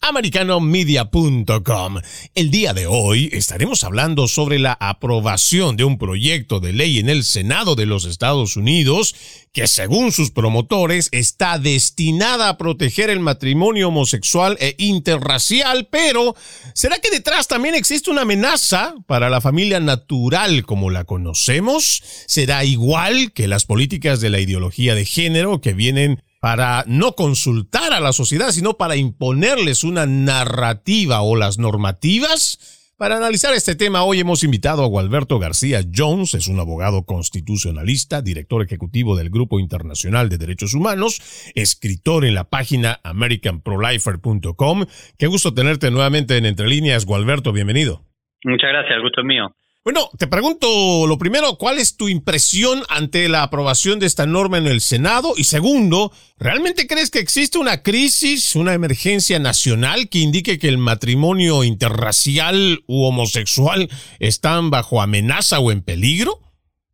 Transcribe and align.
www.americanomedia.com 0.00 2.00
El 2.34 2.50
día 2.50 2.72
de 2.72 2.86
hoy 2.86 3.28
estaremos 3.32 3.84
hablando 3.84 4.28
sobre 4.28 4.58
la 4.58 4.76
aprobación 4.80 5.76
de 5.76 5.84
un 5.84 5.98
proyecto 5.98 6.60
de 6.60 6.72
ley 6.72 6.98
en 6.98 7.08
el 7.08 7.24
Senado 7.24 7.74
de 7.74 7.86
los 7.86 8.04
Estados 8.04 8.56
Unidos 8.56 9.14
que 9.52 9.66
según 9.66 10.12
sus 10.12 10.30
promotores 10.30 11.08
está 11.10 11.58
destinada 11.58 12.48
a 12.48 12.58
proteger 12.58 13.10
el 13.10 13.20
matrimonio 13.20 13.88
homosexual 13.88 14.56
e 14.60 14.74
interracial, 14.78 15.88
pero 15.90 16.36
¿será 16.74 16.98
que 16.98 17.10
detrás 17.10 17.48
también 17.48 17.74
existe 17.74 18.10
una 18.10 18.22
amenaza 18.22 18.94
para 19.06 19.30
la 19.30 19.40
familia 19.40 19.80
natural 19.80 20.64
como 20.64 20.90
la 20.90 21.04
conocemos? 21.04 22.02
¿Será 22.26 22.64
igual 22.64 23.32
que 23.32 23.48
las 23.48 23.64
políticas 23.64 24.20
de 24.20 24.30
la 24.30 24.38
ideología 24.38 24.94
de 24.94 25.04
género 25.04 25.60
que 25.60 25.72
vienen 25.72 26.22
para 26.40 26.84
no 26.86 27.12
consultar 27.12 27.92
a 27.92 28.00
la 28.00 28.12
sociedad, 28.12 28.50
sino 28.50 28.74
para 28.74 28.96
imponerles 28.96 29.84
una 29.84 30.06
narrativa 30.06 31.22
o 31.22 31.36
las 31.36 31.58
normativas? 31.58 32.76
Para 32.98 33.16
analizar 33.16 33.54
este 33.54 33.76
tema, 33.76 34.02
hoy 34.02 34.18
hemos 34.18 34.42
invitado 34.42 34.82
a 34.82 34.88
Gualberto 34.88 35.38
García 35.38 35.82
Jones, 35.94 36.34
es 36.34 36.48
un 36.48 36.58
abogado 36.58 37.04
constitucionalista, 37.04 38.22
director 38.22 38.60
ejecutivo 38.60 39.16
del 39.16 39.30
Grupo 39.30 39.60
Internacional 39.60 40.28
de 40.28 40.36
Derechos 40.36 40.74
Humanos, 40.74 41.52
escritor 41.54 42.24
en 42.24 42.34
la 42.34 42.50
página 42.50 42.98
americanprolifer.com. 43.04 44.86
Qué 45.16 45.28
gusto 45.28 45.54
tenerte 45.54 45.92
nuevamente 45.92 46.38
en 46.38 46.46
Entre 46.46 46.66
Líneas, 46.66 47.06
Gualberto, 47.06 47.52
bienvenido. 47.52 48.02
Muchas 48.42 48.70
gracias, 48.70 48.96
el 48.96 49.02
gusto 49.02 49.20
es 49.20 49.26
mío. 49.28 49.54
Bueno, 49.88 50.10
te 50.18 50.26
pregunto 50.26 51.06
lo 51.08 51.16
primero, 51.16 51.56
¿cuál 51.58 51.78
es 51.78 51.96
tu 51.96 52.10
impresión 52.10 52.80
ante 52.90 53.26
la 53.26 53.42
aprobación 53.42 53.98
de 53.98 54.04
esta 54.04 54.26
norma 54.26 54.58
en 54.58 54.66
el 54.66 54.80
Senado? 54.80 55.32
Y 55.34 55.44
segundo, 55.44 56.10
¿realmente 56.38 56.86
crees 56.86 57.10
que 57.10 57.20
existe 57.20 57.56
una 57.58 57.82
crisis, 57.82 58.54
una 58.54 58.74
emergencia 58.74 59.38
nacional 59.38 60.10
que 60.12 60.18
indique 60.18 60.58
que 60.58 60.68
el 60.68 60.76
matrimonio 60.76 61.64
interracial 61.64 62.80
u 62.86 63.06
homosexual 63.06 63.88
están 64.20 64.68
bajo 64.68 65.00
amenaza 65.00 65.58
o 65.58 65.72
en 65.72 65.82
peligro? 65.82 66.32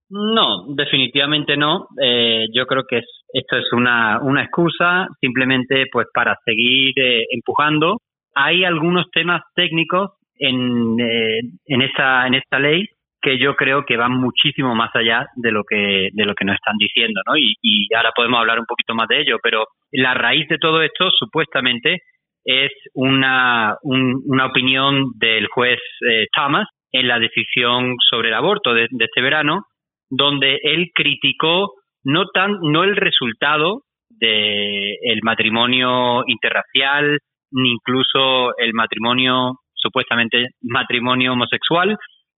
No, 0.09 0.73
definitivamente 0.77 1.57
no. 1.57 1.89
Eh, 2.01 2.47
yo 2.55 2.65
creo 2.67 2.85
que 2.89 2.99
esto 3.33 3.57
es 3.57 3.73
una, 3.73 4.21
una 4.23 4.45
excusa 4.45 5.09
simplemente 5.21 5.87
pues 5.91 6.07
para 6.15 6.37
seguir 6.45 6.95
eh, 6.97 7.25
empujando. 7.33 7.97
Hay 8.37 8.63
algunos 8.63 9.07
temas 9.11 9.43
técnicos 9.57 10.13
en, 10.39 11.01
eh, 11.01 11.41
en, 11.67 11.83
esta, 11.83 12.27
en 12.27 12.35
esta 12.35 12.59
ley 12.59 12.87
que 13.25 13.39
yo 13.39 13.57
creo 13.57 13.85
que 13.87 13.97
van 13.97 14.13
muchísimo 14.13 14.75
más 14.75 14.95
allá 14.95 15.27
de 15.37 15.51
lo 15.51 15.65
que 15.65 16.11
de 16.13 16.27
lo 16.27 16.35
que 16.35 16.45
nos 16.45 16.57
están 16.57 16.77
diciendo, 16.79 17.23
¿no? 17.27 17.37
Y, 17.37 17.89
ahora 17.97 18.11
podemos 18.15 18.39
hablar 18.39 18.59
un 18.61 18.67
poquito 18.67 18.95
más 18.95 19.09
de 19.09 19.23
ello, 19.23 19.39
pero 19.43 19.67
la 19.93 20.13
raíz 20.13 20.47
de 20.49 20.59
todo 20.59 20.83
esto 20.83 21.11
supuestamente 21.11 22.03
es 22.45 22.71
una, 22.93 23.77
una 23.83 24.47
opinión 24.47 25.13
del 25.17 25.47
juez 25.47 25.79
eh, 26.07 26.27
Thomas 26.35 26.69
en 26.93 27.09
la 27.09 27.19
decisión 27.19 27.95
sobre 28.11 28.29
el 28.29 28.35
aborto 28.35 28.75
de, 28.75 28.89
este 28.91 29.23
verano, 29.23 29.63
donde 30.11 30.59
él 30.63 30.91
criticó 30.95 31.73
no 32.05 32.27
tan 32.27 32.59
no 32.61 32.85
el 32.85 32.95
resultado 32.95 33.83
del 34.11 34.97
el 35.03 35.21
matrimonio 35.23 36.25
interracial 36.27 37.19
ni 37.51 37.71
incluso 37.71 38.57
el 38.59 38.75
matrimonio 38.75 39.61
supuestamente 39.85 40.47
matrimonio 40.63 41.33
homosexual, 41.33 41.97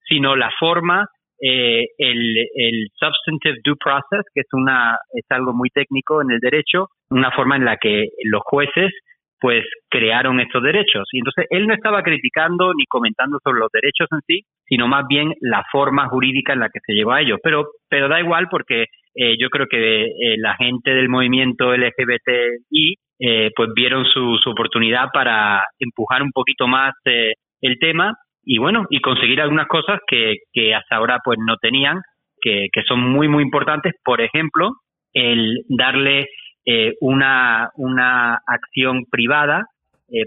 sino 0.08 0.34
la 0.34 0.50
forma, 0.58 1.06
eh, 1.40 1.84
el, 1.98 2.88
substantive 2.98 3.60
due 3.64 3.76
process, 3.78 4.24
que 4.34 4.40
es, 4.40 4.48
una, 4.52 4.96
es 5.12 5.24
algo 5.30 5.52
muy 5.52 5.70
técnico 5.70 6.22
en 6.22 6.32
el 6.32 6.40
derecho, 6.40 6.88
una 7.10 7.30
forma 7.30 7.56
en 7.56 7.64
la 7.64 7.76
que 7.76 8.08
los 8.24 8.42
jueces 8.44 8.92
pues 9.38 9.64
crearon 9.90 10.40
estos 10.40 10.62
derechos. 10.62 11.06
Y 11.12 11.18
entonces 11.18 11.46
él 11.50 11.66
no 11.66 11.74
estaba 11.74 12.02
criticando 12.02 12.72
ni 12.74 12.84
comentando 12.86 13.38
sobre 13.44 13.60
los 13.60 13.70
derechos 13.70 14.08
en 14.10 14.20
sí, 14.26 14.46
sino 14.66 14.88
más 14.88 15.04
bien 15.08 15.34
la 15.40 15.62
forma 15.70 16.08
jurídica 16.08 16.54
en 16.54 16.60
la 16.60 16.70
que 16.70 16.80
se 16.84 16.94
llegó 16.94 17.12
a 17.12 17.20
ellos. 17.20 17.38
Pero, 17.42 17.66
pero 17.88 18.08
da 18.08 18.18
igual 18.18 18.48
porque 18.50 18.86
eh, 19.16 19.36
yo 19.38 19.48
creo 19.48 19.66
que 19.66 20.04
eh, 20.04 20.36
la 20.38 20.54
gente 20.56 20.94
del 20.94 21.08
movimiento 21.08 21.74
LGBTI 21.74 22.96
eh, 23.18 23.50
pues 23.56 23.70
vieron 23.74 24.04
su, 24.04 24.36
oportunidad 24.44 25.08
para 25.10 25.62
empujar 25.78 26.22
un 26.22 26.32
poquito 26.32 26.68
más 26.68 26.92
eh, 27.06 27.32
el 27.62 27.78
tema 27.78 28.12
y 28.44 28.58
bueno, 28.58 28.84
y 28.90 29.00
conseguir 29.00 29.40
algunas 29.40 29.66
cosas 29.68 30.00
que, 30.06 30.34
que 30.52 30.74
hasta 30.74 30.96
ahora 30.96 31.20
pues 31.24 31.38
no 31.44 31.56
tenían, 31.56 32.00
que, 32.40 32.66
que 32.70 32.82
son 32.82 33.00
muy, 33.00 33.26
muy 33.26 33.42
importantes. 33.42 33.94
Por 34.04 34.20
ejemplo, 34.20 34.72
el 35.14 35.62
darle 35.68 36.26
eh, 36.66 36.92
una, 37.00 37.70
una 37.76 38.38
acción 38.46 39.04
privada 39.10 39.64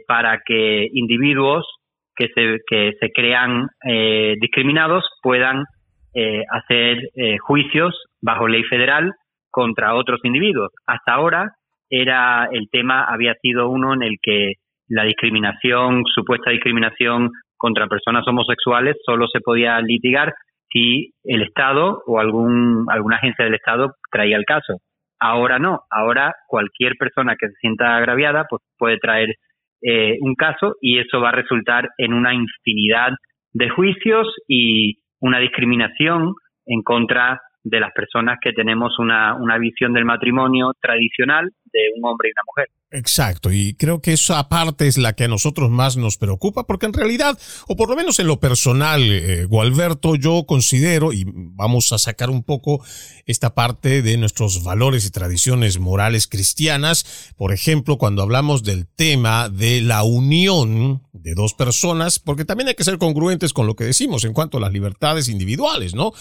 para 0.07 0.39
que 0.45 0.89
individuos 0.91 1.65
que 2.13 2.27
se, 2.35 2.57
que 2.67 2.91
se 2.99 3.11
crean 3.11 3.69
discriminados 4.41 5.05
puedan 5.21 5.63
hacer 6.51 6.99
juicios 7.39 7.95
bajo 8.21 8.47
ley 8.47 8.63
federal 8.63 9.13
contra 9.49 9.95
otros 9.95 10.19
individuos. 10.23 10.71
Hasta 10.85 11.13
ahora 11.13 11.51
era 11.89 12.47
el 12.51 12.69
tema 12.71 13.03
había 13.03 13.33
sido 13.41 13.69
uno 13.69 13.93
en 13.93 14.03
el 14.03 14.17
que 14.21 14.53
la 14.87 15.03
discriminación, 15.03 16.03
supuesta 16.05 16.51
discriminación 16.51 17.29
contra 17.57 17.87
personas 17.87 18.27
homosexuales 18.27 18.95
solo 19.05 19.27
se 19.27 19.41
podía 19.41 19.79
litigar 19.81 20.33
si 20.71 21.13
el 21.23 21.41
Estado 21.41 22.01
o 22.05 22.19
algún, 22.19 22.85
alguna 22.89 23.17
agencia 23.17 23.45
del 23.45 23.55
Estado 23.55 23.93
traía 24.11 24.37
el 24.37 24.45
caso. 24.45 24.77
Ahora 25.19 25.59
no, 25.59 25.81
ahora 25.89 26.33
cualquier 26.47 26.95
persona 26.95 27.35
que 27.37 27.47
se 27.47 27.55
sienta 27.55 27.97
agraviada 27.97 28.45
pues 28.49 28.61
puede 28.77 28.97
traer 28.97 29.35
eh, 29.81 30.17
un 30.21 30.35
caso 30.35 30.75
y 30.81 30.99
eso 30.99 31.19
va 31.19 31.29
a 31.29 31.33
resultar 31.33 31.89
en 31.97 32.13
una 32.13 32.33
infinidad 32.33 33.11
de 33.53 33.69
juicios 33.69 34.27
y 34.47 34.99
una 35.19 35.39
discriminación 35.39 36.33
en 36.65 36.81
contra 36.83 37.41
de 37.63 37.79
las 37.79 37.91
personas 37.93 38.39
que 38.41 38.53
tenemos 38.53 38.97
una, 38.99 39.35
una 39.35 39.57
visión 39.57 39.93
del 39.93 40.05
matrimonio 40.05 40.73
tradicional 40.79 41.49
de 41.71 41.79
un 41.95 42.05
hombre 42.05 42.29
y 42.29 42.31
una 42.31 42.43
mujer. 42.45 42.67
Exacto, 42.91 43.51
y 43.51 43.75
creo 43.75 44.01
que 44.01 44.13
esa 44.13 44.49
parte 44.49 44.87
es 44.87 44.97
la 44.97 45.13
que 45.13 45.25
a 45.25 45.27
nosotros 45.27 45.69
más 45.69 45.95
nos 45.95 46.17
preocupa, 46.17 46.65
porque 46.65 46.87
en 46.87 46.93
realidad, 46.93 47.37
o 47.67 47.75
por 47.75 47.87
lo 47.87 47.95
menos 47.95 48.17
en 48.17 48.25
lo 48.25 48.39
personal, 48.39 49.03
eh, 49.03 49.45
Gualberto, 49.45 50.15
yo 50.15 50.45
considero, 50.47 51.13
y 51.13 51.23
vamos 51.27 51.91
a 51.91 51.99
sacar 51.99 52.31
un 52.31 52.41
poco 52.41 52.83
esta 53.27 53.53
parte 53.53 54.01
de 54.01 54.17
nuestros 54.17 54.63
valores 54.63 55.05
y 55.05 55.11
tradiciones 55.11 55.77
morales 55.77 56.25
cristianas, 56.25 57.05
por 57.37 57.53
ejemplo, 57.53 57.99
cuando 57.99 58.23
hablamos 58.23 58.63
del 58.63 58.87
tema 58.87 59.49
de 59.49 59.81
la 59.81 60.01
unión 60.01 61.03
de 61.13 61.35
dos 61.35 61.53
personas, 61.53 62.17
porque 62.17 62.45
también 62.45 62.69
hay 62.69 62.75
que 62.75 62.83
ser 62.83 62.97
congruentes 62.97 63.53
con 63.53 63.67
lo 63.67 63.75
que 63.75 63.83
decimos 63.83 64.23
en 64.23 64.33
cuanto 64.33 64.57
a 64.57 64.61
las 64.61 64.71
libertades 64.71 65.27
individuales, 65.27 65.93
¿no? 65.93 66.11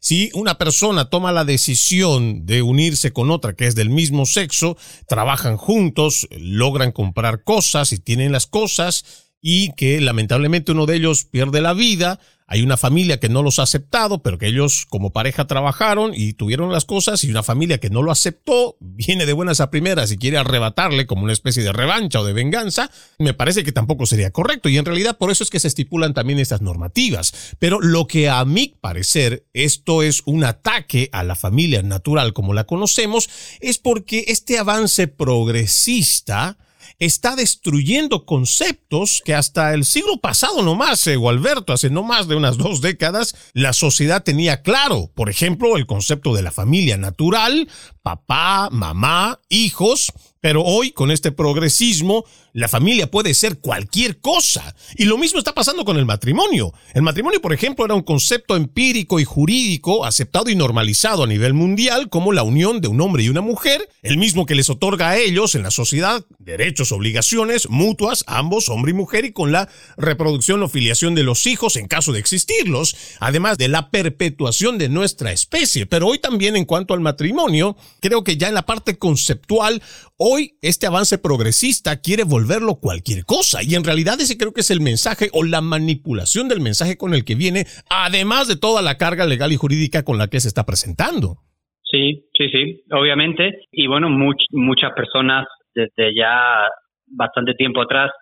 Si 0.00 0.30
una 0.34 0.58
persona 0.58 1.06
toma 1.08 1.32
la 1.32 1.44
decisión 1.44 2.44
de 2.44 2.62
unirse 2.62 3.12
con 3.12 3.30
otra 3.30 3.54
que 3.54 3.66
es 3.66 3.74
del 3.74 3.88
mismo 3.88 4.26
sexo, 4.26 4.76
trabajan 5.06 5.56
juntos, 5.56 6.17
logran 6.30 6.92
comprar 6.92 7.44
cosas 7.44 7.92
y 7.92 7.98
tienen 7.98 8.32
las 8.32 8.46
cosas 8.46 9.27
y 9.40 9.72
que 9.74 10.00
lamentablemente 10.00 10.72
uno 10.72 10.86
de 10.86 10.96
ellos 10.96 11.24
pierde 11.24 11.60
la 11.60 11.72
vida. 11.72 12.18
Hay 12.50 12.62
una 12.62 12.78
familia 12.78 13.20
que 13.20 13.28
no 13.28 13.42
los 13.42 13.58
ha 13.58 13.64
aceptado, 13.64 14.22
pero 14.22 14.38
que 14.38 14.46
ellos 14.46 14.86
como 14.88 15.12
pareja 15.12 15.46
trabajaron 15.46 16.12
y 16.14 16.32
tuvieron 16.32 16.72
las 16.72 16.86
cosas 16.86 17.22
y 17.22 17.30
una 17.30 17.42
familia 17.42 17.76
que 17.76 17.90
no 17.90 18.02
lo 18.02 18.10
aceptó, 18.10 18.78
viene 18.80 19.26
de 19.26 19.34
buenas 19.34 19.60
a 19.60 19.70
primeras 19.70 20.10
y 20.12 20.16
quiere 20.16 20.38
arrebatarle 20.38 21.06
como 21.06 21.24
una 21.24 21.34
especie 21.34 21.62
de 21.62 21.74
revancha 21.74 22.20
o 22.20 22.24
de 22.24 22.32
venganza, 22.32 22.90
me 23.18 23.34
parece 23.34 23.64
que 23.64 23.72
tampoco 23.72 24.06
sería 24.06 24.30
correcto 24.30 24.70
y 24.70 24.78
en 24.78 24.86
realidad 24.86 25.18
por 25.18 25.30
eso 25.30 25.44
es 25.44 25.50
que 25.50 25.60
se 25.60 25.68
estipulan 25.68 26.14
también 26.14 26.38
estas 26.38 26.62
normativas. 26.62 27.54
Pero 27.58 27.80
lo 27.80 28.06
que 28.06 28.30
a 28.30 28.42
mi 28.46 28.74
parecer 28.80 29.44
esto 29.52 30.02
es 30.02 30.22
un 30.24 30.44
ataque 30.44 31.10
a 31.12 31.24
la 31.24 31.34
familia 31.34 31.82
natural 31.82 32.32
como 32.32 32.54
la 32.54 32.64
conocemos 32.64 33.28
es 33.60 33.76
porque 33.76 34.24
este 34.28 34.58
avance 34.58 35.06
progresista 35.06 36.56
está 36.98 37.36
destruyendo 37.36 38.26
conceptos 38.26 39.22
que 39.24 39.34
hasta 39.34 39.72
el 39.74 39.84
siglo 39.84 40.18
pasado 40.20 40.62
nomás, 40.62 41.06
eh, 41.06 41.16
Gualberto, 41.16 41.72
hace 41.72 41.90
no 41.90 42.02
más 42.02 42.26
de 42.26 42.34
unas 42.34 42.58
dos 42.58 42.80
décadas, 42.80 43.34
la 43.52 43.72
sociedad 43.72 44.22
tenía 44.22 44.62
claro. 44.62 45.10
Por 45.14 45.30
ejemplo, 45.30 45.76
el 45.76 45.86
concepto 45.86 46.34
de 46.34 46.42
la 46.42 46.50
familia 46.50 46.96
natural, 46.96 47.68
papá, 48.02 48.68
mamá, 48.70 49.40
hijos, 49.48 50.12
Pero 50.40 50.62
hoy, 50.62 50.92
con 50.92 51.10
este 51.10 51.32
progresismo, 51.32 52.24
la 52.52 52.68
familia 52.68 53.10
puede 53.10 53.34
ser 53.34 53.58
cualquier 53.58 54.20
cosa. 54.20 54.74
Y 54.96 55.04
lo 55.04 55.18
mismo 55.18 55.38
está 55.38 55.54
pasando 55.54 55.84
con 55.84 55.96
el 55.96 56.06
matrimonio. 56.06 56.72
El 56.94 57.02
matrimonio, 57.02 57.40
por 57.40 57.52
ejemplo, 57.52 57.84
era 57.84 57.94
un 57.94 58.02
concepto 58.02 58.56
empírico 58.56 59.20
y 59.20 59.24
jurídico 59.24 60.04
aceptado 60.04 60.50
y 60.50 60.56
normalizado 60.56 61.24
a 61.24 61.26
nivel 61.26 61.54
mundial 61.54 62.08
como 62.08 62.32
la 62.32 62.42
unión 62.42 62.80
de 62.80 62.88
un 62.88 63.00
hombre 63.00 63.22
y 63.24 63.28
una 63.28 63.40
mujer, 63.40 63.88
el 64.02 64.16
mismo 64.16 64.46
que 64.46 64.54
les 64.54 64.70
otorga 64.70 65.10
a 65.10 65.18
ellos 65.18 65.54
en 65.54 65.62
la 65.62 65.70
sociedad 65.70 66.24
derechos, 66.38 66.92
obligaciones 66.92 67.68
mutuas, 67.68 68.24
ambos, 68.26 68.68
hombre 68.68 68.92
y 68.92 68.94
mujer, 68.94 69.24
y 69.24 69.32
con 69.32 69.52
la 69.52 69.68
reproducción 69.96 70.62
o 70.62 70.68
filiación 70.68 71.14
de 71.14 71.22
los 71.22 71.46
hijos 71.46 71.76
en 71.76 71.86
caso 71.86 72.12
de 72.12 72.20
existirlos, 72.20 72.96
además 73.20 73.58
de 73.58 73.68
la 73.68 73.90
perpetuación 73.90 74.78
de 74.78 74.88
nuestra 74.88 75.30
especie. 75.32 75.86
Pero 75.86 76.06
hoy 76.06 76.18
también 76.18 76.56
en 76.56 76.64
cuanto 76.64 76.94
al 76.94 77.00
matrimonio, 77.00 77.76
creo 78.00 78.24
que 78.24 78.36
ya 78.36 78.48
en 78.48 78.54
la 78.54 78.66
parte 78.66 78.98
conceptual, 78.98 79.82
Hoy 80.30 80.58
este 80.60 80.86
avance 80.86 81.16
progresista 81.16 82.02
quiere 82.02 82.22
volverlo 82.22 82.80
cualquier 82.82 83.24
cosa 83.24 83.64
y 83.64 83.72
en 83.76 83.84
realidad 83.88 84.20
ese 84.20 84.36
creo 84.36 84.52
que 84.52 84.60
es 84.60 84.70
el 84.70 84.84
mensaje 84.84 85.32
o 85.32 85.40
la 85.42 85.62
manipulación 85.62 86.52
del 86.52 86.60
mensaje 86.60 86.98
con 86.98 87.14
el 87.14 87.24
que 87.24 87.34
viene, 87.34 87.64
además 87.88 88.44
de 88.46 88.60
toda 88.60 88.82
la 88.82 88.98
carga 88.98 89.24
legal 89.24 89.52
y 89.52 89.56
jurídica 89.56 90.04
con 90.04 90.18
la 90.18 90.28
que 90.28 90.40
se 90.40 90.48
está 90.48 90.66
presentando. 90.68 91.40
Sí, 91.80 92.28
sí, 92.36 92.44
sí, 92.52 92.84
obviamente. 92.92 93.64
Y 93.72 93.86
bueno, 93.86 94.10
muchas 94.10 94.92
personas 94.92 95.46
desde 95.74 96.14
ya 96.14 96.68
bastante 97.06 97.54
tiempo 97.54 97.80
atrás 97.80 98.12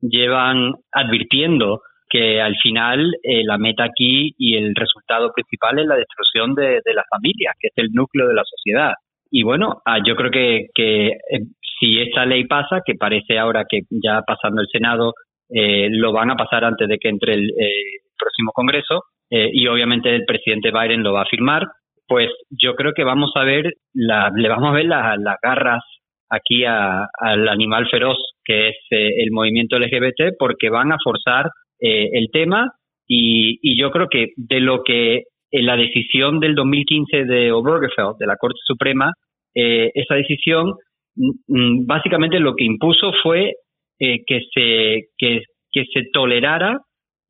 llevan 0.00 0.74
advirtiendo 0.90 1.82
que 2.10 2.42
al 2.42 2.56
final 2.56 3.14
eh, 3.22 3.44
la 3.44 3.56
meta 3.56 3.84
aquí 3.84 4.34
y 4.36 4.56
el 4.56 4.74
resultado 4.74 5.30
principal 5.32 5.78
es 5.78 5.86
la 5.86 5.94
destrucción 5.94 6.56
de, 6.56 6.82
de 6.84 6.92
la 6.92 7.04
familia, 7.08 7.54
que 7.60 7.68
es 7.68 7.74
el 7.76 7.92
núcleo 7.92 8.26
de 8.26 8.34
la 8.34 8.42
sociedad. 8.42 8.94
Y 9.34 9.44
bueno, 9.44 9.80
ah, 9.86 9.98
yo 10.06 10.14
creo 10.14 10.30
que, 10.30 10.66
que 10.74 11.06
eh, 11.06 11.40
si 11.80 11.98
esta 11.98 12.26
ley 12.26 12.44
pasa, 12.44 12.82
que 12.84 12.94
parece 12.94 13.38
ahora 13.38 13.64
que 13.66 13.80
ya 13.90 14.20
pasando 14.26 14.60
el 14.60 14.68
Senado 14.70 15.14
eh, 15.48 15.88
lo 15.90 16.12
van 16.12 16.30
a 16.30 16.36
pasar 16.36 16.66
antes 16.66 16.86
de 16.86 16.98
que 16.98 17.08
entre 17.08 17.32
el 17.32 17.48
eh, 17.48 18.02
próximo 18.16 18.52
Congreso 18.52 19.04
y 19.34 19.66
obviamente 19.66 20.14
el 20.14 20.26
presidente 20.26 20.70
Biden 20.70 21.02
lo 21.02 21.14
va 21.14 21.22
a 21.22 21.30
firmar, 21.30 21.66
pues 22.06 22.28
yo 22.50 22.74
creo 22.74 22.92
que 22.92 23.02
vamos 23.02 23.32
a 23.34 23.44
ver, 23.44 23.72
la, 23.94 24.30
le 24.36 24.46
vamos 24.46 24.68
a 24.68 24.74
ver 24.74 24.84
las 24.84 25.38
garras 25.42 25.82
aquí 26.28 26.66
al 26.66 27.48
animal 27.48 27.88
feroz 27.88 28.18
que 28.44 28.68
es 28.68 28.76
el 28.90 29.30
movimiento 29.30 29.78
LGBT 29.78 30.36
porque 30.38 30.68
van 30.68 30.92
a 30.92 30.98
forzar 31.02 31.48
el 31.78 32.28
tema 32.30 32.74
y, 33.08 33.58
y 33.62 33.80
yo 33.80 33.90
creo 33.90 34.08
que 34.10 34.32
de 34.36 34.60
lo 34.60 34.82
que 34.84 35.22
en 35.52 35.66
la 35.66 35.76
decisión 35.76 36.40
del 36.40 36.54
2015 36.54 37.24
de 37.24 37.52
Obergefell, 37.52 38.16
de 38.18 38.26
la 38.26 38.36
Corte 38.36 38.58
Suprema, 38.64 39.12
eh, 39.54 39.90
esa 39.94 40.14
decisión 40.14 40.74
mm, 41.14 41.30
mm, 41.46 41.86
básicamente 41.86 42.40
lo 42.40 42.54
que 42.54 42.64
impuso 42.64 43.12
fue 43.22 43.52
eh, 44.00 44.24
que, 44.26 44.40
se, 44.52 45.08
que, 45.18 45.42
se 45.72 46.04
tolerara 46.12 46.78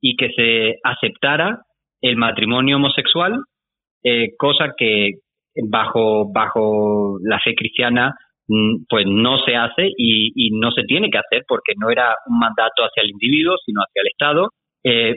y 0.01 0.15
que 0.15 0.29
se 0.31 0.75
aceptara 0.83 1.59
el 2.01 2.15
matrimonio 2.15 2.77
homosexual, 2.77 3.43
eh, 4.03 4.29
cosa 4.37 4.73
que 4.77 5.11
bajo, 5.69 6.31
bajo 6.33 7.17
la 7.23 7.39
fe 7.39 7.55
cristiana 7.55 8.13
mm, 8.47 8.85
pues 8.87 9.05
no 9.05 9.37
se 9.45 9.57
hace 9.57 9.87
y, 9.97 10.31
y, 10.33 10.51
no 10.57 10.71
se 10.71 10.83
tiene 10.83 11.09
que 11.09 11.17
hacer 11.17 11.43
porque 11.45 11.73
no 11.77 11.89
era 11.89 12.15
un 12.27 12.39
mandato 12.39 12.83
hacia 12.83 13.03
el 13.03 13.09
individuo, 13.09 13.57
sino 13.65 13.81
hacia 13.81 14.01
el 14.01 14.07
Estado. 14.07 14.49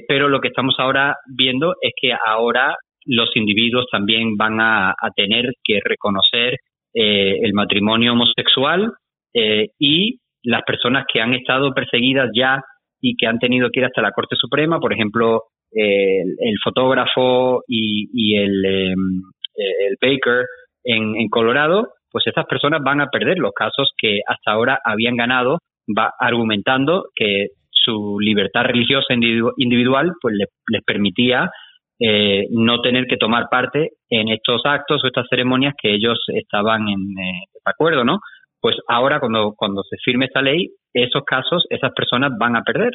pero 0.08 0.28
lo 0.28 0.40
que 0.40 0.48
estamos 0.48 0.76
ahora 0.78 1.16
viendo 1.36 1.74
es 1.80 1.92
que 2.00 2.12
ahora 2.12 2.76
los 3.06 3.34
individuos 3.36 3.86
también 3.90 4.36
van 4.36 4.60
a, 4.60 4.94
tener 5.14 5.52
que 5.64 5.80
reconocer 5.84 6.58
eh, 6.94 7.38
el 7.42 7.52
matrimonio 7.52 8.12
homosexual 8.12 8.92
eh, 9.34 9.68
y 9.78 10.18
las 10.42 10.62
personas 10.62 11.04
que 11.12 11.20
han 11.20 11.34
estado 11.34 11.72
perseguidas 11.72 12.30
ya 12.34 12.62
y 13.00 13.16
que 13.16 13.26
han 13.26 13.38
tenido 13.38 13.68
que 13.70 13.80
ir 13.80 13.86
hasta 13.86 14.02
la 14.02 14.12
Corte 14.12 14.36
Suprema, 14.36 14.80
por 14.80 14.92
ejemplo, 14.92 15.42
el, 15.72 16.56
fotógrafo 16.62 17.62
y, 17.68 18.36
el, 18.36 18.64
em, 18.64 19.22
el, 19.54 19.96
Baker 20.00 20.44
en, 20.84 21.16
en, 21.16 21.28
Colorado, 21.28 21.88
pues 22.10 22.26
estas 22.26 22.46
personas 22.46 22.80
van 22.82 23.00
a 23.00 23.08
perder 23.08 23.38
los 23.38 23.52
casos 23.52 23.90
que 23.98 24.20
hasta 24.26 24.52
ahora 24.52 24.80
habían 24.84 25.16
ganado, 25.16 25.58
va 25.86 26.12
argumentando 26.18 27.06
que 27.14 27.48
su 27.70 28.18
libertad 28.20 28.64
religiosa 28.64 29.14
individual 29.14 30.12
pues 30.20 30.34
les 30.34 30.82
permitía 30.84 31.50
eh, 31.98 32.46
no 32.50 32.80
tener 32.80 33.06
que 33.06 33.16
tomar 33.16 33.46
parte 33.50 33.90
en 34.10 34.28
estos 34.28 34.62
actos 34.64 35.02
o 35.02 35.06
estas 35.06 35.26
ceremonias 35.30 35.74
que 35.80 35.94
ellos 35.94 36.18
estaban 36.28 36.88
en 36.88 37.00
eh, 37.18 37.44
acuerdo, 37.64 38.04
¿no? 38.04 38.18
Pues 38.60 38.76
ahora 38.88 39.20
cuando, 39.20 39.54
cuando 39.56 39.82
se 39.82 39.96
firme 40.04 40.26
esta 40.26 40.42
ley, 40.42 40.68
esos 40.92 41.22
casos, 41.24 41.64
esas 41.70 41.92
personas 41.92 42.32
van 42.38 42.56
a 42.56 42.62
perder. 42.62 42.92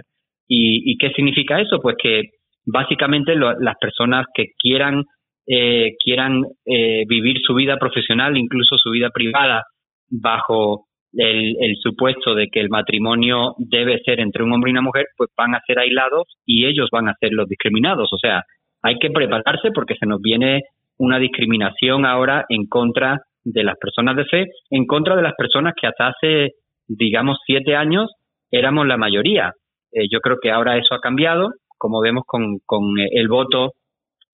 ¿Y, 0.53 0.97
qué 0.97 1.11
significa 1.11 1.61
eso? 1.61 1.79
Pues 1.81 1.95
que 2.01 2.23
básicamente 2.65 3.35
las 3.35 3.75
personas 3.79 4.25
que 4.33 4.47
quieran, 4.61 5.05
eh, 5.47 5.91
quieran 6.03 6.43
eh, 6.65 7.03
vivir 7.07 7.37
su 7.41 7.55
vida 7.55 7.77
profesional, 7.77 8.35
incluso 8.35 8.77
su 8.77 8.91
vida 8.91 9.09
privada, 9.13 9.63
bajo 10.09 10.87
el, 11.13 11.55
el, 11.57 11.77
supuesto 11.81 12.35
de 12.35 12.47
que 12.51 12.59
el 12.59 12.69
matrimonio 12.69 13.53
debe 13.59 13.99
ser 14.03 14.19
entre 14.19 14.43
un 14.43 14.51
hombre 14.51 14.71
y 14.71 14.73
una 14.73 14.81
mujer, 14.81 15.05
pues 15.15 15.29
van 15.37 15.55
a 15.55 15.61
ser 15.65 15.79
aislados 15.79 16.27
y 16.45 16.65
ellos 16.65 16.89
van 16.91 17.07
a 17.07 17.15
ser 17.17 17.31
los 17.31 17.47
discriminados. 17.47 18.11
O 18.11 18.17
sea, 18.17 18.43
hay 18.81 18.97
que 18.99 19.09
prepararse 19.09 19.71
porque 19.73 19.95
se 19.95 20.05
nos 20.05 20.21
viene 20.21 20.61
una 20.97 21.19
discriminación 21.19 22.05
ahora 22.05 22.45
en 22.49 22.67
contra 22.67 23.21
de 23.43 23.63
las 23.63 23.77
personas 23.77 24.15
de 24.15 24.25
fe, 24.25 24.45
en 24.69 24.85
contra 24.85 25.15
de 25.15 25.23
las 25.23 25.33
personas 25.35 25.73
que 25.79 25.87
hasta 25.87 26.07
hace, 26.07 26.51
digamos, 26.87 27.39
siete 27.45 27.75
años 27.75 28.11
éramos 28.51 28.85
la 28.85 28.97
mayoría. 28.97 29.53
Eh, 29.91 30.07
yo 30.11 30.19
creo 30.19 30.37
que 30.41 30.51
ahora 30.51 30.77
eso 30.77 30.93
ha 30.93 30.99
cambiado, 30.99 31.49
como 31.77 32.01
vemos 32.01 32.23
con, 32.27 32.59
con 32.65 32.83
el 32.99 33.27
voto 33.27 33.73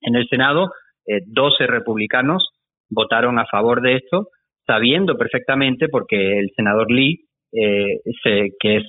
en 0.02 0.16
el 0.16 0.28
Senado, 0.28 0.70
eh, 1.06 1.22
12 1.26 1.68
republicanos 1.68 2.50
votaron 2.90 3.40
a 3.40 3.46
favor 3.46 3.82
de 3.82 3.96
esto, 3.96 4.28
sabiendo 4.66 5.18
perfectamente, 5.18 5.88
porque 5.90 6.40
el 6.40 6.50
senador 6.56 6.92
Lee, 6.92 7.26
eh, 7.54 8.00
que 8.60 8.78
es, 8.78 8.84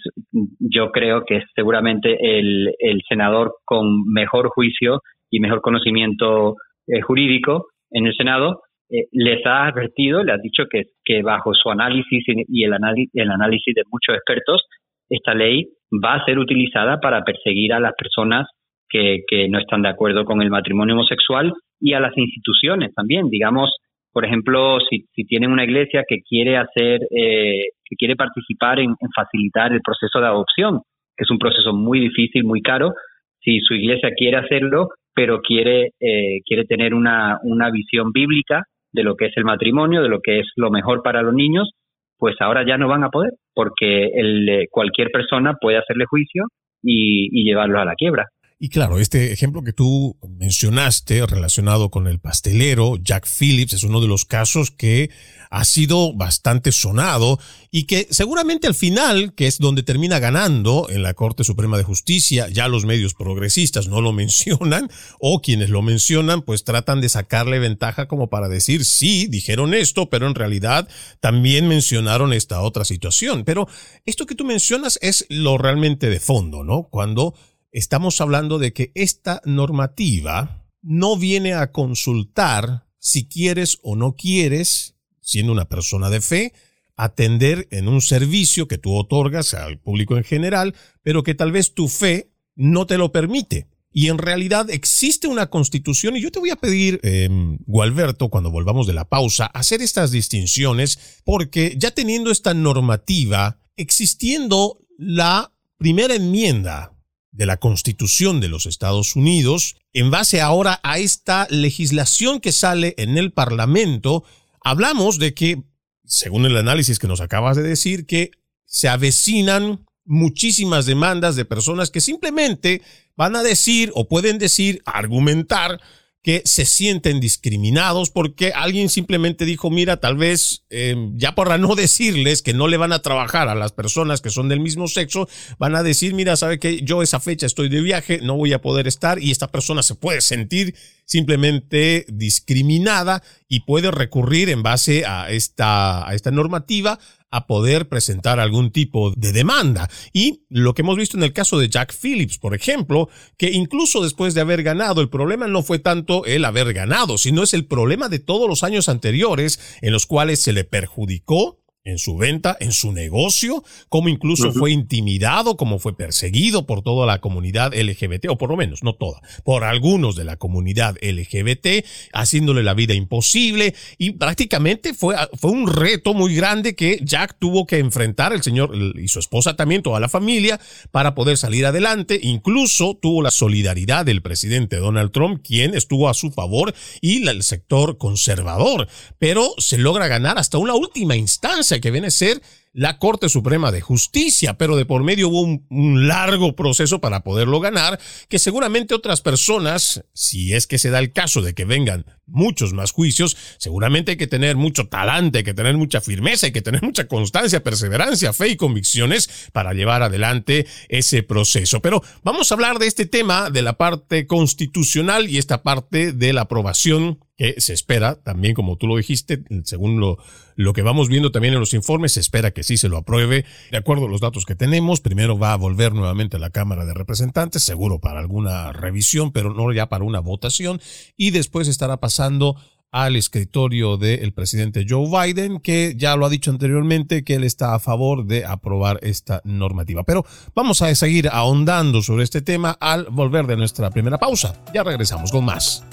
yo 0.58 0.90
creo 0.90 1.24
que 1.24 1.36
es 1.36 1.44
seguramente 1.54 2.38
el, 2.38 2.74
el 2.78 3.02
senador 3.08 3.54
con 3.64 4.04
mejor 4.12 4.48
juicio 4.48 5.00
y 5.30 5.40
mejor 5.40 5.60
conocimiento 5.60 6.56
eh, 6.86 7.00
jurídico 7.00 7.66
en 7.90 8.06
el 8.06 8.14
Senado, 8.14 8.62
eh, 8.90 9.04
les 9.12 9.44
ha 9.46 9.66
advertido, 9.66 10.22
le 10.22 10.32
ha 10.32 10.38
dicho 10.38 10.64
que, 10.70 10.84
que 11.04 11.22
bajo 11.22 11.52
su 11.54 11.70
análisis 11.70 12.24
y 12.26 12.64
el, 12.64 12.74
el 13.12 13.30
análisis 13.30 13.74
de 13.74 13.82
muchos 13.90 14.14
expertos, 14.16 14.64
esta 15.10 15.34
ley 15.34 15.66
va 15.92 16.14
a 16.14 16.24
ser 16.24 16.38
utilizada 16.38 17.00
para 17.00 17.22
perseguir 17.22 17.72
a 17.72 17.80
las 17.80 17.92
personas 17.94 18.48
que, 18.88 19.20
que 19.26 19.48
no 19.48 19.58
están 19.58 19.82
de 19.82 19.88
acuerdo 19.88 20.24
con 20.24 20.40
el 20.42 20.50
matrimonio 20.50 20.94
homosexual 20.94 21.52
y 21.80 21.92
a 21.92 22.00
las 22.00 22.16
instituciones 22.16 22.94
también. 22.94 23.28
Digamos, 23.28 23.74
por 24.12 24.24
ejemplo, 24.24 24.78
si, 24.88 25.04
si 25.14 25.24
tienen 25.24 25.52
una 25.52 25.64
iglesia 25.64 26.04
que 26.08 26.22
quiere 26.26 26.56
hacer, 26.56 27.00
eh, 27.10 27.60
que 27.84 27.96
quiere 27.96 28.16
participar 28.16 28.80
en, 28.80 28.90
en, 28.90 29.08
facilitar 29.14 29.72
el 29.72 29.80
proceso 29.82 30.20
de 30.20 30.26
adopción, 30.26 30.80
que 31.16 31.24
es 31.24 31.30
un 31.30 31.38
proceso 31.38 31.72
muy 31.74 32.00
difícil, 32.00 32.44
muy 32.44 32.62
caro, 32.62 32.92
si 33.40 33.60
su 33.60 33.74
iglesia 33.74 34.10
quiere 34.16 34.38
hacerlo, 34.38 34.88
pero 35.18 35.40
quiere, 35.40 35.90
eh, 35.98 36.38
quiere 36.46 36.64
tener 36.64 36.94
una, 36.94 37.40
una 37.42 37.72
visión 37.72 38.12
bíblica 38.12 38.62
de 38.92 39.02
lo 39.02 39.16
que 39.16 39.26
es 39.26 39.32
el 39.34 39.44
matrimonio, 39.44 40.00
de 40.00 40.08
lo 40.08 40.20
que 40.20 40.38
es 40.38 40.46
lo 40.54 40.70
mejor 40.70 41.02
para 41.02 41.22
los 41.22 41.34
niños, 41.34 41.72
pues 42.18 42.36
ahora 42.38 42.64
ya 42.64 42.78
no 42.78 42.86
van 42.86 43.02
a 43.02 43.08
poder, 43.08 43.32
porque 43.52 44.10
el, 44.14 44.48
eh, 44.48 44.66
cualquier 44.70 45.10
persona 45.10 45.54
puede 45.60 45.76
hacerle 45.76 46.04
juicio 46.04 46.44
y, 46.84 47.30
y 47.32 47.42
llevarlo 47.42 47.80
a 47.80 47.84
la 47.84 47.96
quiebra. 47.96 48.26
Y 48.60 48.70
claro, 48.70 48.98
este 48.98 49.32
ejemplo 49.32 49.62
que 49.62 49.72
tú 49.72 50.18
mencionaste 50.28 51.24
relacionado 51.26 51.90
con 51.90 52.08
el 52.08 52.18
pastelero, 52.18 52.96
Jack 52.96 53.24
Phillips, 53.28 53.74
es 53.74 53.84
uno 53.84 54.00
de 54.00 54.08
los 54.08 54.24
casos 54.24 54.72
que 54.72 55.10
ha 55.48 55.64
sido 55.64 56.12
bastante 56.12 56.72
sonado 56.72 57.38
y 57.70 57.84
que 57.84 58.08
seguramente 58.10 58.66
al 58.66 58.74
final, 58.74 59.32
que 59.34 59.46
es 59.46 59.58
donde 59.58 59.84
termina 59.84 60.18
ganando 60.18 60.88
en 60.90 61.04
la 61.04 61.14
Corte 61.14 61.44
Suprema 61.44 61.78
de 61.78 61.84
Justicia, 61.84 62.48
ya 62.48 62.66
los 62.66 62.84
medios 62.84 63.14
progresistas 63.14 63.86
no 63.86 64.00
lo 64.00 64.12
mencionan 64.22 64.90
o 65.20 65.40
quienes 65.40 65.70
lo 65.70 65.80
mencionan 65.80 66.42
pues 66.42 66.64
tratan 66.64 67.00
de 67.00 67.10
sacarle 67.10 67.60
ventaja 67.60 68.08
como 68.08 68.28
para 68.28 68.48
decir 68.48 68.84
sí, 68.84 69.28
dijeron 69.28 69.72
esto, 69.72 70.10
pero 70.10 70.26
en 70.26 70.34
realidad 70.34 70.88
también 71.20 71.68
mencionaron 71.68 72.32
esta 72.32 72.60
otra 72.62 72.84
situación. 72.84 73.44
Pero 73.44 73.68
esto 74.04 74.26
que 74.26 74.34
tú 74.34 74.44
mencionas 74.44 74.98
es 75.00 75.26
lo 75.28 75.58
realmente 75.58 76.10
de 76.10 76.18
fondo, 76.18 76.64
¿no? 76.64 76.88
Cuando 76.90 77.34
estamos 77.72 78.20
hablando 78.20 78.58
de 78.58 78.72
que 78.72 78.92
esta 78.94 79.40
normativa 79.44 80.66
no 80.82 81.16
viene 81.16 81.54
a 81.54 81.72
consultar 81.72 82.86
si 82.98 83.28
quieres 83.28 83.78
o 83.82 83.96
no 83.96 84.16
quieres, 84.16 84.96
siendo 85.20 85.52
una 85.52 85.68
persona 85.68 86.10
de 86.10 86.20
fe, 86.20 86.52
atender 86.96 87.68
en 87.70 87.88
un 87.88 88.00
servicio 88.00 88.66
que 88.66 88.78
tú 88.78 88.94
otorgas 88.94 89.54
al 89.54 89.78
público 89.78 90.16
en 90.16 90.24
general, 90.24 90.74
pero 91.02 91.22
que 91.22 91.34
tal 91.34 91.52
vez 91.52 91.74
tu 91.74 91.88
fe 91.88 92.32
no 92.56 92.86
te 92.86 92.98
lo 92.98 93.12
permite. 93.12 93.68
y 93.90 94.08
en 94.08 94.18
realidad 94.18 94.68
existe 94.68 95.26
una 95.28 95.48
constitución 95.48 96.14
y 96.14 96.20
yo 96.20 96.30
te 96.30 96.38
voy 96.38 96.50
a 96.50 96.56
pedir, 96.56 97.00
eh, 97.02 97.28
Gualberto, 97.66 98.28
cuando 98.28 98.50
volvamos 98.50 98.86
de 98.86 98.92
la 98.92 99.08
pausa, 99.08 99.46
hacer 99.46 99.80
estas 99.80 100.10
distinciones 100.10 101.20
porque 101.24 101.74
ya 101.76 101.90
teniendo 101.90 102.30
esta 102.30 102.52
normativa, 102.52 103.58
existiendo 103.76 104.78
la 104.98 105.52
primera 105.78 106.14
enmienda 106.14 106.97
de 107.38 107.46
la 107.46 107.56
Constitución 107.56 108.40
de 108.40 108.48
los 108.48 108.66
Estados 108.66 109.14
Unidos, 109.14 109.76
en 109.92 110.10
base 110.10 110.40
ahora 110.40 110.80
a 110.82 110.98
esta 110.98 111.46
legislación 111.50 112.40
que 112.40 112.50
sale 112.50 112.96
en 112.98 113.16
el 113.16 113.32
Parlamento, 113.32 114.24
hablamos 114.64 115.20
de 115.20 115.34
que, 115.34 115.62
según 116.04 116.46
el 116.46 116.56
análisis 116.56 116.98
que 116.98 117.06
nos 117.06 117.20
acabas 117.20 117.56
de 117.56 117.62
decir, 117.62 118.06
que 118.06 118.32
se 118.66 118.88
avecinan 118.88 119.86
muchísimas 120.04 120.84
demandas 120.84 121.36
de 121.36 121.44
personas 121.44 121.90
que 121.92 122.00
simplemente 122.00 122.82
van 123.16 123.36
a 123.36 123.44
decir 123.44 123.92
o 123.94 124.08
pueden 124.08 124.38
decir, 124.38 124.82
argumentar 124.84 125.80
que 126.22 126.42
se 126.44 126.64
sienten 126.64 127.20
discriminados 127.20 128.10
porque 128.10 128.52
alguien 128.54 128.88
simplemente 128.88 129.44
dijo, 129.44 129.70
mira, 129.70 129.98
tal 129.98 130.16
vez 130.16 130.64
eh, 130.68 130.96
ya 131.14 131.34
para 131.34 131.58
no 131.58 131.74
decirles 131.74 132.42
que 132.42 132.54
no 132.54 132.66
le 132.66 132.76
van 132.76 132.92
a 132.92 133.02
trabajar 133.02 133.48
a 133.48 133.54
las 133.54 133.72
personas 133.72 134.20
que 134.20 134.30
son 134.30 134.48
del 134.48 134.60
mismo 134.60 134.88
sexo, 134.88 135.28
van 135.58 135.76
a 135.76 135.82
decir, 135.82 136.14
mira, 136.14 136.36
sabe 136.36 136.58
que 136.58 136.80
yo 136.82 137.02
esa 137.02 137.20
fecha 137.20 137.46
estoy 137.46 137.68
de 137.68 137.80
viaje, 137.80 138.20
no 138.22 138.36
voy 138.36 138.52
a 138.52 138.60
poder 138.60 138.88
estar 138.88 139.22
y 139.22 139.30
esta 139.30 139.48
persona 139.48 139.82
se 139.82 139.94
puede 139.94 140.20
sentir 140.20 140.74
simplemente 141.04 142.04
discriminada 142.08 143.22
y 143.48 143.60
puede 143.60 143.90
recurrir 143.90 144.50
en 144.50 144.62
base 144.62 145.06
a 145.06 145.30
esta, 145.30 146.06
a 146.06 146.14
esta 146.14 146.30
normativa 146.30 146.98
a 147.30 147.46
poder 147.46 147.88
presentar 147.88 148.40
algún 148.40 148.70
tipo 148.70 149.12
de 149.16 149.32
demanda. 149.32 149.88
Y 150.12 150.44
lo 150.48 150.74
que 150.74 150.82
hemos 150.82 150.96
visto 150.96 151.16
en 151.16 151.22
el 151.22 151.32
caso 151.32 151.58
de 151.58 151.68
Jack 151.68 151.94
Phillips, 151.94 152.38
por 152.38 152.54
ejemplo, 152.54 153.08
que 153.36 153.50
incluso 153.50 154.02
después 154.02 154.34
de 154.34 154.40
haber 154.40 154.62
ganado, 154.62 155.00
el 155.00 155.10
problema 155.10 155.46
no 155.46 155.62
fue 155.62 155.78
tanto 155.78 156.24
el 156.24 156.44
haber 156.44 156.72
ganado, 156.72 157.18
sino 157.18 157.42
es 157.42 157.54
el 157.54 157.66
problema 157.66 158.08
de 158.08 158.18
todos 158.18 158.48
los 158.48 158.64
años 158.64 158.88
anteriores 158.88 159.60
en 159.80 159.92
los 159.92 160.06
cuales 160.06 160.40
se 160.40 160.52
le 160.52 160.64
perjudicó 160.64 161.58
en 161.88 161.98
su 161.98 162.16
venta, 162.16 162.56
en 162.60 162.72
su 162.72 162.92
negocio, 162.92 163.64
como 163.88 164.08
incluso 164.08 164.52
fue 164.52 164.72
intimidado, 164.72 165.56
como 165.56 165.78
fue 165.78 165.96
perseguido 165.96 166.66
por 166.66 166.82
toda 166.82 167.06
la 167.06 167.20
comunidad 167.20 167.72
LGBT, 167.74 168.26
o 168.28 168.38
por 168.38 168.50
lo 168.50 168.56
menos, 168.56 168.82
no 168.82 168.94
toda, 168.94 169.20
por 169.44 169.64
algunos 169.64 170.16
de 170.16 170.24
la 170.24 170.36
comunidad 170.36 170.96
LGBT, 171.00 171.84
haciéndole 172.12 172.62
la 172.62 172.74
vida 172.74 172.94
imposible. 172.94 173.74
Y 173.96 174.12
prácticamente 174.12 174.94
fue, 174.94 175.16
fue 175.34 175.50
un 175.50 175.72
reto 175.72 176.14
muy 176.14 176.34
grande 176.34 176.74
que 176.74 177.00
Jack 177.02 177.36
tuvo 177.38 177.66
que 177.66 177.78
enfrentar, 177.78 178.32
el 178.32 178.42
señor 178.42 178.74
y 178.96 179.08
su 179.08 179.18
esposa 179.18 179.56
también, 179.56 179.82
toda 179.82 180.00
la 180.00 180.08
familia, 180.08 180.60
para 180.90 181.14
poder 181.14 181.36
salir 181.36 181.66
adelante. 181.66 182.18
Incluso 182.22 182.98
tuvo 183.00 183.22
la 183.22 183.30
solidaridad 183.30 184.04
del 184.04 184.22
presidente 184.22 184.76
Donald 184.76 185.12
Trump, 185.12 185.42
quien 185.42 185.74
estuvo 185.74 186.08
a 186.08 186.14
su 186.14 186.30
favor, 186.30 186.74
y 187.00 187.26
el 187.28 187.42
sector 187.42 187.98
conservador, 187.98 188.88
pero 189.18 189.52
se 189.58 189.78
logra 189.78 190.08
ganar 190.08 190.38
hasta 190.38 190.58
una 190.58 190.74
última 190.74 191.16
instancia 191.16 191.77
que 191.80 191.90
viene 191.90 192.08
a 192.08 192.10
ser 192.10 192.42
la 192.72 192.98
Corte 192.98 193.28
Suprema 193.28 193.72
de 193.72 193.80
Justicia, 193.80 194.56
pero 194.56 194.76
de 194.76 194.84
por 194.84 195.02
medio 195.02 195.28
hubo 195.28 195.42
un, 195.42 196.06
largo 196.06 196.54
proceso 196.54 197.00
para 197.00 197.24
poderlo 197.24 197.58
ganar, 197.58 197.98
que 198.28 198.38
seguramente 198.38 198.94
otras 198.94 199.20
personas, 199.20 200.04
si 200.12 200.54
es 200.54 200.66
que 200.66 200.78
se 200.78 200.90
da 200.90 201.00
el 201.00 201.12
caso 201.12 201.42
de 201.42 201.54
que 201.54 201.64
vengan 201.64 202.06
muchos 202.26 202.72
más 202.74 202.92
juicios, 202.92 203.36
seguramente 203.58 204.12
hay 204.12 204.16
que 204.16 204.26
tener 204.26 204.54
mucho 204.54 204.86
talante, 204.86 205.38
hay 205.38 205.44
que 205.44 205.54
tener 205.54 205.76
mucha 205.76 206.00
firmeza, 206.00 206.46
hay 206.46 206.52
que 206.52 206.62
tener 206.62 206.82
mucha 206.82 207.08
constancia, 207.08 207.64
perseverancia, 207.64 208.32
fe 208.32 208.50
y 208.50 208.56
convicciones 208.56 209.28
para 209.52 209.72
llevar 209.72 210.02
adelante 210.02 210.66
ese 210.88 211.22
proceso. 211.22 211.80
Pero 211.80 212.02
vamos 212.22 212.50
a 212.50 212.54
hablar 212.54 212.78
de 212.78 212.86
este 212.86 213.06
tema 213.06 213.50
de 213.50 213.62
la 213.62 213.72
parte 213.72 214.26
constitucional 214.26 215.28
y 215.28 215.38
esta 215.38 215.62
parte 215.62 216.12
de 216.12 216.32
la 216.32 216.42
aprobación 216.42 217.18
que 217.38 217.60
se 217.60 217.72
espera, 217.72 218.16
también 218.16 218.54
como 218.54 218.76
tú 218.76 218.88
lo 218.88 218.96
dijiste, 218.96 219.44
según 219.62 220.00
lo, 220.00 220.18
lo 220.56 220.72
que 220.72 220.82
vamos 220.82 221.08
viendo 221.08 221.30
también 221.30 221.54
en 221.54 221.60
los 221.60 221.72
informes, 221.72 222.12
se 222.12 222.20
espera 222.20 222.50
que 222.50 222.64
sí 222.64 222.76
se 222.76 222.88
lo 222.88 222.96
apruebe. 222.96 223.44
De 223.70 223.78
acuerdo 223.78 224.06
a 224.06 224.08
los 224.08 224.20
datos 224.20 224.44
que 224.44 224.56
tenemos, 224.56 225.00
primero 225.00 225.38
va 225.38 225.52
a 225.52 225.56
volver 225.56 225.94
nuevamente 225.94 226.36
a 226.36 226.40
la 226.40 226.50
Cámara 226.50 226.84
de 226.84 226.94
Representantes, 226.94 227.62
seguro 227.62 228.00
para 228.00 228.18
alguna 228.18 228.72
revisión, 228.72 229.30
pero 229.30 229.54
no 229.54 229.72
ya 229.72 229.88
para 229.88 230.04
una 230.04 230.18
votación, 230.18 230.80
y 231.16 231.30
después 231.30 231.68
estará 231.68 231.98
pasando 231.98 232.56
al 232.90 233.14
escritorio 233.14 233.98
del 233.98 234.32
presidente 234.32 234.84
Joe 234.88 235.06
Biden, 235.08 235.60
que 235.60 235.94
ya 235.96 236.16
lo 236.16 236.26
ha 236.26 236.30
dicho 236.30 236.50
anteriormente 236.50 237.22
que 237.22 237.34
él 237.34 237.44
está 237.44 237.74
a 237.74 237.78
favor 237.78 238.26
de 238.26 238.46
aprobar 238.46 238.98
esta 239.02 239.42
normativa. 239.44 240.02
Pero 240.02 240.24
vamos 240.56 240.82
a 240.82 240.92
seguir 240.94 241.28
ahondando 241.30 242.02
sobre 242.02 242.24
este 242.24 242.40
tema 242.40 242.76
al 242.80 243.04
volver 243.10 243.46
de 243.46 243.56
nuestra 243.56 243.90
primera 243.90 244.18
pausa. 244.18 244.60
Ya 244.74 244.82
regresamos 244.82 245.30
con 245.30 245.44
más. 245.44 245.84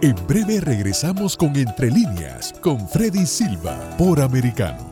En 0.00 0.14
breve 0.28 0.60
regresamos 0.60 1.36
con 1.36 1.56
Entre 1.56 1.90
líneas 1.90 2.54
con 2.60 2.88
Freddy 2.88 3.26
Silva 3.26 3.96
por 3.98 4.20
Americano. 4.20 4.88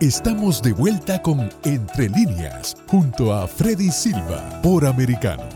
Estamos 0.00 0.60
de 0.60 0.72
vuelta 0.72 1.22
con 1.22 1.48
Entre 1.62 2.08
líneas 2.08 2.76
junto 2.88 3.32
a 3.32 3.46
Freddy 3.46 3.92
Silva 3.92 4.60
por 4.60 4.86
Americano. 4.86 5.48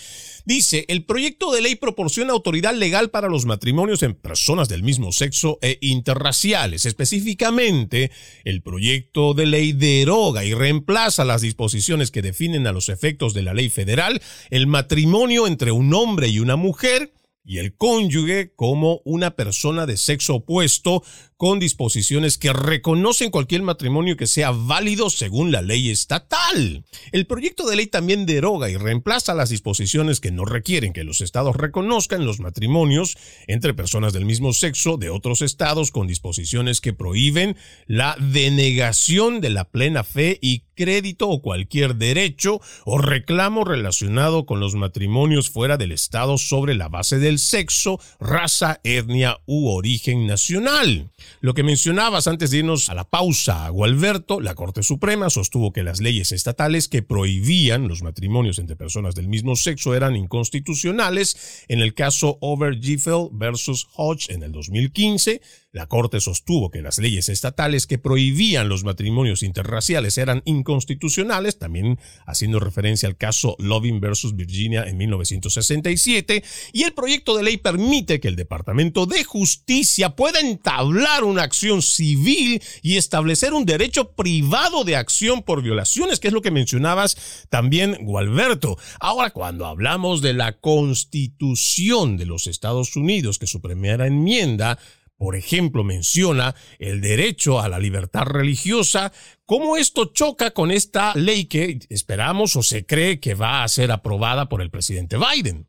Dice, 0.44 0.84
el 0.88 1.04
proyecto 1.04 1.52
de 1.52 1.62
ley 1.62 1.76
proporciona 1.76 2.32
autoridad 2.32 2.74
legal 2.74 3.10
para 3.10 3.28
los 3.28 3.46
matrimonios 3.46 4.02
en 4.02 4.14
personas 4.14 4.68
del 4.68 4.82
mismo 4.82 5.12
sexo 5.12 5.58
e 5.62 5.78
interraciales. 5.80 6.86
Específicamente, 6.86 8.10
el 8.44 8.62
proyecto 8.62 9.34
de 9.34 9.46
ley 9.46 9.72
deroga 9.72 10.44
y 10.44 10.54
reemplaza 10.54 11.24
las 11.24 11.42
disposiciones 11.42 12.10
que 12.10 12.22
definen 12.22 12.66
a 12.66 12.72
los 12.72 12.88
efectos 12.88 13.34
de 13.34 13.42
la 13.42 13.54
ley 13.54 13.68
federal 13.68 14.20
el 14.50 14.66
matrimonio 14.66 15.46
entre 15.46 15.72
un 15.72 15.92
hombre 15.94 16.28
y 16.28 16.40
una 16.40 16.56
mujer 16.56 17.12
y 17.44 17.58
el 17.58 17.74
cónyuge 17.74 18.52
como 18.54 19.00
una 19.04 19.32
persona 19.32 19.86
de 19.86 19.96
sexo 19.96 20.36
opuesto 20.36 21.02
con 21.36 21.58
disposiciones 21.58 22.36
que 22.36 22.52
reconocen 22.52 23.30
cualquier 23.30 23.62
matrimonio 23.62 24.16
que 24.16 24.26
sea 24.26 24.50
válido 24.50 25.08
según 25.08 25.50
la 25.50 25.62
ley 25.62 25.88
estatal. 25.88 26.84
El 27.12 27.26
proyecto 27.26 27.66
de 27.66 27.76
ley 27.76 27.86
también 27.86 28.26
deroga 28.26 28.68
y 28.68 28.76
reemplaza 28.76 29.34
las 29.34 29.48
disposiciones 29.48 30.20
que 30.20 30.32
no 30.32 30.44
requieren 30.44 30.92
que 30.92 31.02
los 31.02 31.22
estados 31.22 31.56
reconozcan 31.56 32.26
los 32.26 32.40
matrimonios 32.40 33.16
entre 33.46 33.72
personas 33.72 34.12
del 34.12 34.26
mismo 34.26 34.52
sexo 34.52 34.98
de 34.98 35.08
otros 35.08 35.40
estados 35.40 35.90
con 35.90 36.06
disposiciones 36.06 36.82
que 36.82 36.92
prohíben 36.92 37.56
la 37.86 38.16
denegación 38.20 39.40
de 39.40 39.50
la 39.50 39.64
plena 39.64 40.04
fe 40.04 40.38
y 40.42 40.64
crédito 40.80 41.28
o 41.28 41.42
cualquier 41.42 41.96
derecho 41.96 42.62
o 42.86 42.96
reclamo 42.96 43.64
relacionado 43.64 44.46
con 44.46 44.60
los 44.60 44.76
matrimonios 44.76 45.50
fuera 45.50 45.76
del 45.76 45.92
estado 45.92 46.38
sobre 46.38 46.74
la 46.74 46.88
base 46.88 47.18
del 47.18 47.38
sexo, 47.38 48.00
raza, 48.18 48.80
etnia 48.82 49.40
u 49.44 49.68
origen 49.68 50.26
nacional. 50.26 51.10
Lo 51.42 51.52
que 51.52 51.64
mencionabas 51.64 52.28
antes 52.28 52.50
de 52.50 52.58
irnos 52.58 52.88
a 52.88 52.94
la 52.94 53.04
pausa, 53.04 53.68
Gualberto, 53.68 54.40
la 54.40 54.54
Corte 54.54 54.82
Suprema 54.82 55.28
sostuvo 55.28 55.70
que 55.70 55.82
las 55.82 56.00
leyes 56.00 56.32
estatales 56.32 56.88
que 56.88 57.02
prohibían 57.02 57.86
los 57.86 58.02
matrimonios 58.02 58.58
entre 58.58 58.74
personas 58.74 59.14
del 59.14 59.28
mismo 59.28 59.56
sexo 59.56 59.94
eran 59.94 60.16
inconstitucionales 60.16 61.66
en 61.68 61.80
el 61.80 61.92
caso 61.92 62.38
Overgiffel 62.40 63.28
versus 63.32 63.86
Hodge 63.96 64.30
en 64.30 64.44
el 64.44 64.52
2015, 64.52 65.42
La 65.72 65.86
Corte 65.86 66.20
sostuvo 66.20 66.72
que 66.72 66.82
las 66.82 66.98
leyes 66.98 67.28
estatales 67.28 67.86
que 67.86 67.96
prohibían 67.96 68.68
los 68.68 68.82
matrimonios 68.82 69.44
interraciales 69.44 70.18
eran 70.18 70.42
inconstitucionales, 70.44 71.58
también 71.58 71.96
haciendo 72.26 72.58
referencia 72.58 73.08
al 73.08 73.16
caso 73.16 73.54
Loving 73.60 74.00
versus 74.00 74.34
Virginia 74.34 74.82
en 74.82 74.96
1967, 74.96 76.42
y 76.72 76.82
el 76.82 76.92
proyecto 76.92 77.36
de 77.36 77.44
ley 77.44 77.56
permite 77.56 78.18
que 78.18 78.26
el 78.26 78.34
Departamento 78.34 79.06
de 79.06 79.22
Justicia 79.22 80.16
pueda 80.16 80.40
entablar 80.40 81.22
una 81.22 81.44
acción 81.44 81.82
civil 81.82 82.60
y 82.82 82.96
establecer 82.96 83.52
un 83.52 83.64
derecho 83.64 84.10
privado 84.10 84.82
de 84.82 84.96
acción 84.96 85.44
por 85.44 85.62
violaciones, 85.62 86.18
que 86.18 86.28
es 86.28 86.34
lo 86.34 86.42
que 86.42 86.50
mencionabas 86.50 87.46
también, 87.48 87.96
Gualberto. 88.00 88.76
Ahora, 88.98 89.30
cuando 89.30 89.66
hablamos 89.66 90.20
de 90.20 90.32
la 90.32 90.58
Constitución 90.58 92.16
de 92.16 92.26
los 92.26 92.48
Estados 92.48 92.96
Unidos, 92.96 93.38
que 93.38 93.46
su 93.46 93.60
primera 93.60 94.08
enmienda 94.08 94.76
por 95.20 95.36
ejemplo, 95.36 95.84
menciona 95.84 96.54
el 96.78 97.02
derecho 97.02 97.60
a 97.60 97.68
la 97.68 97.78
libertad 97.78 98.24
religiosa, 98.24 99.12
¿cómo 99.44 99.76
esto 99.76 100.12
choca 100.14 100.52
con 100.52 100.70
esta 100.70 101.12
ley 101.14 101.46
que 101.46 101.76
esperamos 101.90 102.56
o 102.56 102.62
se 102.62 102.86
cree 102.86 103.20
que 103.20 103.34
va 103.34 103.62
a 103.62 103.68
ser 103.68 103.92
aprobada 103.92 104.48
por 104.48 104.62
el 104.62 104.70
presidente 104.70 105.16
Biden? 105.20 105.66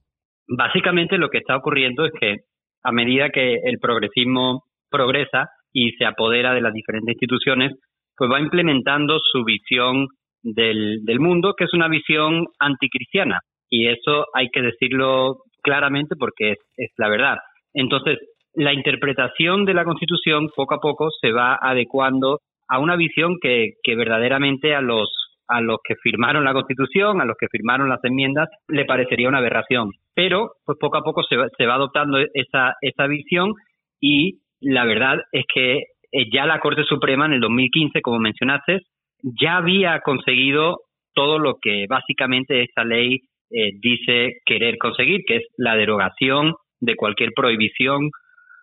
Básicamente 0.48 1.18
lo 1.18 1.28
que 1.28 1.40
está 1.40 1.58
ocurriendo 1.58 2.06
es 2.06 2.14
que 2.18 2.38
a 2.82 2.94
medida 2.94 3.30
que 3.30 3.56
el 3.62 3.78
progresismo 3.80 4.64
progresa 4.90 5.50
y 5.74 5.92
se 6.00 6.06
apodera 6.06 6.54
de 6.54 6.62
las 6.62 6.72
diferentes 6.72 7.12
instituciones, 7.12 7.74
pues 8.16 8.32
va 8.32 8.40
implementando 8.40 9.20
su 9.20 9.44
visión 9.44 10.08
del, 10.44 11.20
mundo, 11.20 11.56
que 11.58 11.66
es 11.66 11.74
una 11.74 11.90
visión 11.90 12.46
anticristiana. 12.58 13.40
Y 13.70 13.88
eso 13.88 14.28
hay 14.34 14.48
que 14.48 14.62
decirlo 14.62 15.40
claramente 15.62 16.16
porque 16.18 16.52
es 16.78 16.92
la 16.98 17.10
verdad. 17.10 17.36
Entonces, 17.74 18.18
la 18.54 18.74
interpretación 18.74 19.66
de 19.66 19.74
la 19.74 19.86
Constitución 19.86 20.50
poco 20.56 20.76
a 20.76 20.80
poco 20.80 21.10
se 21.22 21.32
va 21.32 21.58
adecuando 21.62 22.40
a 22.68 22.80
una 22.80 22.96
visión 22.96 23.38
que, 23.42 23.74
verdaderamente 23.96 24.76
a 24.76 24.82
los 24.82 25.10
a 25.48 25.60
los 25.60 25.80
que 25.84 25.96
firmaron 26.02 26.46
la 26.46 26.54
Constitución, 26.54 27.20
a 27.20 27.26
los 27.26 27.36
que 27.38 27.50
firmaron 27.52 27.90
las 27.90 28.02
enmiendas, 28.06 28.48
le 28.70 28.86
parecería 28.86 29.28
una 29.28 29.40
aberración. 29.40 29.92
Pero, 30.16 30.52
pues 30.64 30.78
poco 30.80 30.98
a 30.98 31.04
poco 31.04 31.24
se 31.24 31.36
va, 31.36 31.48
se 31.58 31.66
va 31.66 31.74
adoptando 31.74 32.20
esa, 32.34 32.76
esa 32.80 33.06
visión 33.08 33.54
y 34.00 34.40
la 34.62 34.86
verdad 34.86 35.18
es 35.34 35.44
que 35.54 35.78
eh, 36.14 36.30
ya 36.32 36.46
la 36.46 36.62
Corte 36.62 36.86
Suprema 36.86 37.26
en 37.26 37.34
el 37.34 37.42
2015, 37.42 38.02
como 38.02 38.20
mencionaste, 38.20 38.80
ya 39.24 39.58
había 39.58 40.00
conseguido 40.00 40.78
todo 41.14 41.38
lo 41.38 41.56
que 41.62 41.86
básicamente 41.90 42.64
esta 42.64 42.86
ley 42.86 43.20
eh, 43.50 43.72
dice 43.80 44.38
querer 44.46 44.78
conseguir, 44.78 45.22
que 45.28 45.38
es 45.38 45.44
la 45.58 45.76
derogación 45.76 46.54
de 46.80 46.96
cualquier 46.96 47.32
prohibición 47.36 48.10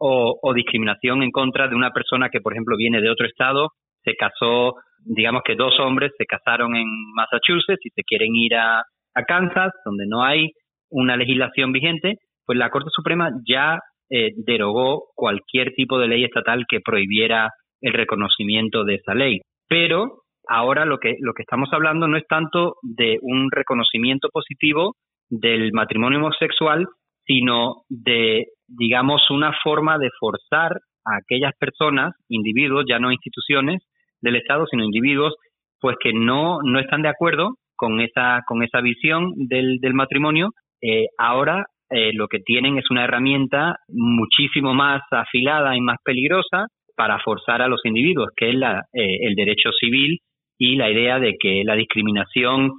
o, 0.01 0.53
discriminación 0.55 1.23
en 1.23 1.31
contra 1.31 1.69
de 1.69 1.75
una 1.75 1.91
persona 1.91 2.29
que, 2.31 2.41
por 2.41 2.53
ejemplo, 2.53 2.77
viene 2.77 3.01
de 3.01 3.11
otro 3.11 3.27
estado, 3.27 3.71
se 4.05 4.15
casó, 4.15 4.75
digamos 5.05 5.43
que 5.45 5.55
dos 5.55 5.79
hombres 5.81 6.13
se 6.17 6.25
casaron 6.25 6.77
en 6.77 6.87
Massachusetts 7.15 7.85
y 7.85 7.91
se 7.91 8.03
quieren 8.03 8.35
ir 8.35 8.55
a, 8.57 8.83
Kansas, 9.27 9.73
donde 9.85 10.07
no 10.07 10.23
hay 10.23 10.53
una 10.91 11.17
legislación 11.17 11.73
vigente, 11.73 12.19
pues 12.47 12.57
la 12.57 12.71
Corte 12.71 12.89
Suprema 12.93 13.31
ya 13.45 13.81
eh, 14.09 14.31
derogó 14.37 15.07
cualquier 15.17 15.73
tipo 15.75 15.99
de 15.99 16.07
ley 16.07 16.23
estatal 16.23 16.67
que 16.69 16.79
prohibiera 16.81 17.51
el 17.81 17.95
reconocimiento 17.95 18.85
de 18.85 18.95
esa 18.95 19.15
ley. 19.15 19.41
Pero 19.69 20.23
ahora 20.47 20.85
lo 20.85 20.99
que, 20.99 21.17
lo 21.19 21.33
que 21.35 21.43
estamos 21.43 21.69
hablando 21.73 22.07
no 22.07 22.17
es 22.17 22.29
tanto 22.29 22.77
de 22.83 23.19
un 23.23 23.51
reconocimiento 23.51 24.29
positivo 24.33 24.95
del 25.29 25.73
matrimonio 25.73 26.21
homosexual, 26.21 26.87
sino 27.27 27.83
de 27.89 28.47
digamos, 28.69 29.31
una 29.31 29.53
forma 29.63 29.99
de 29.99 30.11
forzar 30.21 30.73
a 31.05 31.17
aquellas 31.17 31.53
personas, 31.59 32.15
individuos, 32.29 32.85
ya 32.89 32.99
no 32.99 33.11
instituciones 33.11 33.83
del 34.21 34.37
Estado, 34.37 34.67
sino 34.71 34.85
individuos, 34.85 35.35
pues 35.81 35.97
que 36.03 36.13
no, 36.13 36.59
no 36.63 36.79
están 36.79 37.03
de 37.03 37.09
acuerdo 37.09 37.55
con 37.77 38.01
esa, 38.01 38.43
con 38.47 38.63
esa 38.63 38.81
visión 38.81 39.33
del, 39.37 39.79
del 39.81 39.95
matrimonio, 39.95 40.51
eh, 40.83 41.07
ahora 41.17 41.67
eh, 41.91 42.13
lo 42.13 42.29
que 42.29 42.41
tienen 42.41 42.77
es 42.77 42.91
una 42.91 43.05
herramienta 43.05 43.77
muchísimo 43.89 44.75
más 44.75 45.03
afilada 45.11 45.77
y 45.77 45.81
más 45.81 45.97
peligrosa 46.05 46.67
para 46.97 47.19
forzar 47.21 47.63
a 47.63 47.69
los 47.69 47.81
individuos, 47.85 48.29
que 48.37 48.51
es 48.51 48.55
la, 48.57 48.81
eh, 48.93 49.19
el 49.23 49.35
derecho 49.35 49.71
civil 49.73 50.19
y 50.59 50.77
la 50.77 50.91
idea 50.91 51.19
de 51.19 51.37
que 51.39 51.63
la 51.65 51.75
discriminación 51.75 52.73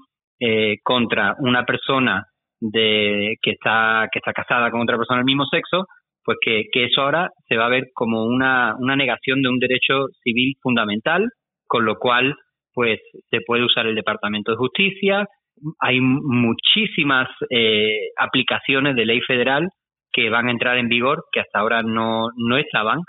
contra 0.84 1.36
una 1.40 1.66
persona 1.66 2.29
de 2.60 3.36
que 3.42 3.52
está 3.52 4.08
que 4.12 4.20
está 4.20 4.34
casada 4.34 4.72
con 4.72 4.82
otra 4.82 4.98
persona 4.98 5.20
del 5.20 5.26
mismo 5.26 5.46
sexo, 5.46 5.86
pues 6.24 6.38
que, 6.42 6.66
que 6.72 6.86
eso 6.86 7.02
ahora 7.02 7.30
se 7.48 7.58
va 7.58 7.66
a 7.66 7.70
ver 7.70 7.86
como 7.94 8.24
una, 8.24 8.76
una 8.78 8.96
negación 8.96 9.42
de 9.42 9.50
un 9.50 9.60
derecho 9.60 10.08
civil 10.24 10.56
fundamental, 10.62 11.28
con 11.68 11.86
lo 11.86 11.96
cual 11.96 12.36
pues 12.74 13.00
se 13.30 13.40
puede 13.46 13.64
usar 13.64 13.88
el 13.88 13.96
Departamento 13.96 14.52
de 14.52 14.58
Justicia. 14.58 15.26
Hay 15.80 16.00
muchísimas 16.02 17.28
eh, 17.50 18.10
aplicaciones 18.18 18.96
de 18.96 19.06
ley 19.06 19.22
federal 19.22 19.70
que 20.12 20.30
van 20.30 20.48
a 20.48 20.52
entrar 20.52 20.78
en 20.78 20.88
vigor 20.88 21.24
que 21.32 21.40
hasta 21.40 21.60
ahora 21.60 21.82
no, 21.84 22.28
no 22.38 22.58
estaban 22.58 23.00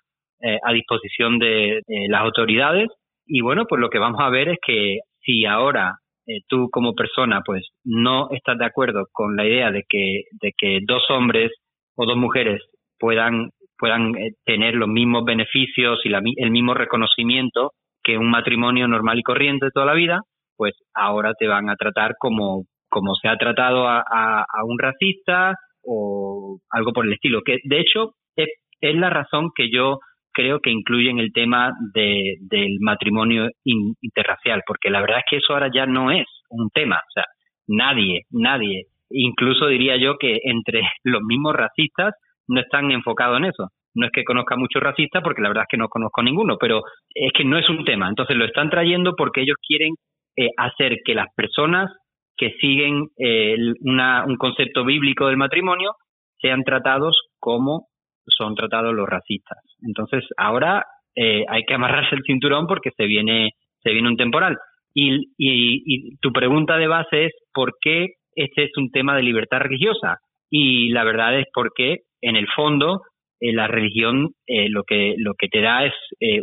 eh, 0.42 0.58
a 0.64 0.72
disposición 0.72 1.38
de, 1.38 1.82
de 1.86 2.06
las 2.08 2.22
autoridades. 2.22 2.88
Y 3.26 3.42
bueno, 3.42 3.66
pues 3.68 3.80
lo 3.80 3.90
que 3.90 3.98
vamos 3.98 4.20
a 4.20 4.30
ver 4.30 4.48
es 4.48 4.58
que 4.66 4.98
si 5.20 5.44
ahora 5.44 5.92
eh, 6.30 6.42
tú 6.46 6.68
como 6.70 6.94
persona 6.94 7.40
pues 7.44 7.66
no 7.84 8.28
estás 8.30 8.56
de 8.56 8.64
acuerdo 8.64 9.06
con 9.10 9.36
la 9.36 9.44
idea 9.44 9.72
de 9.72 9.82
que, 9.88 10.22
de 10.40 10.52
que 10.56 10.78
dos 10.86 11.02
hombres 11.10 11.50
o 11.96 12.06
dos 12.06 12.16
mujeres 12.16 12.62
puedan, 13.00 13.50
puedan 13.76 14.16
eh, 14.16 14.30
tener 14.44 14.74
los 14.74 14.88
mismos 14.88 15.24
beneficios 15.24 15.98
y 16.04 16.12
el 16.36 16.50
mismo 16.52 16.74
reconocimiento 16.74 17.72
que 18.04 18.16
un 18.16 18.30
matrimonio 18.30 18.86
normal 18.86 19.18
y 19.18 19.22
corriente 19.22 19.70
toda 19.74 19.86
la 19.86 19.94
vida, 19.94 20.20
pues 20.56 20.74
ahora 20.94 21.34
te 21.34 21.48
van 21.48 21.68
a 21.68 21.74
tratar 21.74 22.12
como, 22.16 22.64
como 22.88 23.16
se 23.16 23.28
ha 23.28 23.36
tratado 23.36 23.88
a, 23.88 24.00
a, 24.00 24.64
un 24.64 24.78
racista 24.78 25.54
o 25.82 26.58
algo 26.70 26.92
por 26.92 27.06
el 27.06 27.14
estilo. 27.14 27.42
Que 27.44 27.58
de 27.64 27.80
hecho 27.80 28.12
es, 28.36 28.48
es 28.80 28.94
la 28.94 29.10
razón 29.10 29.50
que 29.54 29.68
yo 29.68 29.98
creo 30.32 30.60
que 30.60 30.70
incluyen 30.70 31.18
el 31.18 31.32
tema 31.32 31.72
de, 31.94 32.36
del 32.40 32.78
matrimonio 32.80 33.48
interracial, 33.64 34.62
porque 34.66 34.90
la 34.90 35.00
verdad 35.00 35.18
es 35.18 35.24
que 35.28 35.36
eso 35.38 35.52
ahora 35.52 35.70
ya 35.72 35.86
no 35.86 36.10
es 36.10 36.26
un 36.50 36.70
tema, 36.70 36.96
o 36.96 37.12
sea, 37.12 37.24
nadie, 37.66 38.22
nadie, 38.30 38.86
incluso 39.10 39.66
diría 39.66 39.96
yo 39.96 40.16
que 40.18 40.38
entre 40.44 40.82
los 41.04 41.22
mismos 41.22 41.54
racistas 41.54 42.14
no 42.48 42.60
están 42.60 42.90
enfocados 42.90 43.38
en 43.38 43.46
eso. 43.46 43.68
No 43.92 44.06
es 44.06 44.12
que 44.12 44.24
conozca 44.24 44.56
muchos 44.56 44.80
racistas, 44.80 45.22
porque 45.22 45.42
la 45.42 45.48
verdad 45.48 45.64
es 45.64 45.68
que 45.70 45.76
no 45.76 45.88
conozco 45.88 46.22
ninguno, 46.22 46.56
pero 46.60 46.82
es 47.12 47.32
que 47.32 47.44
no 47.44 47.58
es 47.58 47.68
un 47.68 47.84
tema. 47.84 48.08
Entonces 48.08 48.36
lo 48.36 48.44
están 48.44 48.70
trayendo 48.70 49.14
porque 49.16 49.40
ellos 49.40 49.56
quieren 49.66 49.94
eh, 50.36 50.50
hacer 50.56 50.98
que 51.04 51.14
las 51.14 51.26
personas 51.34 51.90
que 52.36 52.52
siguen 52.60 53.08
eh, 53.18 53.56
una, 53.80 54.24
un 54.24 54.36
concepto 54.36 54.84
bíblico 54.84 55.26
del 55.26 55.36
matrimonio 55.36 55.92
sean 56.40 56.62
tratados 56.62 57.18
como 57.40 57.88
son 58.36 58.54
tratados 58.54 58.94
los 58.94 59.08
racistas. 59.08 59.58
Entonces, 59.82 60.24
ahora 60.36 60.84
eh, 61.16 61.44
hay 61.48 61.64
que 61.64 61.74
amarrarse 61.74 62.14
el 62.14 62.22
cinturón 62.24 62.66
porque 62.66 62.90
se 62.96 63.06
viene, 63.06 63.50
se 63.82 63.90
viene 63.92 64.08
un 64.08 64.16
temporal. 64.16 64.56
Y, 64.92 65.32
y, 65.38 66.16
tu 66.16 66.32
pregunta 66.32 66.76
de 66.76 66.88
base 66.88 67.26
es 67.26 67.32
¿por 67.54 67.74
qué 67.80 68.14
este 68.34 68.64
es 68.64 68.70
un 68.76 68.90
tema 68.90 69.16
de 69.16 69.22
libertad 69.22 69.60
religiosa? 69.60 70.18
Y 70.50 70.88
la 70.88 71.04
verdad 71.04 71.38
es 71.38 71.46
porque, 71.54 71.98
en 72.20 72.36
el 72.36 72.48
fondo, 72.48 73.02
eh, 73.40 73.52
la 73.52 73.68
religión 73.68 74.30
eh, 74.46 74.68
lo, 74.68 74.82
que, 74.82 75.14
lo 75.18 75.34
que 75.34 75.48
te 75.48 75.60
da 75.60 75.84
es 75.84 75.94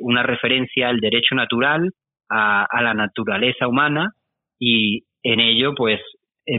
una 0.01 0.23
referencia 0.23 0.89
al 0.89 0.99
derecho 0.99 1.35
natural, 1.35 1.91
a, 2.29 2.67
la 2.81 2.93
naturaleza 2.93 3.67
humana, 3.67 4.11
y 4.59 5.03
en 5.23 5.39
ello, 5.39 5.73
pues, 5.75 5.99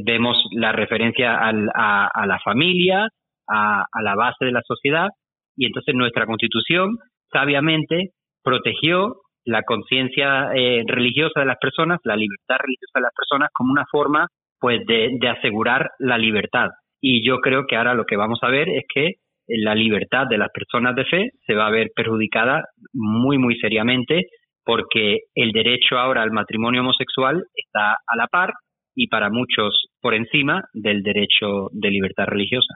vemos 0.02 0.36
la 0.52 0.72
referencia 0.72 1.38
al, 1.38 1.70
a 1.74 2.26
la 2.26 2.38
familia, 2.40 3.08
a, 3.48 3.84
la 4.02 4.14
base 4.14 4.44
de 4.44 4.52
la 4.52 4.62
sociedad 4.66 5.08
y 5.56 5.66
entonces 5.66 5.94
nuestra 5.94 6.26
constitución 6.26 6.96
sabiamente 7.32 8.10
protegió 8.42 9.16
la 9.44 9.62
conciencia 9.62 10.50
eh, 10.54 10.84
religiosa 10.86 11.40
de 11.40 11.46
las 11.46 11.58
personas, 11.58 11.98
la 12.04 12.16
libertad 12.16 12.56
religiosa 12.58 12.92
de 12.96 13.02
las 13.02 13.14
personas 13.14 13.50
como 13.52 13.72
una 13.72 13.84
forma 13.90 14.26
pues 14.60 14.84
de, 14.86 15.16
de 15.20 15.28
asegurar 15.28 15.90
la 15.98 16.18
libertad. 16.18 16.68
Y 17.00 17.26
yo 17.26 17.38
creo 17.38 17.66
que 17.66 17.76
ahora 17.76 17.94
lo 17.94 18.04
que 18.04 18.16
vamos 18.16 18.40
a 18.42 18.50
ver 18.50 18.68
es 18.68 18.84
que 18.92 19.14
la 19.48 19.74
libertad 19.74 20.26
de 20.28 20.38
las 20.38 20.50
personas 20.52 20.94
de 20.94 21.04
fe 21.04 21.30
se 21.46 21.54
va 21.54 21.66
a 21.66 21.70
ver 21.70 21.88
perjudicada 21.94 22.64
muy, 22.92 23.38
muy 23.38 23.56
seriamente 23.58 24.26
porque 24.64 25.20
el 25.34 25.52
derecho 25.52 25.98
ahora 25.98 26.22
al 26.22 26.30
matrimonio 26.30 26.82
homosexual 26.82 27.42
está 27.54 27.92
a 27.92 28.16
la 28.16 28.26
par 28.26 28.52
y 28.94 29.08
para 29.08 29.30
muchos 29.30 29.86
por 30.02 30.14
encima 30.14 30.64
del 30.74 31.02
derecho 31.02 31.68
de 31.72 31.90
libertad 31.90 32.26
religiosa. 32.26 32.74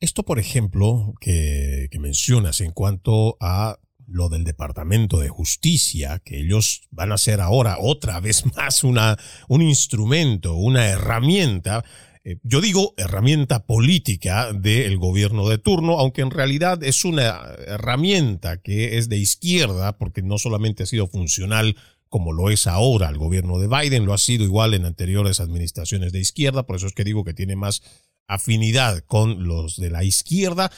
Esto, 0.00 0.24
por 0.24 0.38
ejemplo, 0.38 1.14
que, 1.20 1.88
mencionas 2.00 2.62
en 2.62 2.72
cuanto 2.72 3.36
a 3.38 3.78
lo 4.06 4.30
del 4.30 4.44
Departamento 4.44 5.20
de 5.20 5.28
Justicia, 5.28 6.20
que 6.24 6.40
ellos 6.40 6.88
van 6.90 7.12
a 7.12 7.18
ser 7.18 7.40
ahora 7.40 7.76
otra 7.78 8.18
vez 8.18 8.44
más 8.56 8.82
una, 8.82 9.18
un 9.48 9.62
instrumento, 9.62 10.54
una 10.54 10.88
herramienta 10.88 11.84
eh, 12.22 12.36
yo 12.42 12.60
digo 12.60 12.92
herramienta 12.98 13.64
política 13.64 14.52
del 14.52 14.98
gobierno 14.98 15.48
de 15.48 15.56
turno, 15.56 15.98
aunque 15.98 16.20
en 16.20 16.30
realidad 16.30 16.82
es 16.84 17.06
una 17.06 17.40
herramienta 17.66 18.58
que 18.58 18.98
es 18.98 19.08
de 19.08 19.16
izquierda, 19.16 19.96
porque 19.96 20.20
no 20.20 20.36
solamente 20.36 20.82
ha 20.82 20.86
sido 20.86 21.06
funcional 21.06 21.76
como 22.10 22.32
lo 22.32 22.50
es 22.50 22.66
ahora 22.66 23.08
el 23.08 23.16
gobierno 23.16 23.58
de 23.58 23.68
Biden, 23.68 24.04
lo 24.04 24.12
ha 24.12 24.18
sido 24.18 24.44
igual 24.44 24.74
en 24.74 24.84
anteriores 24.84 25.40
administraciones 25.40 26.12
de 26.12 26.20
izquierda, 26.20 26.66
por 26.66 26.76
eso 26.76 26.88
es 26.88 26.92
que 26.92 27.04
digo 27.04 27.24
que 27.24 27.32
tiene 27.32 27.56
más 27.56 27.82
afinidad 28.30 29.02
con 29.04 29.46
los 29.46 29.76
de 29.76 29.90
la 29.90 30.04
izquierda. 30.04 30.70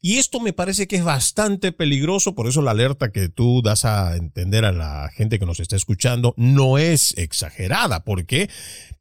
Y 0.00 0.18
esto 0.18 0.40
me 0.40 0.52
parece 0.52 0.86
que 0.86 0.96
es 0.96 1.04
bastante 1.04 1.72
peligroso, 1.72 2.34
por 2.34 2.46
eso 2.46 2.62
la 2.62 2.70
alerta 2.70 3.12
que 3.12 3.28
tú 3.28 3.60
das 3.62 3.84
a 3.84 4.16
entender 4.16 4.64
a 4.64 4.72
la 4.72 5.10
gente 5.12 5.38
que 5.38 5.46
nos 5.46 5.60
está 5.60 5.76
escuchando 5.76 6.32
no 6.36 6.78
es 6.78 7.12
exagerada, 7.18 8.04
porque 8.04 8.48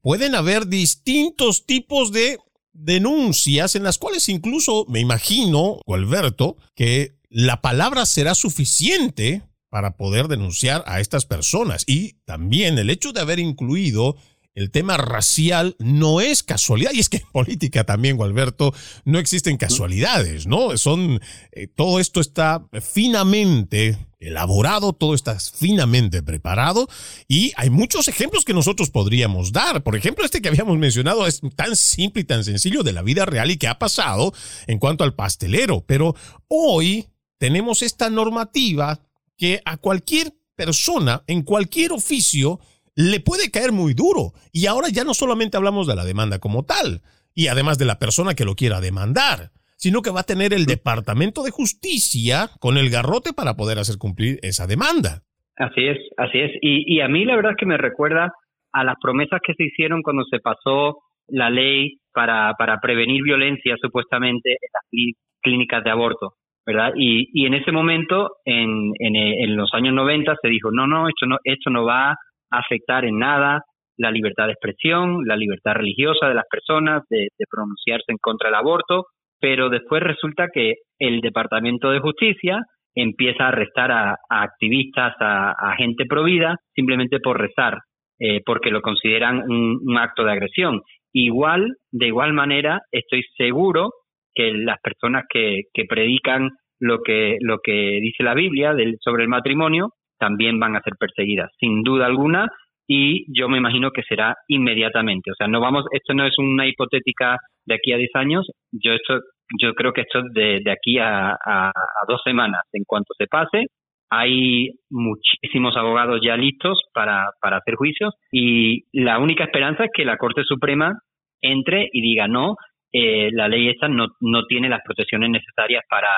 pueden 0.01 0.35
haber 0.35 0.67
distintos 0.67 1.65
tipos 1.65 2.11
de 2.11 2.39
denuncias 2.73 3.75
en 3.75 3.83
las 3.83 3.97
cuales 3.97 4.27
incluso 4.27 4.85
me 4.89 4.99
imagino, 4.99 5.79
Alberto, 5.87 6.57
que 6.75 7.13
la 7.29 7.61
palabra 7.61 8.05
será 8.05 8.35
suficiente 8.35 9.43
para 9.69 9.97
poder 9.97 10.27
denunciar 10.27 10.83
a 10.87 10.99
estas 10.99 11.25
personas. 11.25 11.83
Y 11.87 12.13
también 12.25 12.77
el 12.79 12.89
hecho 12.89 13.13
de 13.13 13.21
haber 13.21 13.39
incluido 13.39 14.15
el 14.59 14.71
tema 14.71 14.97
racial 14.97 15.77
no 15.79 16.19
es 16.19 16.43
casualidad. 16.43 16.91
Y 16.93 16.99
es 16.99 17.07
que 17.07 17.17
en 17.17 17.27
política 17.31 17.85
también, 17.85 18.17
Gualberto, 18.17 18.73
no 19.05 19.17
existen 19.17 19.55
casualidades, 19.55 20.47
¿no? 20.47 20.77
Son, 20.77 21.21
eh, 21.53 21.67
todo 21.67 21.99
esto 21.99 22.19
está 22.19 22.67
finamente 22.81 23.97
elaborado, 24.19 24.91
todo 24.91 25.15
está 25.15 25.39
finamente 25.39 26.21
preparado 26.21 26.89
y 27.29 27.53
hay 27.55 27.69
muchos 27.69 28.09
ejemplos 28.09 28.43
que 28.43 28.53
nosotros 28.53 28.89
podríamos 28.89 29.53
dar. 29.53 29.81
Por 29.81 29.95
ejemplo, 29.95 30.25
este 30.25 30.41
que 30.41 30.49
habíamos 30.49 30.77
mencionado 30.77 31.25
es 31.25 31.39
tan 31.55 31.77
simple 31.77 32.23
y 32.23 32.25
tan 32.25 32.43
sencillo 32.43 32.83
de 32.83 32.91
la 32.91 33.01
vida 33.01 33.25
real 33.25 33.49
y 33.51 33.57
que 33.57 33.69
ha 33.69 33.79
pasado 33.79 34.33
en 34.67 34.77
cuanto 34.77 35.05
al 35.05 35.15
pastelero. 35.15 35.85
Pero 35.87 36.15
hoy 36.49 37.07
tenemos 37.37 37.81
esta 37.81 38.09
normativa 38.09 38.99
que 39.37 39.61
a 39.63 39.77
cualquier 39.77 40.33
persona, 40.57 41.23
en 41.27 41.43
cualquier 41.43 41.93
oficio, 41.93 42.59
le 42.99 43.21
puede 43.21 43.49
caer 43.49 43.71
muy 43.71 43.93
duro. 43.93 44.33
Y 44.51 44.67
ahora 44.67 44.89
ya 44.91 45.05
no 45.05 45.13
solamente 45.13 45.55
hablamos 45.55 45.87
de 45.87 45.95
la 45.95 46.03
demanda 46.03 46.39
como 46.39 46.65
tal, 46.65 47.01
y 47.33 47.47
además 47.47 47.77
de 47.77 47.85
la 47.85 47.97
persona 47.97 48.33
que 48.33 48.43
lo 48.43 48.55
quiera 48.55 48.81
demandar, 48.81 49.51
sino 49.77 50.01
que 50.01 50.11
va 50.11 50.21
a 50.21 50.31
tener 50.31 50.51
el 50.51 50.65
Departamento 50.65 51.43
de 51.43 51.51
Justicia 51.51 52.49
con 52.59 52.77
el 52.77 52.89
garrote 52.89 53.31
para 53.31 53.53
poder 53.53 53.79
hacer 53.79 53.97
cumplir 53.97 54.39
esa 54.41 54.67
demanda. 54.67 55.23
Así 55.55 55.87
es, 55.87 55.97
así 56.17 56.39
es. 56.39 56.51
Y, 56.61 56.99
a 56.99 57.07
mí 57.07 57.23
la 57.23 57.37
verdad 57.37 57.51
es 57.51 57.57
que 57.57 57.65
me 57.65 57.77
recuerda 57.77 58.33
a 58.73 58.83
las 58.83 58.95
promesas 59.01 59.39
que 59.45 59.53
se 59.53 59.63
hicieron 59.63 60.01
cuando 60.01 60.25
se 60.25 60.39
pasó 60.39 60.97
la 61.29 61.49
ley 61.49 61.99
para, 62.11 62.53
para 62.57 62.79
prevenir 62.81 63.23
violencia 63.23 63.75
supuestamente 63.81 64.51
en 64.51 64.69
las 64.73 65.15
clínicas 65.41 65.85
de 65.85 65.91
aborto. 65.91 66.33
¿verdad? 66.65 66.91
Y, 66.97 67.29
y 67.33 67.45
en 67.45 67.53
ese 67.53 67.71
momento, 67.71 68.29
en, 68.45 68.91
en, 68.99 69.55
los 69.55 69.73
años 69.73 69.93
90, 69.93 70.35
se 70.41 70.49
dijo, 70.49 70.69
no, 70.71 70.85
no, 70.85 71.07
esto 71.07 71.25
no, 71.25 71.37
esto 71.43 71.69
no 71.69 71.85
va 71.85 72.11
a 72.11 72.15
afectar 72.51 73.05
en 73.05 73.19
nada 73.19 73.61
la 73.97 74.11
libertad 74.11 74.45
de 74.45 74.53
expresión, 74.53 75.25
la 75.25 75.35
libertad 75.35 75.73
religiosa 75.73 76.27
de 76.27 76.35
las 76.35 76.45
personas, 76.49 77.03
de, 77.09 77.27
pronunciarse 77.49 78.11
en 78.11 78.17
contra 78.17 78.47
del 78.47 78.55
aborto, 78.55 79.07
pero 79.39 79.69
después 79.69 80.01
resulta 80.01 80.47
que 80.53 80.75
el 80.99 81.19
Departamento 81.21 81.91
de 81.91 81.99
Justicia 81.99 82.61
empieza 82.95 83.43
a 83.45 83.47
arrestar 83.49 83.91
a, 83.91 84.15
activistas, 84.29 85.13
a, 85.19 85.75
gente 85.77 86.05
provida, 86.05 86.55
simplemente 86.73 87.19
por 87.19 87.39
rezar, 87.39 87.79
eh, 88.19 88.41
porque 88.45 88.71
lo 88.71 88.81
consideran 88.81 89.43
un, 89.49 89.79
un 89.85 89.97
acto 89.97 90.23
de 90.23 90.31
agresión. 90.31 90.81
Igual, 91.13 91.75
de 91.91 92.07
igual 92.07 92.33
manera, 92.33 92.81
estoy 92.91 93.23
seguro 93.37 93.91
que 94.33 94.53
las 94.53 94.79
personas 94.81 95.23
que, 95.29 95.63
que 95.73 95.85
predican 95.85 96.49
lo 96.79 97.01
que, 97.01 97.37
lo 97.41 97.59
que 97.61 97.99
dice 98.01 98.23
la 98.23 98.33
Biblia 98.33 98.73
del, 98.73 98.97
sobre 99.01 99.23
el 99.23 99.29
matrimonio 99.29 99.91
también 100.19 100.59
van 100.59 100.75
a 100.75 100.81
ser 100.81 100.93
perseguidas, 100.99 101.49
sin 101.59 101.83
duda 101.83 102.05
alguna, 102.05 102.49
y 102.87 103.25
yo 103.37 103.47
me 103.49 103.59
imagino 103.59 103.91
que 103.91 104.03
será 104.03 104.35
inmediatamente. 104.47 105.31
O 105.31 105.35
sea, 105.35 105.47
no 105.47 105.59
vamos, 105.59 105.85
esto 105.91 106.13
no 106.13 106.25
es 106.25 106.33
una 106.39 106.67
hipotética 106.67 107.37
de 107.65 107.75
aquí 107.75 107.93
a 107.93 107.97
10 107.97 108.09
años, 108.15 108.47
yo 108.71 108.93
esto, 108.93 109.19
yo 109.61 109.73
creo 109.75 109.93
que 109.93 110.01
esto 110.01 110.21
de, 110.33 110.59
de 110.63 110.71
aquí 110.71 110.97
a, 110.97 111.31
a, 111.33 111.71
dos 112.07 112.21
semanas, 112.23 112.61
en 112.73 112.83
cuanto 112.85 113.13
se 113.17 113.27
pase, 113.27 113.67
hay 114.09 114.69
muchísimos 114.89 115.77
abogados 115.77 116.19
ya 116.23 116.35
listos 116.35 116.81
para, 116.93 117.29
para 117.41 117.57
hacer 117.57 117.75
juicios 117.75 118.15
y 118.31 118.85
la 118.91 119.19
única 119.19 119.43
esperanza 119.43 119.85
es 119.85 119.91
que 119.93 120.03
la 120.03 120.17
Corte 120.17 120.43
Suprema 120.43 120.99
entre 121.41 121.89
y 121.93 122.01
diga 122.01 122.27
no, 122.27 122.55
eh, 122.91 123.29
la 123.31 123.47
ley 123.47 123.69
esta 123.69 123.87
no, 123.87 124.07
no 124.19 124.45
tiene 124.47 124.67
las 124.67 124.81
protecciones 124.83 125.29
necesarias 125.29 125.83
para 125.87 126.09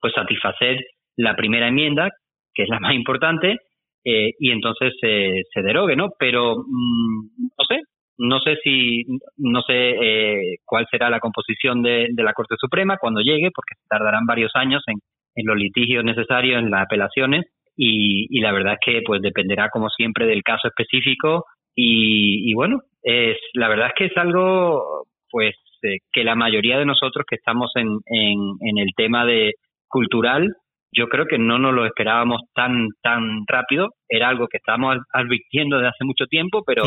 pues 0.00 0.14
satisfacer 0.14 0.78
la 1.16 1.34
primera 1.34 1.68
enmienda, 1.68 2.10
que 2.54 2.64
es 2.64 2.68
la 2.68 2.80
más 2.80 2.94
importante, 2.94 3.58
eh, 4.04 4.32
y 4.38 4.50
entonces 4.50 4.94
se 5.00 5.62
derogue, 5.62 5.96
¿no? 5.96 6.10
Pero 6.18 6.56
mm, 6.56 7.26
no 7.58 7.64
sé, 7.68 7.80
no 8.18 8.40
sé 8.40 8.56
si, 8.62 9.04
no 9.36 9.62
sé 9.62 9.72
eh, 9.74 10.56
cuál 10.64 10.86
será 10.90 11.10
la 11.10 11.20
composición 11.20 11.82
de, 11.82 12.08
la 12.16 12.32
Corte 12.32 12.56
Suprema 12.58 12.98
cuando 12.98 13.20
llegue, 13.20 13.50
porque 13.54 13.74
tardarán 13.88 14.26
varios 14.26 14.52
años 14.54 14.82
en, 14.86 14.98
en 15.34 15.46
los 15.46 15.56
litigios 15.56 16.04
necesarios, 16.04 16.62
en 16.62 16.70
las 16.70 16.82
apelaciones, 16.82 17.46
y, 17.76 18.26
y, 18.28 18.40
la 18.40 18.52
verdad 18.52 18.74
es 18.74 18.80
que 18.84 19.02
pues 19.04 19.22
dependerá 19.22 19.70
como 19.70 19.88
siempre 19.88 20.26
del 20.26 20.42
caso 20.42 20.68
específico 20.68 21.46
y, 21.74 22.50
y 22.50 22.54
bueno, 22.54 22.80
es 23.02 23.38
la 23.54 23.68
verdad 23.68 23.88
es 23.88 23.94
que 23.96 24.04
es 24.06 24.16
algo 24.18 25.06
pues 25.30 25.54
este, 25.82 25.98
que 26.12 26.24
la 26.24 26.34
mayoría 26.34 26.78
de 26.78 26.86
nosotros 26.86 27.24
que 27.28 27.36
estamos 27.36 27.72
en, 27.74 27.98
en, 28.06 28.78
el 28.78 28.88
tema 28.96 29.26
de 29.26 29.54
cultural, 29.88 30.54
yo 30.92 31.08
creo 31.08 31.26
que 31.26 31.38
no 31.38 31.58
nos 31.58 31.74
lo 31.74 31.86
esperábamos 31.86 32.42
tan 32.54 32.88
tan 33.02 33.44
rápido. 33.46 33.90
Era 34.08 34.28
algo 34.28 34.48
que 34.48 34.58
estábamos 34.58 34.98
advirtiendo 35.12 35.76
desde 35.76 35.88
hace 35.88 36.04
mucho 36.04 36.26
tiempo, 36.26 36.62
pero 36.66 36.84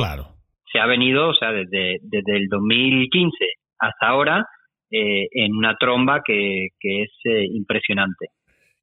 se 0.71 0.79
ha 0.79 0.85
venido, 0.85 1.29
o 1.29 1.33
sea, 1.33 1.51
desde, 1.51 1.97
desde 2.01 2.35
el 2.35 2.47
2015 2.49 3.35
hasta 3.79 4.07
ahora, 4.07 4.45
eh, 4.91 5.27
en 5.31 5.55
una 5.55 5.75
tromba 5.75 6.21
que, 6.23 6.67
que 6.79 7.03
es 7.03 7.11
eh, 7.25 7.45
impresionante. 7.53 8.27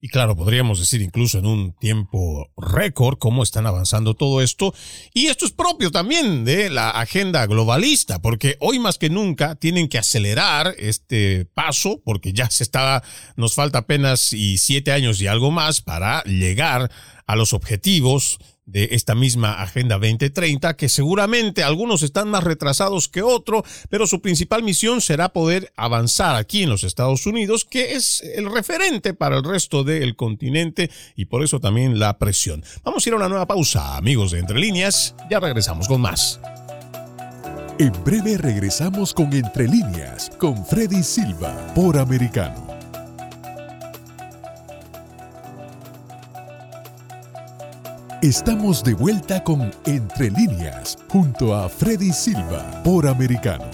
Y 0.04 0.08
claro, 0.08 0.34
podríamos 0.34 0.80
decir 0.80 1.00
incluso 1.00 1.38
en 1.38 1.46
un 1.46 1.74
tiempo 1.74 2.50
récord 2.56 3.18
cómo 3.18 3.44
están 3.44 3.68
avanzando 3.68 4.14
todo 4.14 4.42
esto. 4.42 4.74
Y 5.14 5.26
esto 5.26 5.46
es 5.46 5.52
propio 5.52 5.92
también 5.92 6.44
de 6.44 6.70
la 6.70 6.90
agenda 6.90 7.46
globalista, 7.46 8.20
porque 8.20 8.56
hoy 8.58 8.80
más 8.80 8.98
que 8.98 9.10
nunca 9.10 9.54
tienen 9.54 9.88
que 9.88 9.98
acelerar 9.98 10.74
este 10.76 11.44
paso, 11.44 12.02
porque 12.04 12.32
ya 12.32 12.50
se 12.50 12.64
está, 12.64 13.04
nos 13.36 13.54
falta 13.54 13.78
apenas 13.78 14.32
y 14.32 14.58
siete 14.58 14.90
años 14.90 15.20
y 15.20 15.28
algo 15.28 15.52
más 15.52 15.82
para 15.82 16.24
llegar 16.24 16.90
a 17.28 17.36
los 17.36 17.52
objetivos 17.52 18.40
de 18.64 18.90
esta 18.92 19.14
misma 19.14 19.62
Agenda 19.62 19.96
2030, 19.96 20.76
que 20.76 20.88
seguramente 20.88 21.62
algunos 21.62 22.02
están 22.02 22.28
más 22.28 22.44
retrasados 22.44 23.08
que 23.08 23.22
otros, 23.22 23.64
pero 23.88 24.06
su 24.06 24.20
principal 24.20 24.62
misión 24.62 25.00
será 25.00 25.32
poder 25.32 25.72
avanzar 25.76 26.36
aquí 26.36 26.62
en 26.62 26.70
los 26.70 26.84
Estados 26.84 27.26
Unidos, 27.26 27.64
que 27.64 27.94
es 27.94 28.22
el 28.22 28.50
referente 28.50 29.14
para 29.14 29.36
el 29.36 29.44
resto 29.44 29.84
del 29.84 30.16
continente 30.16 30.90
y 31.16 31.26
por 31.26 31.42
eso 31.42 31.60
también 31.60 31.98
la 31.98 32.18
presión. 32.18 32.64
Vamos 32.84 33.04
a 33.04 33.08
ir 33.08 33.14
a 33.14 33.16
una 33.16 33.28
nueva 33.28 33.46
pausa, 33.46 33.96
amigos 33.96 34.32
de 34.32 34.38
Entre 34.38 34.58
Líneas, 34.58 35.14
ya 35.30 35.40
regresamos 35.40 35.88
con 35.88 36.00
más. 36.00 36.40
En 37.78 37.92
breve 38.04 38.38
regresamos 38.38 39.12
con 39.12 39.32
Entre 39.32 39.66
Líneas, 39.66 40.30
con 40.38 40.64
Freddy 40.66 41.02
Silva, 41.02 41.72
por 41.74 41.98
Americano. 41.98 42.71
Estamos 48.22 48.82
de 48.84 48.94
vuelta 48.94 49.42
con 49.42 49.72
Entre 49.84 50.30
líneas, 50.30 50.96
junto 51.08 51.56
a 51.56 51.68
Freddy 51.68 52.12
Silva, 52.12 52.80
por 52.84 53.08
Americano. 53.08 53.68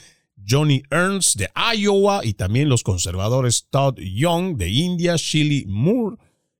Johnny 0.46 0.82
Ernst 0.90 1.36
de 1.36 1.48
Iowa 1.76 2.20
y 2.24 2.34
también 2.34 2.68
los 2.68 2.82
conservadores 2.82 3.68
Todd 3.70 3.98
Young 3.98 4.56
de 4.56 4.68
India, 4.68 5.14
Shilly 5.16 5.64
Moore 5.66 6.16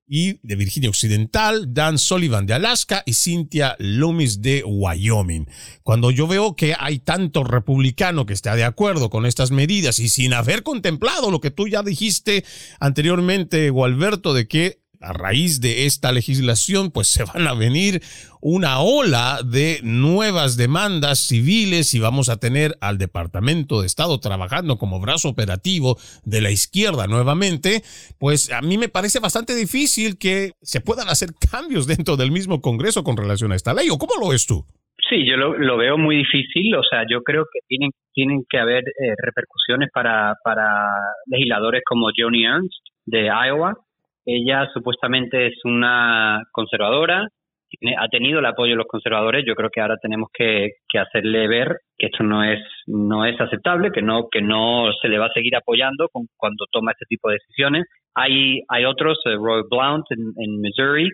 y 0.09 0.41
de 0.43 0.57
Virginia 0.57 0.89
Occidental, 0.89 1.73
Dan 1.75 1.99
Sullivan 1.99 2.47
de 2.47 2.55
Alaska 2.55 3.03
y 3.05 3.13
Cynthia 3.13 3.77
Loomis 3.79 4.41
de 4.41 4.65
Wyoming. 4.65 5.47
Cuando 5.83 6.11
yo 6.11 6.27
veo 6.27 6.57
que 6.57 6.75
hay 6.79 6.99
tanto 6.99 7.45
republicano 7.45 8.27
que 8.27 8.33
está 8.33 8.57
de 8.57 8.65
acuerdo 8.65 9.11
con 9.11 9.27
estas 9.27 9.51
medidas 9.51 9.99
y 9.99 10.09
sin 10.09 10.33
haber 10.33 10.63
contemplado 10.63 11.31
lo 11.31 11.41
que 11.41 11.51
tú 11.51 11.69
ya 11.69 11.83
dijiste 11.83 12.45
anteriormente, 12.81 13.71
Gualberto, 13.71 14.33
de 14.33 14.49
que 14.49 14.81
a 15.01 15.13
raíz 15.13 15.61
de 15.61 15.87
esta 15.87 16.13
legislación, 16.13 16.91
pues 16.91 17.09
se 17.09 17.25
van 17.25 17.47
a 17.47 17.55
venir 17.55 18.01
una 18.41 18.81
ola 18.81 19.41
de 19.45 19.81
nuevas 19.83 20.57
demandas 20.57 21.27
civiles 21.27 21.95
y 21.95 22.01
vamos 22.01 22.29
a 22.29 22.39
tener 22.39 22.75
al 22.81 22.99
Departamento 22.99 23.81
de 23.81 23.87
Estado 23.87 24.19
trabajando 24.21 24.79
como 24.79 25.01
brazo 25.01 25.29
operativo 25.29 25.97
de 26.25 26.41
la 26.41 26.51
izquierda 26.51 27.07
nuevamente, 27.07 27.83
pues 28.19 28.53
a 28.53 28.61
mí 28.61 28.79
me 28.79 28.89
parece 28.89 29.21
bastante 29.21 29.55
difícil 29.55 30.19
que 30.19 30.53
se 30.63 30.81
puedan 30.81 31.09
hacer 31.09 31.31
cambios 31.51 31.87
dentro 31.87 32.17
del 32.17 32.31
mismo 32.31 32.61
Congreso 32.61 33.05
con 33.05 33.17
relación 33.17 33.53
a 33.53 33.57
esta 33.57 33.75
ley. 33.75 33.89
¿O 33.91 33.99
cómo 33.99 34.15
lo 34.21 34.31
ves 34.31 34.47
tú? 34.47 34.65
Sí, 35.09 35.25
yo 35.27 35.37
lo, 35.37 35.77
veo 35.77 35.97
muy 35.97 36.17
difícil. 36.17 36.75
O 36.75 36.83
sea, 36.83 37.05
yo 37.09 37.23
creo 37.23 37.45
que 37.45 37.61
tienen, 37.67 37.91
tienen 38.13 38.45
que 38.49 38.59
haber 38.59 38.83
eh, 38.85 39.15
repercusiones 39.23 39.89
para, 39.93 40.35
para 40.45 40.67
legisladores 41.27 41.83
como 41.87 42.09
Johnny 42.17 42.45
Ernst 42.45 42.75
de 43.07 43.27
Iowa, 43.27 43.75
ella 44.29 44.69
supuestamente 44.75 45.47
es 45.47 45.55
una 45.65 46.43
conservadora, 46.53 47.27
ha 47.99 48.09
tenido 48.09 48.41
el 48.41 48.47
apoyo 48.47 48.73
de 48.73 48.77
los 48.77 48.87
conservadores. 48.87 49.45
Yo 49.47 49.55
creo 49.55 49.71
que 49.71 49.81
ahora 49.81 49.97
tenemos 50.01 50.29
que, 50.33 50.71
hacerle 50.99 51.49
ver 51.49 51.79
que 51.97 52.07
esto 52.07 52.25
no 52.25 52.45
es 52.45 52.61
no 52.87 53.25
es 53.25 53.41
aceptable, 53.41 53.91
que 53.91 54.03
no 54.03 54.29
que 54.31 54.43
no 54.43 54.91
se 55.01 55.09
le 55.09 55.19
va 55.19 55.27
a 55.27 55.33
seguir 55.33 55.57
apoyando 55.57 56.09
cuando 56.37 56.67
toma 56.71 56.93
este 56.93 57.07
tipo 57.09 57.29
de 57.29 57.37
decisiones. 57.37 57.85
Hay 58.15 58.61
hay 58.69 58.85
otros, 58.85 59.19
eh, 59.27 59.35
Roy 59.35 59.63
Blount 59.71 60.05
en, 60.11 60.61
Missouri. 60.61 61.09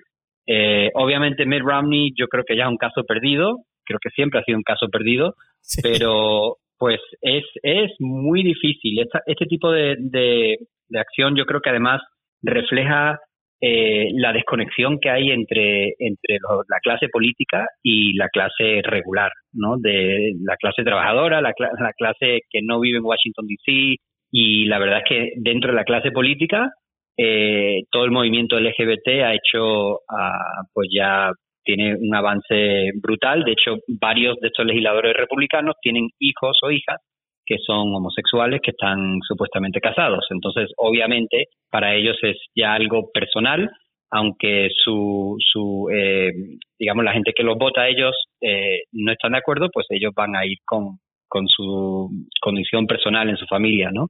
Eh, 0.47 0.91
obviamente 0.95 1.47
Mitt 1.47 1.63
Romney, 1.63 2.13
yo 2.17 2.27
creo 2.27 2.45
que 2.45 2.57
ya 2.57 2.65
es 2.65 2.71
un 2.71 2.77
caso 2.77 3.05
perdido. 3.05 3.59
Creo 3.85 3.99
que 4.03 4.11
siempre 4.11 4.41
ha 4.41 4.45
sido 4.45 4.59
un 4.59 4.65
caso 4.65 4.89
perdido, 4.89 5.35
pero 5.83 6.57
pues 6.79 7.01
es 7.21 7.45
es 7.63 7.93
muy 8.01 8.43
difícil. 8.43 9.05
este 9.27 9.47
tipo 9.47 9.71
de, 9.71 9.97
de 10.01 10.99
acción, 10.99 11.37
yo 11.37 11.45
creo 11.45 11.61
que 11.61 11.71
además 11.71 12.01
refleja 12.45 13.19
eh, 13.61 14.11
la 14.15 14.33
desconexión 14.33 14.99
que 15.01 15.11
hay 15.11 15.31
entre, 15.31 15.95
entre 15.99 16.39
la 16.69 16.79
clase 16.83 17.09
política 17.09 17.67
y 17.83 18.15
la 18.15 18.29
clase 18.29 18.83
regular, 18.83 19.31
¿no? 19.53 19.77
De 19.79 20.33
la 20.43 20.57
clase 20.57 20.83
trabajadora, 20.85 21.41
la, 21.41 21.55
la 21.59 21.93
clase 21.97 22.41
que 22.51 22.61
no 22.63 22.81
vive 22.81 22.99
en 22.99 23.05
Washington, 23.05 23.47
D.C. 23.47 23.97
Y 24.31 24.67
la 24.67 24.79
verdad 24.79 24.99
es 24.99 25.05
que 25.09 25.33
dentro 25.37 25.71
de 25.71 25.77
la 25.77 25.85
clase 25.85 26.11
política, 26.11 26.73
eh, 27.17 27.85
todo 27.91 28.05
el 28.05 28.11
movimiento 28.11 28.59
LGBT 28.59 29.23
ha 29.25 29.33
hecho, 29.33 30.01
ah, 30.11 30.63
pues 30.73 30.89
ya 30.93 31.31
tiene 31.65 31.95
un 31.95 32.15
avance 32.15 32.91
brutal. 33.01 33.45
De 33.45 33.53
hecho, 33.53 33.77
varios 34.01 34.37
de 34.41 34.49
estos 34.49 34.67
legisladores 34.67 35.15
republicanos 35.17 35.77
tienen 35.81 36.09
hijos 36.19 36.59
o 36.63 36.71
hijas 36.71 36.99
que 37.47 37.57
son 37.65 37.95
homosexuales 37.95 38.61
que 38.63 38.71
están 38.71 39.19
supuestamente 39.27 39.81
casados. 39.81 40.27
Entonces, 40.31 40.71
obviamente, 40.77 41.49
para 41.71 41.95
ellos 41.95 42.17
es 42.23 42.37
ya 42.55 42.75
algo 42.75 43.11
personal, 43.13 43.71
aunque 44.11 44.69
su, 44.85 45.37
su 45.41 45.89
eh, 45.93 46.33
digamos, 46.79 47.05
la 47.05 47.13
gente 47.13 47.33
que 47.37 47.43
los 47.43 47.59
vota 47.59 47.83
a 47.83 47.89
ellos 47.89 48.15
eh, 48.41 48.83
no 48.93 49.13
están 49.13 49.33
de 49.33 49.39
acuerdo, 49.39 49.69
pues 49.73 49.87
ellos 49.91 50.13
van 50.15 50.37
a 50.37 50.47
ir 50.47 50.59
con, 50.65 50.99
con 51.29 51.49
su 51.49 52.11
condición 52.41 52.87
personal 52.87 53.29
en 53.29 53.37
su 53.37 53.47
familia, 53.47 53.91
¿no? 53.93 54.09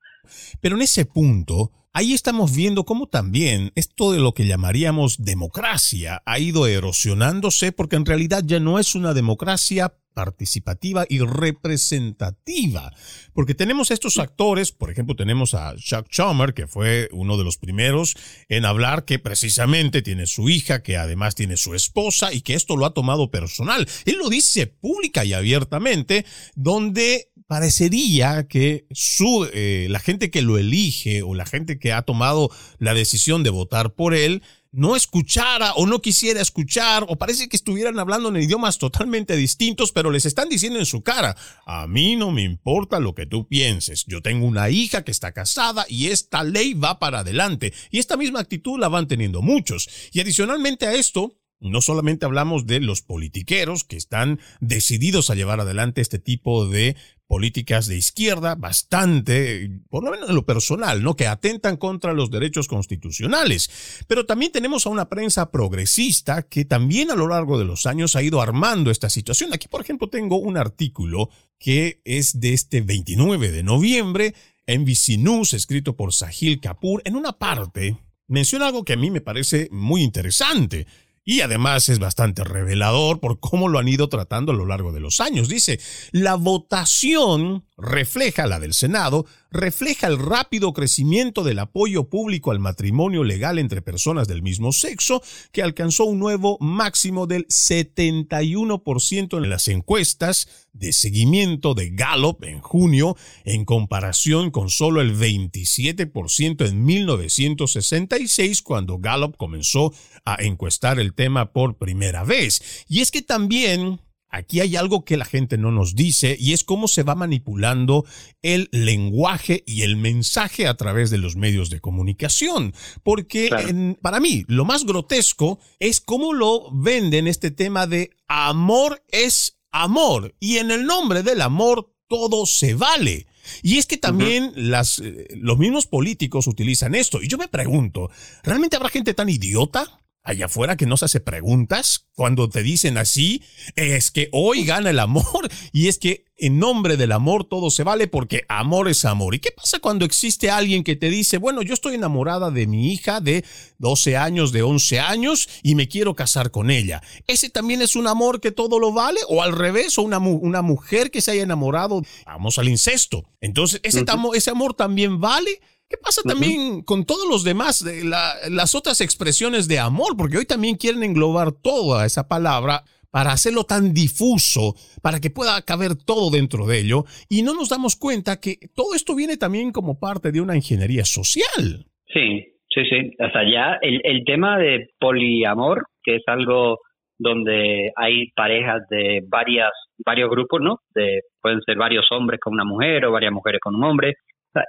Pero 0.60 0.76
en 0.76 0.82
ese 0.82 1.06
punto, 1.06 1.70
ahí 1.94 2.12
estamos 2.12 2.54
viendo 2.54 2.84
cómo 2.84 3.06
también 3.06 3.70
esto 3.76 4.12
de 4.12 4.20
lo 4.20 4.32
que 4.32 4.46
llamaríamos 4.46 5.24
democracia 5.24 6.20
ha 6.26 6.38
ido 6.38 6.66
erosionándose 6.66 7.72
porque 7.72 7.96
en 7.96 8.04
realidad 8.04 8.42
ya 8.44 8.60
no 8.60 8.78
es 8.78 8.94
una 8.94 9.14
democracia 9.14 9.94
participativa 10.14 11.04
y 11.08 11.18
representativa. 11.18 12.92
Porque 13.34 13.54
tenemos 13.54 13.90
estos 13.90 14.18
actores, 14.18 14.72
por 14.72 14.90
ejemplo, 14.90 15.16
tenemos 15.16 15.54
a 15.54 15.74
Chuck 15.76 16.06
Schumer, 16.10 16.54
que 16.54 16.66
fue 16.66 17.08
uno 17.12 17.36
de 17.36 17.44
los 17.44 17.58
primeros 17.58 18.16
en 18.48 18.64
hablar 18.64 19.04
que 19.04 19.18
precisamente 19.18 20.00
tiene 20.00 20.26
su 20.26 20.48
hija, 20.48 20.82
que 20.82 20.96
además 20.96 21.34
tiene 21.34 21.56
su 21.56 21.74
esposa 21.74 22.32
y 22.32 22.40
que 22.40 22.54
esto 22.54 22.76
lo 22.76 22.86
ha 22.86 22.94
tomado 22.94 23.30
personal. 23.30 23.86
Él 24.06 24.16
lo 24.16 24.30
dice 24.30 24.66
pública 24.66 25.24
y 25.24 25.32
abiertamente, 25.32 26.24
donde 26.54 27.30
parecería 27.46 28.46
que 28.48 28.86
su, 28.90 29.48
eh, 29.52 29.86
la 29.90 30.00
gente 30.00 30.30
que 30.30 30.42
lo 30.42 30.58
elige 30.58 31.22
o 31.22 31.34
la 31.34 31.46
gente 31.46 31.78
que 31.78 31.92
ha 31.92 32.02
tomado 32.02 32.50
la 32.78 32.94
decisión 32.94 33.42
de 33.42 33.50
votar 33.50 33.94
por 33.94 34.14
él, 34.14 34.42
no 34.74 34.96
escuchara 34.96 35.72
o 35.74 35.86
no 35.86 36.02
quisiera 36.02 36.40
escuchar 36.40 37.04
o 37.08 37.16
parece 37.16 37.48
que 37.48 37.56
estuvieran 37.56 37.98
hablando 37.98 38.28
en 38.28 38.42
idiomas 38.42 38.78
totalmente 38.78 39.36
distintos, 39.36 39.92
pero 39.92 40.10
les 40.10 40.26
están 40.26 40.48
diciendo 40.48 40.78
en 40.78 40.86
su 40.86 41.02
cara, 41.02 41.36
a 41.66 41.86
mí 41.86 42.16
no 42.16 42.30
me 42.30 42.42
importa 42.42 43.00
lo 43.00 43.14
que 43.14 43.26
tú 43.26 43.46
pienses, 43.46 44.04
yo 44.06 44.20
tengo 44.22 44.46
una 44.46 44.70
hija 44.70 45.04
que 45.04 45.10
está 45.10 45.32
casada 45.32 45.86
y 45.88 46.08
esta 46.08 46.42
ley 46.42 46.74
va 46.74 46.98
para 46.98 47.20
adelante. 47.20 47.72
Y 47.90 47.98
esta 47.98 48.16
misma 48.16 48.40
actitud 48.40 48.78
la 48.78 48.88
van 48.88 49.08
teniendo 49.08 49.42
muchos. 49.42 49.88
Y 50.12 50.20
adicionalmente 50.20 50.86
a 50.86 50.94
esto, 50.94 51.36
no 51.64 51.80
solamente 51.80 52.26
hablamos 52.26 52.66
de 52.66 52.80
los 52.80 53.02
politiqueros 53.02 53.84
que 53.84 53.96
están 53.96 54.38
decididos 54.60 55.30
a 55.30 55.34
llevar 55.34 55.60
adelante 55.60 56.00
este 56.00 56.18
tipo 56.18 56.66
de 56.66 56.96
políticas 57.26 57.86
de 57.86 57.96
izquierda 57.96 58.54
bastante, 58.54 59.70
por 59.88 60.04
lo 60.04 60.10
menos 60.10 60.28
en 60.28 60.36
lo 60.36 60.44
personal, 60.44 61.02
¿no? 61.02 61.16
Que 61.16 61.26
atentan 61.26 61.78
contra 61.78 62.12
los 62.12 62.30
derechos 62.30 62.68
constitucionales. 62.68 64.04
Pero 64.06 64.26
también 64.26 64.52
tenemos 64.52 64.86
a 64.86 64.90
una 64.90 65.08
prensa 65.08 65.50
progresista 65.50 66.42
que 66.42 66.64
también 66.64 67.10
a 67.10 67.16
lo 67.16 67.26
largo 67.26 67.58
de 67.58 67.64
los 67.64 67.86
años 67.86 68.14
ha 68.14 68.22
ido 68.22 68.42
armando 68.42 68.90
esta 68.90 69.08
situación. 69.08 69.54
Aquí, 69.54 69.68
por 69.68 69.80
ejemplo, 69.80 70.08
tengo 70.08 70.36
un 70.36 70.58
artículo 70.58 71.30
que 71.58 72.02
es 72.04 72.40
de 72.40 72.52
este 72.52 72.82
29 72.82 73.50
de 73.50 73.62
noviembre, 73.62 74.34
en 74.66 74.84
News, 74.84 75.54
escrito 75.54 75.96
por 75.96 76.12
Sahil 76.12 76.60
Kapoor. 76.60 77.02
En 77.04 77.16
una 77.16 77.32
parte 77.32 77.96
menciona 78.26 78.66
algo 78.66 78.84
que 78.84 78.94
a 78.94 78.96
mí 78.96 79.10
me 79.10 79.20
parece 79.20 79.68
muy 79.70 80.02
interesante 80.02 80.86
y 81.24 81.40
además 81.40 81.88
es 81.88 81.98
bastante 81.98 82.44
revelador 82.44 83.20
por 83.20 83.40
cómo 83.40 83.68
lo 83.68 83.78
han 83.78 83.88
ido 83.88 84.08
tratando 84.08 84.52
a 84.52 84.54
lo 84.54 84.66
largo 84.66 84.92
de 84.92 85.00
los 85.00 85.20
años. 85.20 85.48
Dice, 85.48 85.80
la 86.12 86.34
votación 86.34 87.64
refleja 87.76 88.46
la 88.46 88.60
del 88.60 88.74
Senado, 88.74 89.26
refleja 89.54 90.08
el 90.08 90.18
rápido 90.18 90.72
crecimiento 90.72 91.44
del 91.44 91.60
apoyo 91.60 92.10
público 92.10 92.50
al 92.50 92.58
matrimonio 92.58 93.22
legal 93.24 93.58
entre 93.58 93.80
personas 93.80 94.26
del 94.28 94.42
mismo 94.42 94.72
sexo, 94.72 95.22
que 95.52 95.62
alcanzó 95.62 96.04
un 96.04 96.18
nuevo 96.18 96.58
máximo 96.60 97.26
del 97.26 97.46
71% 97.46 99.38
en 99.38 99.48
las 99.48 99.68
encuestas 99.68 100.66
de 100.72 100.92
seguimiento 100.92 101.74
de 101.74 101.90
Gallup 101.90 102.42
en 102.42 102.60
junio, 102.60 103.16
en 103.44 103.64
comparación 103.64 104.50
con 104.50 104.70
solo 104.70 105.00
el 105.00 105.16
27% 105.16 106.68
en 106.68 106.84
1966, 106.84 108.60
cuando 108.62 108.98
Gallup 108.98 109.36
comenzó 109.36 109.94
a 110.24 110.42
encuestar 110.42 110.98
el 110.98 111.14
tema 111.14 111.52
por 111.52 111.78
primera 111.78 112.24
vez. 112.24 112.84
Y 112.88 113.02
es 113.02 113.12
que 113.12 113.22
también 113.22 114.00
aquí 114.34 114.60
hay 114.60 114.76
algo 114.76 115.04
que 115.04 115.16
la 115.16 115.24
gente 115.24 115.58
no 115.58 115.70
nos 115.70 115.94
dice 115.94 116.36
y 116.38 116.52
es 116.52 116.64
cómo 116.64 116.88
se 116.88 117.02
va 117.02 117.14
manipulando 117.14 118.04
el 118.42 118.68
lenguaje 118.72 119.62
y 119.66 119.82
el 119.82 119.96
mensaje 119.96 120.66
a 120.66 120.76
través 120.76 121.10
de 121.10 121.18
los 121.18 121.36
medios 121.36 121.70
de 121.70 121.80
comunicación. 121.80 122.74
Porque 123.02 123.96
para 124.02 124.20
mí 124.20 124.44
lo 124.48 124.64
más 124.64 124.84
grotesco 124.84 125.58
es 125.78 126.00
cómo 126.00 126.32
lo 126.32 126.70
venden 126.72 127.28
este 127.28 127.50
tema 127.50 127.86
de 127.86 128.10
amor 128.26 129.02
es 129.08 129.58
amor 129.70 130.34
y 130.40 130.58
en 130.58 130.70
el 130.70 130.84
nombre 130.84 131.22
del 131.22 131.40
amor 131.40 131.92
todo 132.08 132.46
se 132.46 132.74
vale. 132.74 133.26
Y 133.62 133.78
es 133.78 133.86
que 133.86 133.98
también 133.98 134.52
las, 134.56 135.00
eh, 135.00 135.28
los 135.36 135.58
mismos 135.58 135.86
políticos 135.86 136.46
utilizan 136.46 136.94
esto. 136.94 137.22
Y 137.22 137.28
yo 137.28 137.36
me 137.36 137.48
pregunto, 137.48 138.10
¿realmente 138.42 138.76
habrá 138.76 138.88
gente 138.88 139.12
tan 139.12 139.28
idiota? 139.28 140.00
Allá 140.24 140.46
afuera 140.46 140.76
que 140.76 140.86
no 140.86 140.96
se 140.96 141.04
hace 141.04 141.20
preguntas 141.20 142.06
cuando 142.14 142.48
te 142.48 142.62
dicen 142.62 142.96
así, 142.96 143.42
es 143.76 144.10
que 144.10 144.28
hoy 144.32 144.64
gana 144.64 144.90
el 144.90 144.98
amor 144.98 145.48
y 145.72 145.88
es 145.88 145.98
que 145.98 146.24
en 146.36 146.58
nombre 146.58 146.96
del 146.96 147.12
amor 147.12 147.44
todo 147.44 147.70
se 147.70 147.84
vale 147.84 148.08
porque 148.08 148.44
amor 148.48 148.88
es 148.88 149.04
amor. 149.04 149.34
¿Y 149.34 149.38
qué 149.38 149.50
pasa 149.50 149.78
cuando 149.78 150.04
existe 150.04 150.50
alguien 150.50 150.82
que 150.82 150.96
te 150.96 151.10
dice, 151.10 151.38
bueno, 151.38 151.62
yo 151.62 151.74
estoy 151.74 151.94
enamorada 151.94 152.50
de 152.50 152.66
mi 152.66 152.92
hija 152.92 153.20
de 153.20 153.44
12 153.78 154.16
años, 154.16 154.50
de 154.50 154.62
11 154.62 154.98
años 154.98 155.48
y 155.62 155.74
me 155.74 155.88
quiero 155.88 156.14
casar 156.14 156.50
con 156.50 156.70
ella? 156.70 157.02
¿Ese 157.26 157.50
también 157.50 157.82
es 157.82 157.94
un 157.94 158.06
amor 158.06 158.40
que 158.40 158.50
todo 158.50 158.78
lo 158.78 158.92
vale? 158.92 159.20
¿O 159.28 159.42
al 159.42 159.52
revés, 159.52 159.98
o 159.98 160.02
una, 160.02 160.18
una 160.18 160.62
mujer 160.62 161.10
que 161.10 161.20
se 161.20 161.32
haya 161.32 161.42
enamorado, 161.42 162.02
vamos 162.24 162.58
al 162.58 162.68
incesto? 162.68 163.28
Entonces, 163.40 163.80
¿ese, 163.84 164.04
ese 164.34 164.50
amor 164.50 164.74
también 164.74 165.20
vale? 165.20 165.60
¿Qué 165.88 165.96
pasa 165.98 166.22
también 166.22 166.82
con 166.82 167.04
todos 167.04 167.28
los 167.28 167.44
demás, 167.44 167.84
de 167.84 168.04
las 168.04 168.74
otras 168.74 169.00
expresiones 169.00 169.68
de 169.68 169.78
amor? 169.78 170.16
Porque 170.16 170.38
hoy 170.38 170.46
también 170.46 170.76
quieren 170.76 171.02
englobar 171.02 171.52
toda 171.52 172.06
esa 172.06 172.26
palabra 172.26 172.82
para 173.10 173.30
hacerlo 173.30 173.62
tan 173.62 173.94
difuso, 173.94 174.74
para 175.00 175.20
que 175.20 175.30
pueda 175.30 175.62
caber 175.62 175.94
todo 175.94 176.30
dentro 176.30 176.66
de 176.66 176.80
ello, 176.80 177.04
y 177.28 177.42
no 177.42 177.54
nos 177.54 177.68
damos 177.68 177.94
cuenta 177.94 178.40
que 178.40 178.56
todo 178.74 178.94
esto 178.96 179.14
viene 179.14 179.36
también 179.36 179.70
como 179.70 180.00
parte 180.00 180.32
de 180.32 180.40
una 180.40 180.56
ingeniería 180.56 181.04
social. 181.04 181.86
Sí, 182.12 182.42
sí, 182.74 182.82
sí. 182.90 183.10
O 183.20 183.30
sea, 183.30 183.42
ya 183.48 183.78
el, 183.82 184.00
el 184.02 184.24
tema 184.24 184.58
de 184.58 184.88
poliamor, 184.98 185.84
que 186.02 186.16
es 186.16 186.22
algo 186.26 186.78
donde 187.18 187.92
hay 187.94 188.30
parejas 188.34 188.82
de 188.90 189.20
varias, 189.28 189.70
varios 190.04 190.28
grupos, 190.28 190.60
¿no? 190.60 190.78
De, 190.94 191.20
pueden 191.40 191.60
ser 191.60 191.76
varios 191.76 192.06
hombres 192.10 192.40
con 192.40 192.54
una 192.54 192.64
mujer 192.64 193.04
o 193.04 193.12
varias 193.12 193.32
mujeres 193.32 193.60
con 193.62 193.76
un 193.76 193.84
hombre, 193.84 194.14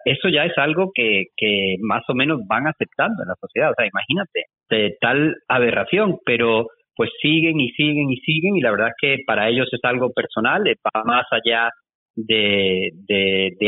eso 0.05 0.29
ya 0.29 0.45
es 0.45 0.57
algo 0.57 0.91
que, 0.93 1.25
que 1.37 1.75
más 1.81 2.03
o 2.07 2.13
menos 2.13 2.41
van 2.47 2.67
aceptando 2.67 3.23
en 3.23 3.29
la 3.29 3.35
sociedad. 3.39 3.71
O 3.71 3.73
sea, 3.75 3.87
imagínate, 3.87 4.45
de 4.69 4.97
tal 4.99 5.35
aberración, 5.47 6.17
pero 6.25 6.67
pues 6.95 7.09
siguen 7.21 7.59
y 7.59 7.69
siguen 7.71 8.09
y 8.09 8.17
siguen 8.17 8.55
y 8.55 8.61
la 8.61 8.71
verdad 8.71 8.87
es 8.87 8.95
que 8.99 9.23
para 9.27 9.49
ellos 9.49 9.67
es 9.71 9.83
algo 9.83 10.11
personal, 10.11 10.63
va 10.63 11.03
más 11.03 11.25
allá 11.31 11.69
de, 12.15 12.91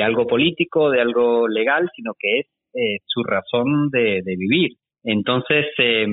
algo 0.02 0.26
político, 0.26 0.90
de 0.90 1.02
algo 1.02 1.48
legal, 1.48 1.90
sino 1.96 2.14
que 2.18 2.40
es 2.40 2.46
eh, 2.74 3.00
su 3.06 3.24
razón 3.24 3.90
de, 3.92 4.22
vivir. 4.26 4.72
Entonces, 5.04 5.66
eh, 5.78 6.08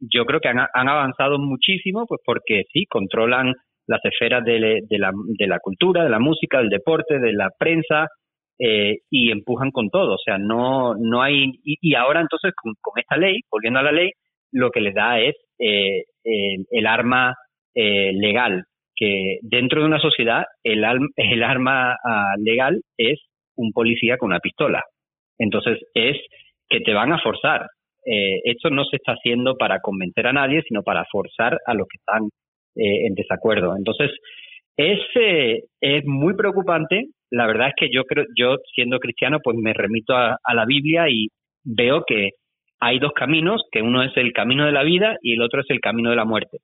yo 0.00 0.24
creo 0.26 0.40
que 0.40 0.48
han, 0.48 0.58
han, 0.58 0.88
avanzado 0.88 1.38
muchísimo, 1.38 2.06
pues 2.06 2.20
porque 2.24 2.62
sí, 2.72 2.84
controlan 2.86 3.54
las 3.86 4.04
esferas 4.04 4.44
de, 4.44 4.58
la, 4.90 5.12
de 5.38 5.46
la 5.46 5.58
cultura, 5.60 6.04
de 6.04 6.10
la 6.10 6.18
música, 6.18 6.58
del 6.58 6.68
deporte, 6.68 7.18
de 7.18 7.32
la 7.32 7.48
prensa, 7.58 8.08
eh, 8.60 8.98
y 9.08 9.30
empujan 9.30 9.70
con 9.70 9.88
todo. 9.88 10.14
O 10.14 10.18
sea, 10.18 10.36
no, 10.36 10.94
no 10.94 11.22
hay. 11.22 11.52
Y, 11.62 11.94
ahora 11.94 12.20
entonces 12.20 12.52
con, 12.56 12.74
esta 12.96 13.16
ley, 13.16 13.40
volviendo 13.50 13.78
a 13.78 13.84
la 13.84 13.92
ley, 13.92 14.10
lo 14.52 14.70
que 14.70 14.80
les 14.80 14.94
da 14.94 15.20
es 15.20 15.36
eh, 15.60 16.04
el, 16.24 16.86
arma 16.86 17.34
eh, 17.74 18.12
legal, 18.14 18.64
que 18.96 19.38
dentro 19.42 19.80
de 19.80 19.86
una 19.86 20.00
sociedad 20.00 20.44
el, 20.64 20.84
el 21.16 21.42
arma 21.44 21.96
ah, 22.04 22.34
legal 22.38 22.80
es 22.96 23.20
un 23.56 23.72
policía 23.72 24.18
con 24.18 24.30
una 24.30 24.40
pistola. 24.40 24.82
Entonces 25.38 25.78
es 25.94 26.16
que 26.68 26.80
te 26.80 26.94
van 26.94 27.12
a 27.12 27.20
forzar. 27.20 27.66
esto 28.04 28.70
no 28.70 28.84
se 28.84 28.96
está 28.96 29.12
haciendo 29.12 29.56
para 29.56 29.80
convencer 29.80 30.26
a 30.26 30.32
nadie, 30.32 30.62
sino 30.62 30.82
para 30.82 31.04
forzar 31.12 31.58
a 31.66 31.74
los 31.74 31.86
que 31.86 31.98
están 31.98 32.28
en 32.74 33.14
desacuerdo. 33.14 33.76
Entonces, 33.76 34.10
es, 34.78 35.00
es 35.80 36.04
muy 36.06 36.34
preocupante 36.34 37.08
la 37.30 37.46
verdad 37.46 37.68
es 37.68 37.74
que 37.76 37.88
yo 37.92 38.04
creo, 38.04 38.24
yo 38.36 38.56
siendo 38.74 38.98
cristiano, 38.98 39.38
pues 39.42 39.56
me 39.56 39.74
remito 39.74 40.16
a, 40.16 40.38
la 40.54 40.64
Biblia 40.64 41.08
y 41.10 41.28
veo 41.64 42.04
que 42.06 42.30
hay 42.80 42.98
dos 42.98 43.12
caminos, 43.12 43.62
que 43.70 43.82
uno 43.82 44.02
es 44.02 44.16
el 44.16 44.32
camino 44.32 44.64
de 44.64 44.72
la 44.72 44.82
vida 44.82 45.16
y 45.22 45.34
el 45.34 45.42
otro 45.42 45.60
es 45.60 45.66
el 45.68 45.80
camino 45.80 46.10
de 46.10 46.16
la 46.16 46.24
muerte. 46.24 46.58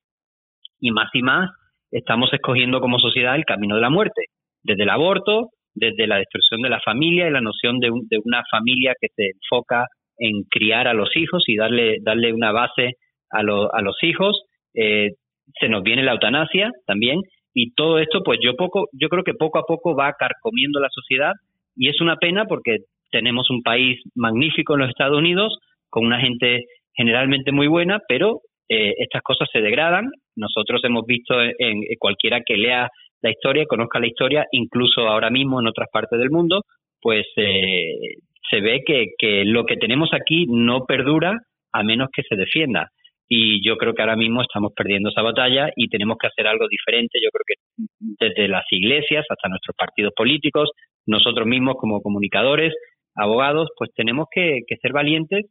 Y 0.79 0.91
más 0.91 1.09
y 1.13 1.21
más 1.21 1.49
estamos 1.91 2.33
escogiendo 2.33 2.81
como 2.81 2.99
sociedad 2.99 3.35
el 3.35 3.45
camino 3.45 3.75
de 3.75 3.81
la 3.81 3.89
muerte, 3.89 4.25
desde 4.63 4.83
el 4.83 4.89
aborto, 4.89 5.49
desde 5.73 6.07
la 6.07 6.17
destrucción 6.17 6.61
de 6.61 6.69
la 6.69 6.79
familia 6.79 7.27
y 7.27 7.31
la 7.31 7.41
noción 7.41 7.79
de, 7.79 7.91
una 7.91 8.43
familia 8.49 8.93
que 8.99 9.07
se 9.15 9.31
enfoca 9.33 9.85
en 10.17 10.43
criar 10.49 10.87
a 10.87 10.93
los 10.93 11.15
hijos 11.15 11.43
y 11.47 11.57
darle, 11.57 11.97
darle 12.01 12.33
una 12.33 12.51
base 12.51 12.93
a, 13.31 13.39
a 13.39 13.81
los 13.81 14.03
hijos. 14.03 14.41
Eh, 14.73 15.11
se 15.59 15.69
nos 15.69 15.83
viene 15.83 16.01
la 16.01 16.13
eutanasia 16.13 16.71
también 16.87 17.21
y 17.55 17.71
todo 17.71 17.97
esto 17.97 18.21
pues 18.23 18.37
yo 18.43 18.55
poco 18.55 18.89
yo 18.91 19.07
creo 19.07 19.23
que 19.23 19.33
poco 19.33 19.57
a 19.57 19.63
poco 19.63 19.95
va 19.95 20.13
carcomiendo 20.19 20.79
la 20.79 20.89
sociedad 20.91 21.31
y 21.75 21.89
es 21.89 21.99
una 22.01 22.17
pena 22.17 22.45
porque 22.45 22.79
tenemos 23.09 23.49
un 23.49 23.63
país 23.63 23.99
magnífico 24.13 24.73
en 24.73 24.81
los 24.81 24.89
Estados 24.89 25.17
Unidos 25.17 25.57
con 25.89 26.05
una 26.05 26.19
gente 26.19 26.65
generalmente 26.93 27.53
muy 27.53 27.67
buena 27.67 27.99
pero 28.07 28.41
eh, 28.67 28.95
estas 28.97 29.21
cosas 29.21 29.47
se 29.53 29.61
degradan. 29.61 30.09
Nosotros 30.35 30.83
hemos 30.83 31.05
visto 31.05 31.39
en, 31.39 31.83
cualquiera 31.99 32.41
que 32.45 32.57
lea 32.57 32.89
la 33.21 33.31
historia 33.31 33.65
conozca 33.65 33.99
la 33.99 34.07
historia 34.07 34.45
incluso 34.51 35.07
ahora 35.07 35.29
mismo 35.29 35.59
en 35.59 35.67
otras 35.67 35.87
partes 35.91 36.19
del 36.19 36.29
mundo 36.29 36.61
pues 37.01 37.25
eh, 37.37 38.17
se 38.49 38.59
ve 38.59 38.83
que, 38.85 39.13
que 39.17 39.45
lo 39.45 39.65
que 39.65 39.77
tenemos 39.77 40.09
aquí 40.13 40.45
no 40.49 40.85
perdura 40.85 41.39
a 41.71 41.83
menos 41.83 42.09
que 42.13 42.23
se 42.23 42.35
defienda 42.35 42.89
y 43.27 43.67
yo 43.67 43.77
creo 43.77 43.93
que 43.93 44.01
ahora 44.01 44.15
mismo 44.15 44.41
estamos 44.41 44.71
perdiendo 44.75 45.09
esa 45.09 45.21
batalla 45.21 45.69
y 45.75 45.87
tenemos 45.87 46.17
que 46.17 46.27
hacer 46.27 46.47
algo 46.47 46.67
diferente. 46.67 47.19
Yo 47.23 47.29
creo 47.31 47.43
que 47.47 48.25
desde 48.25 48.47
las 48.47 48.65
iglesias 48.69 49.25
hasta 49.29 49.49
nuestros 49.49 49.75
partidos 49.75 50.13
políticos, 50.15 50.69
nosotros 51.07 51.47
mismos 51.47 51.75
como 51.79 52.01
comunicadores, 52.01 52.73
abogados, 53.15 53.69
pues 53.77 53.91
tenemos 53.95 54.27
que, 54.31 54.61
ser 54.81 54.91
valientes 54.91 55.45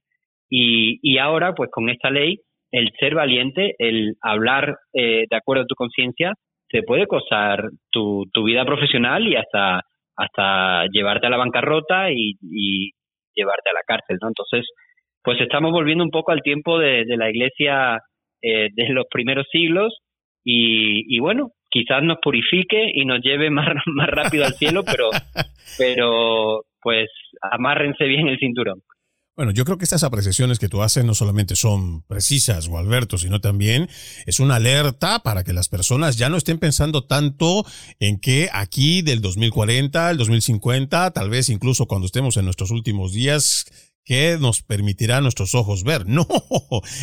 y, 0.48 0.98
y, 1.02 1.18
ahora, 1.18 1.54
pues 1.54 1.70
con 1.72 1.88
esta 1.88 2.10
ley, 2.10 2.38
el 2.70 2.90
ser 2.98 3.14
valiente, 3.14 3.74
el 3.78 4.14
hablar 4.20 4.76
eh, 4.92 5.24
de 5.28 5.36
acuerdo 5.36 5.64
a 5.64 5.66
tu 5.66 5.74
conciencia, 5.74 6.34
te 6.68 6.82
puede 6.82 7.06
costar 7.06 7.70
tu, 7.90 8.24
tu 8.32 8.44
vida 8.44 8.64
profesional 8.64 9.26
y 9.26 9.36
hasta, 9.36 9.80
hasta 10.16 10.86
llevarte 10.92 11.26
a 11.26 11.30
la 11.30 11.36
bancarrota 11.36 12.10
y, 12.10 12.34
y 12.42 12.92
llevarte 13.34 13.70
a 13.70 13.74
la 13.74 13.82
cárcel, 13.86 14.18
¿no? 14.20 14.28
Entonces, 14.28 14.66
pues 15.24 15.40
estamos 15.40 15.72
volviendo 15.72 16.04
un 16.04 16.10
poco 16.10 16.32
al 16.32 16.42
tiempo 16.42 16.78
de, 16.78 17.04
la 17.16 17.30
iglesia 17.30 17.98
eh, 18.42 18.68
de 18.72 18.88
los 18.90 19.06
primeros 19.10 19.46
siglos 19.50 19.96
y, 20.46 21.18
bueno, 21.20 21.52
quizás 21.70 22.02
nos 22.02 22.18
purifique 22.22 22.90
y 22.92 23.06
nos 23.06 23.20
lleve 23.22 23.50
más, 23.50 23.68
más 23.86 24.08
rápido 24.08 24.44
al 24.44 24.52
cielo, 24.52 24.84
pero, 24.84 25.08
pero 25.78 26.64
pues 26.82 27.08
amárrense 27.40 28.04
bien 28.04 28.28
el 28.28 28.38
cinturón. 28.38 28.82
Bueno, 29.36 29.50
yo 29.50 29.64
creo 29.64 29.78
que 29.78 29.84
estas 29.84 30.04
apreciaciones 30.04 30.60
que 30.60 30.68
tú 30.68 30.82
haces 30.82 31.04
no 31.04 31.12
solamente 31.12 31.56
son 31.56 32.02
precisas, 32.02 32.68
o 32.68 32.78
Alberto, 32.78 33.18
sino 33.18 33.40
también 33.40 33.88
es 34.26 34.38
una 34.38 34.56
alerta 34.56 35.20
para 35.24 35.42
que 35.42 35.52
las 35.52 35.68
personas 35.68 36.16
ya 36.18 36.28
no 36.28 36.36
estén 36.36 36.60
pensando 36.60 37.04
tanto 37.04 37.64
en 37.98 38.20
que 38.20 38.48
aquí 38.52 39.02
del 39.02 39.20
2040 39.22 40.08
al 40.08 40.18
2050, 40.18 41.10
tal 41.10 41.30
vez 41.30 41.48
incluso 41.48 41.86
cuando 41.86 42.06
estemos 42.06 42.36
en 42.36 42.44
nuestros 42.44 42.70
últimos 42.70 43.12
días, 43.12 43.93
que 44.04 44.36
nos 44.38 44.62
permitirá 44.62 45.18
a 45.18 45.20
nuestros 45.20 45.54
ojos 45.54 45.82
ver. 45.82 46.04
No, 46.14 46.26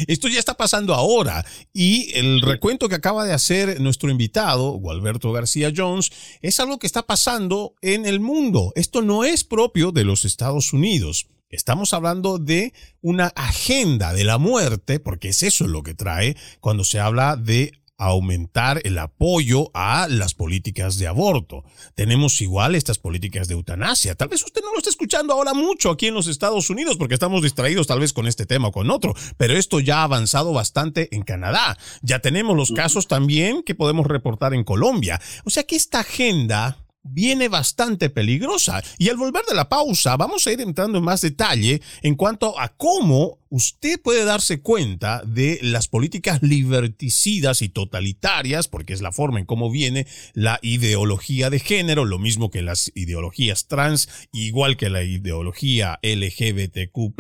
esto 0.07 0.29
ya 0.29 0.39
está 0.39 0.55
pasando 0.55 0.93
ahora. 0.93 1.45
Y 1.73 2.17
el 2.17 2.41
recuento 2.41 2.87
que 2.87 2.95
acaba 2.95 3.25
de 3.25 3.33
hacer 3.33 3.81
nuestro 3.81 4.09
invitado, 4.09 4.71
Gualberto 4.71 5.31
García 5.33 5.73
Jones, 5.75 6.11
es 6.41 6.59
algo 6.59 6.79
que 6.79 6.87
está 6.87 7.03
pasando 7.03 7.75
en 7.81 8.05
el 8.05 8.19
mundo. 8.21 8.71
Esto 8.75 9.01
no 9.01 9.25
es 9.25 9.43
propio 9.43 9.91
de 9.91 10.05
los 10.05 10.23
Estados 10.23 10.71
Unidos. 10.71 11.27
Estamos 11.49 11.93
hablando 11.93 12.37
de 12.37 12.73
una 13.01 13.27
agenda 13.35 14.13
de 14.13 14.23
la 14.23 14.37
muerte, 14.37 15.01
porque 15.01 15.29
es 15.29 15.43
eso 15.43 15.67
lo 15.67 15.83
que 15.83 15.93
trae 15.93 16.37
cuando 16.61 16.85
se 16.85 17.01
habla 17.01 17.35
de 17.35 17.73
aumentar 18.07 18.81
el 18.83 18.97
apoyo 18.97 19.69
a 19.73 20.07
las 20.09 20.33
políticas 20.33 20.97
de 20.97 21.07
aborto. 21.07 21.63
Tenemos 21.95 22.41
igual 22.41 22.75
estas 22.75 22.97
políticas 22.97 23.47
de 23.47 23.53
eutanasia. 23.53 24.15
Tal 24.15 24.27
vez 24.27 24.43
usted 24.43 24.61
no 24.61 24.71
lo 24.71 24.77
está 24.77 24.89
escuchando 24.89 25.33
ahora 25.33 25.53
mucho 25.53 25.89
aquí 25.89 26.07
en 26.07 26.13
los 26.13 26.27
Estados 26.27 26.69
Unidos 26.69 26.97
porque 26.97 27.13
estamos 27.13 27.41
distraídos 27.43 27.87
tal 27.87 27.99
vez 27.99 28.13
con 28.13 28.27
este 28.27 28.45
tema 28.45 28.69
o 28.69 28.71
con 28.71 28.89
otro, 28.89 29.13
pero 29.37 29.53
esto 29.53 29.79
ya 29.79 29.99
ha 29.99 30.03
avanzado 30.03 30.53
bastante 30.53 31.15
en 31.15 31.23
Canadá. 31.23 31.77
Ya 32.01 32.19
tenemos 32.19 32.55
los 32.57 32.71
casos 32.71 33.07
también 33.07 33.63
que 33.63 33.75
podemos 33.75 34.07
reportar 34.07 34.53
en 34.53 34.63
Colombia. 34.63 35.21
O 35.45 35.49
sea 35.49 35.63
que 35.63 35.75
esta 35.75 35.99
agenda 35.99 36.80
viene 37.03 37.47
bastante 37.47 38.09
peligrosa. 38.09 38.83
Y 38.97 39.09
al 39.09 39.17
volver 39.17 39.43
de 39.45 39.55
la 39.55 39.69
pausa, 39.69 40.17
vamos 40.17 40.45
a 40.45 40.51
ir 40.51 40.61
entrando 40.61 40.97
en 40.97 41.03
más 41.03 41.21
detalle 41.21 41.81
en 42.01 42.15
cuanto 42.15 42.59
a 42.59 42.69
cómo 42.69 43.39
usted 43.49 44.01
puede 44.01 44.23
darse 44.23 44.61
cuenta 44.61 45.21
de 45.25 45.59
las 45.61 45.87
políticas 45.87 46.41
liberticidas 46.41 47.61
y 47.61 47.69
totalitarias, 47.69 48.67
porque 48.67 48.93
es 48.93 49.01
la 49.01 49.11
forma 49.11 49.39
en 49.39 49.45
cómo 49.45 49.69
viene 49.69 50.07
la 50.33 50.57
ideología 50.61 51.49
de 51.49 51.59
género, 51.59 52.05
lo 52.05 52.17
mismo 52.17 52.49
que 52.49 52.61
las 52.61 52.91
ideologías 52.95 53.67
trans, 53.67 54.07
igual 54.31 54.77
que 54.77 54.89
la 54.89 55.03
ideología 55.03 55.99
LGBTQ, 56.01 57.13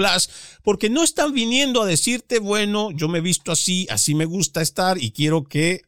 porque 0.63 0.89
no 0.89 1.03
están 1.03 1.33
viniendo 1.33 1.81
a 1.81 1.85
decirte, 1.85 2.39
bueno, 2.39 2.91
yo 2.91 3.09
me 3.09 3.17
he 3.17 3.21
visto 3.21 3.51
así, 3.51 3.87
así 3.89 4.15
me 4.15 4.25
gusta 4.25 4.61
estar 4.61 5.01
y 5.01 5.11
quiero 5.11 5.43
que, 5.43 5.81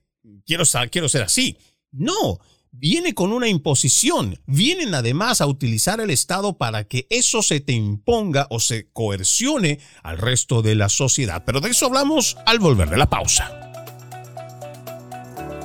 quiero, 0.45 0.65
quiero 0.91 1.07
ser 1.07 1.23
así. 1.23 1.57
No, 1.91 2.39
viene 2.73 3.13
con 3.13 3.31
una 3.31 3.47
imposición. 3.47 4.39
Vienen 4.45 4.93
además 4.95 5.39
a 5.39 5.47
utilizar 5.47 6.01
el 6.01 6.09
Estado 6.09 6.57
para 6.57 6.83
que 6.83 7.07
eso 7.09 7.41
se 7.41 7.59
te 7.61 7.71
imponga 7.71 8.47
o 8.49 8.59
se 8.59 8.89
coercione 8.91 9.79
al 10.01 10.17
resto 10.17 10.61
de 10.61 10.75
la 10.75 10.89
sociedad. 10.89 11.43
Pero 11.45 11.61
de 11.61 11.69
eso 11.69 11.85
hablamos 11.85 12.35
al 12.45 12.59
volver 12.59 12.89
de 12.89 12.97
la 12.97 13.09
pausa. 13.09 13.59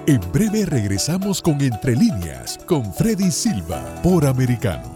En 0.06 0.20
breve 0.32 0.64
regresamos 0.64 1.42
con 1.42 1.60
Entre 1.60 1.96
líneas 1.96 2.58
con 2.66 2.94
Freddy 2.94 3.30
Silva 3.30 3.82
por 4.02 4.24
Americano. 4.24 4.94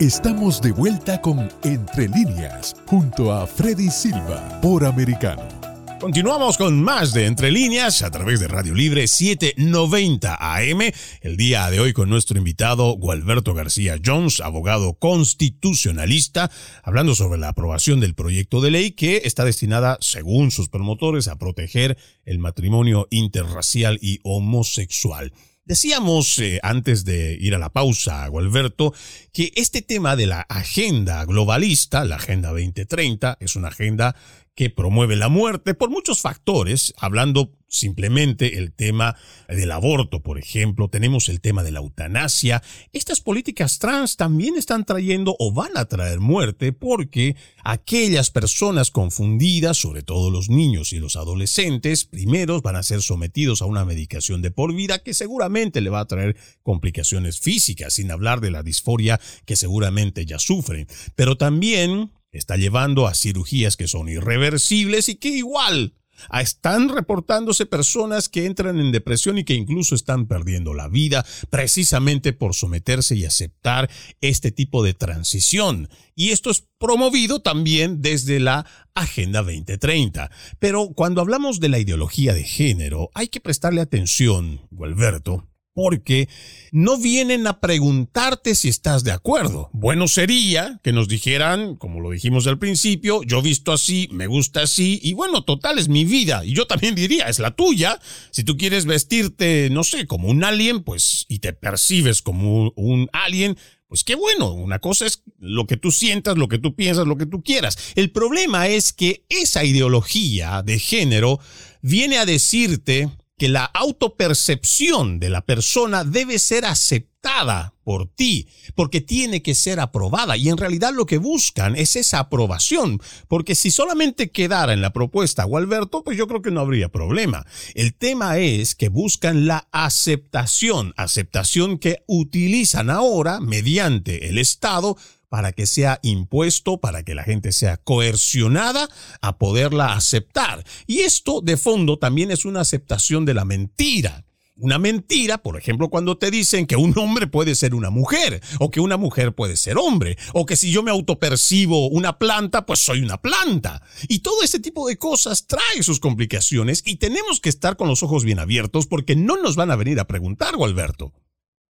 Estamos 0.00 0.60
de 0.60 0.72
vuelta 0.72 1.20
con 1.20 1.50
Entre 1.62 2.08
líneas 2.08 2.76
junto 2.86 3.32
a 3.32 3.46
Freddy 3.46 3.90
Silva 3.90 4.60
por 4.60 4.84
Americano. 4.84 5.57
Continuamos 6.00 6.58
con 6.58 6.80
más 6.80 7.12
de 7.12 7.26
Entre 7.26 7.50
Líneas 7.50 8.02
a 8.02 8.10
través 8.12 8.38
de 8.38 8.46
Radio 8.46 8.72
Libre 8.72 9.08
790 9.08 10.36
AM. 10.38 10.80
El 11.22 11.36
día 11.36 11.68
de 11.70 11.80
hoy 11.80 11.92
con 11.92 12.08
nuestro 12.08 12.38
invitado 12.38 12.92
Gualberto 12.92 13.52
García 13.52 13.98
Jones, 14.04 14.40
abogado 14.40 14.94
constitucionalista, 14.94 16.52
hablando 16.84 17.16
sobre 17.16 17.40
la 17.40 17.48
aprobación 17.48 17.98
del 17.98 18.14
proyecto 18.14 18.60
de 18.60 18.70
ley 18.70 18.92
que 18.92 19.22
está 19.24 19.44
destinada, 19.44 19.98
según 20.00 20.52
sus 20.52 20.68
promotores, 20.68 21.26
a 21.26 21.36
proteger 21.36 21.98
el 22.24 22.38
matrimonio 22.38 23.08
interracial 23.10 23.98
y 24.00 24.20
homosexual. 24.22 25.32
Decíamos 25.68 26.38
eh, 26.38 26.60
antes 26.62 27.04
de 27.04 27.36
ir 27.38 27.54
a 27.54 27.58
la 27.58 27.72
pausa, 27.72 28.26
Gualberto, 28.28 28.94
que 29.34 29.52
este 29.54 29.82
tema 29.82 30.16
de 30.16 30.26
la 30.26 30.40
agenda 30.42 31.22
globalista, 31.26 32.06
la 32.06 32.16
Agenda 32.16 32.48
2030, 32.50 33.36
es 33.38 33.54
una 33.54 33.68
agenda 33.68 34.16
que 34.58 34.70
promueve 34.70 35.14
la 35.14 35.28
muerte 35.28 35.74
por 35.74 35.88
muchos 35.88 36.20
factores, 36.20 36.92
hablando 36.98 37.52
simplemente 37.68 38.58
el 38.58 38.72
tema 38.72 39.14
del 39.46 39.70
aborto, 39.70 40.20
por 40.20 40.36
ejemplo, 40.36 40.88
tenemos 40.88 41.28
el 41.28 41.40
tema 41.40 41.62
de 41.62 41.70
la 41.70 41.78
eutanasia. 41.78 42.60
Estas 42.92 43.20
políticas 43.20 43.78
trans 43.78 44.16
también 44.16 44.56
están 44.56 44.84
trayendo 44.84 45.36
o 45.38 45.52
van 45.52 45.76
a 45.76 45.84
traer 45.84 46.18
muerte 46.18 46.72
porque 46.72 47.36
aquellas 47.62 48.32
personas 48.32 48.90
confundidas, 48.90 49.76
sobre 49.76 50.02
todo 50.02 50.28
los 50.28 50.48
niños 50.48 50.92
y 50.92 50.98
los 50.98 51.14
adolescentes, 51.14 52.04
primeros 52.04 52.60
van 52.60 52.74
a 52.74 52.82
ser 52.82 53.00
sometidos 53.00 53.62
a 53.62 53.66
una 53.66 53.84
medicación 53.84 54.42
de 54.42 54.50
por 54.50 54.74
vida 54.74 54.98
que 54.98 55.14
seguramente 55.14 55.80
le 55.80 55.90
va 55.90 56.00
a 56.00 56.08
traer 56.08 56.36
complicaciones 56.64 57.38
físicas, 57.38 57.94
sin 57.94 58.10
hablar 58.10 58.40
de 58.40 58.50
la 58.50 58.64
disforia 58.64 59.20
que 59.44 59.54
seguramente 59.54 60.26
ya 60.26 60.40
sufren. 60.40 60.88
Pero 61.14 61.36
también 61.36 62.10
está 62.32 62.56
llevando 62.56 63.06
a 63.06 63.14
cirugías 63.14 63.76
que 63.76 63.88
son 63.88 64.08
irreversibles 64.08 65.08
y 65.08 65.16
que 65.16 65.28
igual 65.28 65.94
están 66.40 66.88
reportándose 66.88 67.66
personas 67.66 68.28
que 68.28 68.46
entran 68.46 68.78
en 68.80 68.92
depresión 68.92 69.38
y 69.38 69.44
que 69.44 69.54
incluso 69.54 69.94
están 69.94 70.26
perdiendo 70.26 70.74
la 70.74 70.88
vida 70.88 71.24
precisamente 71.50 72.32
por 72.32 72.54
someterse 72.54 73.14
y 73.16 73.24
aceptar 73.24 73.90
este 74.20 74.50
tipo 74.50 74.82
de 74.82 74.94
transición. 74.94 75.88
Y 76.14 76.30
esto 76.30 76.50
es 76.50 76.66
promovido 76.78 77.40
también 77.40 78.02
desde 78.02 78.40
la 78.40 78.66
Agenda 78.94 79.42
2030. 79.42 80.30
Pero 80.58 80.90
cuando 80.94 81.20
hablamos 81.20 81.60
de 81.60 81.68
la 81.68 81.78
ideología 81.78 82.34
de 82.34 82.44
género, 82.44 83.10
hay 83.14 83.28
que 83.28 83.40
prestarle 83.40 83.80
atención, 83.80 84.62
Gualberto, 84.70 85.46
porque 85.78 86.28
no 86.72 86.98
vienen 86.98 87.46
a 87.46 87.60
preguntarte 87.60 88.56
si 88.56 88.68
estás 88.68 89.04
de 89.04 89.12
acuerdo. 89.12 89.70
Bueno 89.72 90.08
sería 90.08 90.80
que 90.82 90.92
nos 90.92 91.06
dijeran, 91.06 91.76
como 91.76 92.00
lo 92.00 92.10
dijimos 92.10 92.48
al 92.48 92.58
principio, 92.58 93.22
yo 93.22 93.42
visto 93.42 93.70
así, 93.70 94.08
me 94.10 94.26
gusta 94.26 94.62
así, 94.62 94.98
y 95.04 95.12
bueno, 95.12 95.44
total 95.44 95.78
es 95.78 95.88
mi 95.88 96.04
vida. 96.04 96.44
Y 96.44 96.52
yo 96.52 96.66
también 96.66 96.96
diría, 96.96 97.28
es 97.28 97.38
la 97.38 97.52
tuya. 97.52 98.00
Si 98.32 98.42
tú 98.42 98.56
quieres 98.56 98.86
vestirte, 98.86 99.68
no 99.70 99.84
sé, 99.84 100.08
como 100.08 100.26
un 100.26 100.42
alien, 100.42 100.82
pues, 100.82 101.26
y 101.28 101.38
te 101.38 101.52
percibes 101.52 102.22
como 102.22 102.72
un 102.74 103.08
alien, 103.12 103.56
pues 103.86 104.02
qué 104.02 104.16
bueno, 104.16 104.52
una 104.54 104.80
cosa 104.80 105.06
es 105.06 105.22
lo 105.38 105.68
que 105.68 105.76
tú 105.76 105.92
sientas, 105.92 106.36
lo 106.36 106.48
que 106.48 106.58
tú 106.58 106.74
piensas, 106.74 107.06
lo 107.06 107.16
que 107.16 107.26
tú 107.26 107.44
quieras. 107.44 107.78
El 107.94 108.10
problema 108.10 108.66
es 108.66 108.92
que 108.92 109.24
esa 109.28 109.62
ideología 109.62 110.64
de 110.64 110.80
género 110.80 111.38
viene 111.82 112.18
a 112.18 112.26
decirte 112.26 113.08
que 113.38 113.48
la 113.48 113.64
autopercepción 113.64 115.20
de 115.20 115.30
la 115.30 115.42
persona 115.42 116.04
debe 116.04 116.38
ser 116.38 116.64
aceptada 116.64 117.74
por 117.84 118.06
ti, 118.06 118.48
porque 118.74 119.00
tiene 119.00 119.42
que 119.42 119.54
ser 119.54 119.80
aprobada. 119.80 120.36
Y 120.36 120.48
en 120.48 120.56
realidad 120.56 120.92
lo 120.92 121.06
que 121.06 121.18
buscan 121.18 121.74
es 121.76 121.96
esa 121.96 122.20
aprobación, 122.20 123.00
porque 123.28 123.54
si 123.54 123.70
solamente 123.70 124.30
quedara 124.30 124.72
en 124.72 124.82
la 124.82 124.92
propuesta 124.92 125.44
Gualberto, 125.44 126.02
pues 126.04 126.16
yo 126.16 126.26
creo 126.26 126.42
que 126.42 126.50
no 126.50 126.60
habría 126.60 126.88
problema. 126.88 127.46
El 127.74 127.94
tema 127.94 128.38
es 128.38 128.74
que 128.74 128.88
buscan 128.88 129.46
la 129.46 129.68
aceptación, 129.72 130.92
aceptación 130.96 131.78
que 131.78 132.02
utilizan 132.06 132.90
ahora 132.90 133.40
mediante 133.40 134.28
el 134.28 134.38
Estado 134.38 134.96
para 135.28 135.52
que 135.52 135.66
sea 135.66 135.98
impuesto, 136.02 136.78
para 136.78 137.02
que 137.02 137.14
la 137.14 137.24
gente 137.24 137.52
sea 137.52 137.76
coercionada 137.76 138.88
a 139.20 139.38
poderla 139.38 139.92
aceptar. 139.92 140.64
Y 140.86 141.00
esto 141.00 141.40
de 141.40 141.56
fondo 141.56 141.98
también 141.98 142.30
es 142.30 142.44
una 142.44 142.60
aceptación 142.60 143.24
de 143.24 143.34
la 143.34 143.44
mentira. 143.44 144.24
Una 144.60 144.78
mentira, 144.78 145.38
por 145.38 145.56
ejemplo, 145.56 145.88
cuando 145.88 146.18
te 146.18 146.32
dicen 146.32 146.66
que 146.66 146.74
un 146.74 146.92
hombre 146.98 147.28
puede 147.28 147.54
ser 147.54 147.76
una 147.76 147.90
mujer, 147.90 148.42
o 148.58 148.72
que 148.72 148.80
una 148.80 148.96
mujer 148.96 149.32
puede 149.32 149.56
ser 149.56 149.78
hombre, 149.78 150.18
o 150.34 150.46
que 150.46 150.56
si 150.56 150.72
yo 150.72 150.82
me 150.82 150.90
autopercibo 150.90 151.88
una 151.88 152.18
planta, 152.18 152.66
pues 152.66 152.80
soy 152.80 153.02
una 153.02 153.18
planta. 153.18 153.82
Y 154.08 154.18
todo 154.18 154.42
ese 154.42 154.58
tipo 154.58 154.88
de 154.88 154.98
cosas 154.98 155.46
trae 155.46 155.84
sus 155.84 156.00
complicaciones 156.00 156.82
y 156.84 156.96
tenemos 156.96 157.38
que 157.38 157.50
estar 157.50 157.76
con 157.76 157.86
los 157.86 158.02
ojos 158.02 158.24
bien 158.24 158.40
abiertos 158.40 158.86
porque 158.88 159.14
no 159.14 159.36
nos 159.36 159.54
van 159.54 159.70
a 159.70 159.76
venir 159.76 160.00
a 160.00 160.08
preguntar, 160.08 160.54
Alberto. 160.60 161.12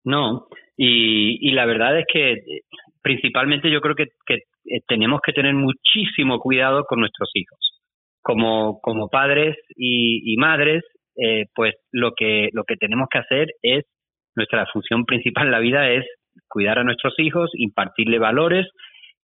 No, 0.06 0.48
y, 0.78 1.50
y 1.50 1.52
la 1.52 1.66
verdad 1.66 2.00
es 2.00 2.06
que 2.12 2.36
principalmente 3.08 3.72
yo 3.72 3.80
creo 3.80 3.96
que, 3.96 4.04
eh, 4.04 4.82
tenemos 4.88 5.22
que 5.26 5.32
tener 5.32 5.54
muchísimo 5.54 6.40
cuidado 6.40 6.84
con 6.84 7.00
nuestros 7.00 7.30
hijos. 7.36 7.58
Como, 8.22 8.82
como 8.82 9.08
padres 9.08 9.56
y, 9.78 10.36
madres, 10.38 10.84
eh, 11.16 11.46
pues 11.56 11.74
lo 11.94 12.12
que, 12.12 12.50
lo 12.52 12.66
que 12.66 12.76
tenemos 12.76 13.08
que 13.10 13.20
hacer 13.20 13.48
es, 13.62 13.86
nuestra 14.36 14.66
función 14.74 15.06
principal 15.06 15.46
en 15.46 15.52
la 15.52 15.60
vida 15.60 15.90
es 15.90 16.06
cuidar 16.50 16.80
a 16.80 16.84
nuestros 16.84 17.18
hijos, 17.20 17.50
impartirle 17.54 18.20
valores, 18.20 18.68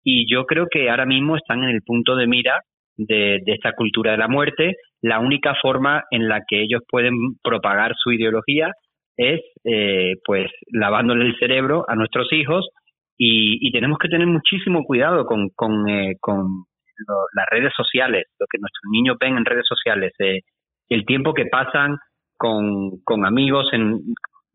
y 0.03 0.31
yo 0.31 0.45
creo 0.45 0.67
que 0.69 0.91
ahora 0.91 1.07
mismo 1.07 1.35
están 1.35 1.63
en 1.63 1.71
el 1.71 1.81
punto 1.81 2.15
de 2.15 2.27
mira 2.27 2.61
de, 2.97 3.41
esta 3.47 3.73
cultura 3.73 4.11
de 4.11 4.17
la 4.17 4.27
muerte. 4.27 4.75
La 5.01 5.19
única 5.19 5.55
forma 5.59 6.03
en 6.11 6.27
la 6.27 6.41
que 6.47 6.61
ellos 6.61 6.81
pueden 6.87 7.15
propagar 7.43 7.93
su 7.97 8.11
ideología 8.11 8.71
es 9.17 9.41
eh, 9.63 10.15
pues 10.25 10.49
lavándole 10.71 11.25
el 11.25 11.37
cerebro 11.37 11.85
a 11.87 11.95
nuestros 11.95 12.31
hijos 12.33 12.69
y, 13.17 13.71
tenemos 13.71 13.99
que 13.99 14.09
tener 14.09 14.25
muchísimo 14.25 14.83
cuidado 14.83 15.25
con, 15.25 15.49
con, 15.49 15.87
eh, 15.87 16.15
las 17.33 17.45
redes 17.51 17.71
sociales, 17.75 18.25
lo 18.39 18.47
que 18.49 18.57
nuestros 18.59 18.89
niños 18.91 19.17
ven 19.19 19.37
en 19.37 19.45
redes 19.45 19.65
sociales, 19.67 20.11
eh, 20.19 20.39
el 20.89 21.05
tiempo 21.05 21.33
que 21.33 21.45
pasan 21.45 21.97
con, 22.35 22.99
con 23.03 23.25
amigos, 23.25 23.69
en, 23.73 23.99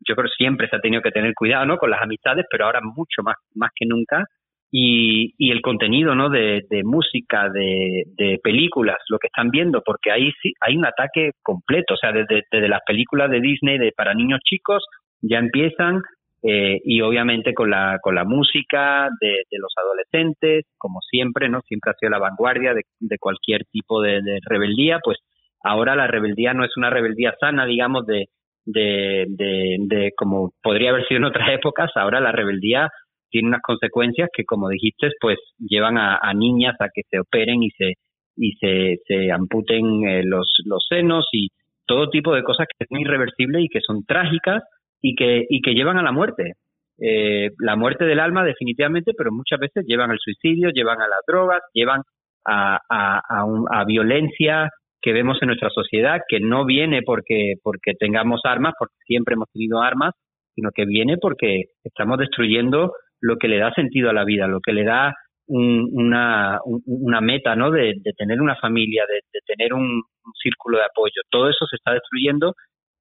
yo 0.05 0.15
creo 0.15 0.25
que 0.25 0.35
siempre 0.37 0.67
se 0.67 0.75
ha 0.75 0.81
tenido 0.81 1.01
que 1.01 1.11
tener 1.11 1.33
cuidado 1.33 1.65
¿no? 1.65 1.77
con 1.77 1.89
las 1.89 2.01
amistades, 2.01 2.45
pero 2.51 2.65
ahora 2.65 2.81
mucho 2.83 3.23
más, 3.23 3.35
más 3.55 3.71
que 3.73 3.85
nunca. 3.85 4.25
Y, 4.69 5.33
y 5.37 5.51
el 5.51 5.61
contenido 5.61 6.13
¿no? 6.13 6.29
de, 6.29 6.65
de 6.69 6.83
música, 6.83 7.49
de, 7.49 8.03
de 8.17 8.37
películas, 8.43 8.97
lo 9.09 9.17
que 9.17 9.27
están 9.27 9.49
viendo, 9.49 9.81
porque 9.85 10.11
ahí 10.11 10.31
sí 10.41 10.53
hay 10.59 10.75
un 10.75 10.85
ataque 10.85 11.31
completo, 11.41 11.93
o 11.93 11.97
sea, 11.97 12.11
desde, 12.11 12.67
las 12.67 12.81
películas 12.85 13.31
de 13.31 13.39
Disney 13.39 13.77
de 13.77 13.93
para 13.95 14.13
niños 14.13 14.41
chicos 14.43 14.83
ya 15.21 15.39
empiezan 15.39 16.01
eh, 16.43 16.79
y 16.83 17.01
obviamente 17.01 17.53
con 17.53 17.69
la, 17.69 17.97
con 18.01 18.13
la 18.13 18.23
música 18.23 19.09
de, 19.19 19.43
los 19.57 19.73
adolescentes, 19.77 20.65
como 20.77 20.99
siempre, 21.01 21.49
¿no? 21.49 21.61
Siempre 21.61 21.91
ha 21.91 21.95
sido 21.95 22.11
la 22.11 22.19
vanguardia 22.19 22.73
de, 22.73 23.17
cualquier 23.19 23.63
tipo 23.71 24.01
de, 24.01 24.21
rebeldía, 24.45 24.99
pues 25.03 25.17
ahora 25.63 25.95
la 25.95 26.07
rebeldía 26.07 26.53
no 26.53 26.63
es 26.63 26.75
una 26.77 26.89
rebeldía 26.89 27.33
sana, 27.39 27.65
digamos, 27.65 28.05
de, 28.05 28.25
de, 28.65 29.25
de, 29.27 30.11
como 30.15 30.51
podría 30.61 30.91
haber 30.91 31.07
sido 31.07 31.19
en 31.19 31.25
otras 31.25 31.49
épocas, 31.51 31.91
ahora 31.95 32.19
la 32.19 32.31
rebeldía 32.31 32.89
tiene 33.29 33.49
unas 33.49 33.61
consecuencias 33.61 34.29
que, 34.33 34.45
como 34.45 34.69
dijiste, 34.69 35.09
pues 35.19 35.37
llevan 35.59 35.97
a, 35.97 36.19
niñas 36.33 36.75
a 36.79 36.89
que 36.93 37.01
se 37.09 37.19
operen 37.19 37.63
y 37.63 37.71
se 37.71 37.93
y 38.39 38.51
se, 38.59 38.97
se 39.07 39.31
amputen 39.31 40.07
eh, 40.07 40.21
los, 40.23 40.47
los 40.65 40.85
senos 40.87 41.27
y, 41.31 41.49
todo 41.87 42.09
tipo 42.09 42.35
de 42.35 42.43
cosas 42.43 42.67
que 42.67 42.85
son 42.85 42.99
irreversibles 42.99 43.63
y 43.63 43.69
que 43.69 43.81
son 43.81 44.03
trágicas 44.05 44.63
y 45.01 45.15
que, 45.15 45.45
y 45.49 45.61
que 45.61 45.73
llevan 45.73 45.97
a 45.97 46.03
la 46.03 46.11
muerte. 46.11 46.53
Eh, 46.99 47.51
la 47.59 47.75
muerte 47.75 48.05
del 48.05 48.19
alma 48.19 48.43
definitivamente, 48.43 49.13
pero 49.17 49.31
muchas 49.31 49.59
veces 49.59 49.85
llevan 49.87 50.11
al 50.11 50.19
suicidio, 50.19 50.69
llevan 50.69 51.01
a 51.01 51.07
las 51.07 51.19
drogas, 51.25 51.61
llevan 51.73 52.01
a, 52.45 52.79
a, 52.89 53.85
violencia 53.85 54.69
que 55.01 55.11
vemos 55.11 55.37
en 55.41 55.47
nuestra 55.47 55.69
sociedad, 55.69 56.21
que 56.27 56.39
no 56.39 56.65
viene 56.65 57.01
porque, 57.03 57.53
porque 57.61 57.93
tengamos 57.93 58.41
armas, 58.45 58.73
porque 58.79 58.95
siempre 59.05 59.33
hemos 59.33 59.49
tenido 59.51 59.81
armas, 59.81 60.13
sino 60.55 60.69
que 60.73 60.85
viene 60.85 61.17
porque 61.17 61.63
estamos 61.83 62.17
destruyendo 62.17 62.93
lo 63.21 63.37
que 63.37 63.47
le 63.47 63.57
da 63.57 63.73
sentido 63.73 64.09
a 64.09 64.13
la 64.13 64.23
vida, 64.23 64.47
lo 64.47 64.59
que 64.61 64.73
le 64.73 64.83
da 64.83 65.13
una, 65.47 66.59
una 66.85 67.21
meta, 67.21 67.55
¿no? 67.55 67.71
De, 67.71 67.95
tener 68.17 68.41
una 68.41 68.55
familia, 68.57 69.05
de, 69.07 69.21
tener 69.45 69.73
un, 69.73 70.03
círculo 70.41 70.77
de 70.77 70.83
apoyo. 70.83 71.21
Todo 71.29 71.49
eso 71.49 71.65
se 71.67 71.77
está 71.77 71.93
destruyendo 71.93 72.53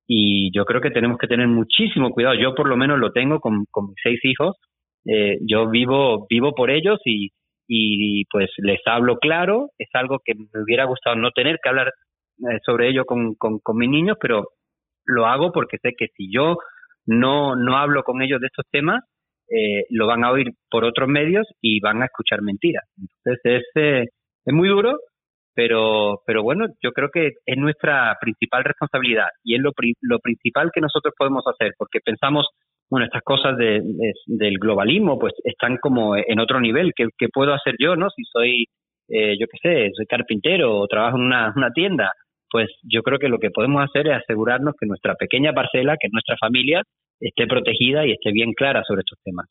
y 0.06 0.56
yo 0.56 0.64
creo 0.64 0.80
que 0.80 0.92
tenemos 0.92 1.18
que 1.18 1.26
tener 1.26 1.48
muchísimo 1.48 2.10
cuidado. 2.10 2.36
Yo 2.36 2.54
por 2.54 2.68
lo 2.68 2.76
menos 2.76 3.00
lo 3.00 3.10
tengo 3.10 3.40
con, 3.40 3.60
mis 3.60 3.96
seis 4.02 4.20
hijos. 4.22 4.56
Eh, 5.04 5.38
yo 5.40 5.68
vivo, 5.68 6.26
vivo 6.30 6.54
por 6.54 6.70
ellos 6.70 7.00
y, 7.04 7.30
y 7.66 8.24
pues 8.26 8.48
les 8.58 8.80
hablo 8.86 9.18
claro. 9.18 9.70
Es 9.76 9.88
algo 9.94 10.20
que 10.24 10.34
me 10.34 10.62
hubiera 10.62 10.84
gustado 10.84 11.16
no 11.16 11.32
tener 11.32 11.58
que 11.60 11.68
hablar 11.68 11.88
eh, 12.38 12.58
sobre 12.64 12.88
ello 12.90 13.04
con, 13.04 13.34
con, 13.34 13.58
con 13.58 13.76
mis 13.76 13.90
niños, 13.90 14.16
pero 14.20 14.44
lo 15.04 15.26
hago 15.26 15.52
porque 15.52 15.78
sé 15.78 15.94
que 15.98 16.08
si 16.16 16.32
yo 16.32 16.58
no, 17.06 17.56
no 17.56 17.76
hablo 17.76 18.02
con 18.02 18.22
ellos 18.22 18.40
de 18.40 18.48
estos 18.48 18.66
temas, 18.70 19.02
eh, 19.48 19.84
lo 19.90 20.06
van 20.06 20.24
a 20.24 20.32
oír 20.32 20.48
por 20.70 20.84
otros 20.84 21.08
medios 21.08 21.46
y 21.60 21.80
van 21.80 22.02
a 22.02 22.06
escuchar 22.06 22.42
mentiras. 22.42 22.84
Entonces 22.98 23.40
es, 23.44 23.64
eh, 23.74 24.04
es 24.44 24.54
muy 24.54 24.68
duro, 24.68 24.98
pero, 25.54 26.20
pero 26.26 26.42
bueno, 26.42 26.66
yo 26.82 26.92
creo 26.92 27.08
que 27.10 27.32
es 27.44 27.56
nuestra 27.56 28.14
principal 28.20 28.64
responsabilidad 28.64 29.28
y 29.42 29.54
es 29.56 29.62
lo, 29.62 29.72
lo 30.02 30.18
principal 30.18 30.70
que 30.72 30.80
nosotros 30.80 31.14
podemos 31.16 31.44
hacer, 31.46 31.72
porque 31.78 32.00
pensamos, 32.04 32.46
bueno, 32.90 33.06
estas 33.06 33.22
cosas 33.22 33.56
de, 33.56 33.80
del 34.26 34.58
globalismo 34.58 35.18
pues 35.18 35.32
están 35.44 35.78
como 35.78 36.14
en 36.16 36.40
otro 36.40 36.60
nivel, 36.60 36.92
¿qué, 36.94 37.28
puedo 37.32 37.54
hacer 37.54 37.74
yo, 37.78 37.96
no? 37.96 38.10
Si 38.10 38.22
soy, 38.24 38.66
eh, 39.08 39.36
yo 39.38 39.46
qué 39.50 39.58
sé, 39.62 39.90
soy 39.94 40.06
carpintero 40.06 40.78
o 40.78 40.86
trabajo 40.86 41.16
en 41.16 41.24
una, 41.24 41.52
una 41.56 41.70
tienda, 41.70 42.12
pues 42.50 42.68
yo 42.82 43.02
creo 43.02 43.18
que 43.18 43.28
lo 43.28 43.38
que 43.38 43.50
podemos 43.50 43.82
hacer 43.82 44.06
es 44.08 44.14
asegurarnos 44.22 44.74
que 44.78 44.86
nuestra 44.86 45.14
pequeña 45.14 45.52
parcela, 45.52 45.96
que 45.98 46.08
es 46.08 46.12
nuestra 46.12 46.36
familia, 46.38 46.82
esté 47.20 47.46
protegida 47.46 48.06
y 48.06 48.12
esté 48.12 48.32
bien 48.32 48.52
clara 48.52 48.82
sobre 48.86 49.00
estos 49.00 49.18
temas. 49.24 49.46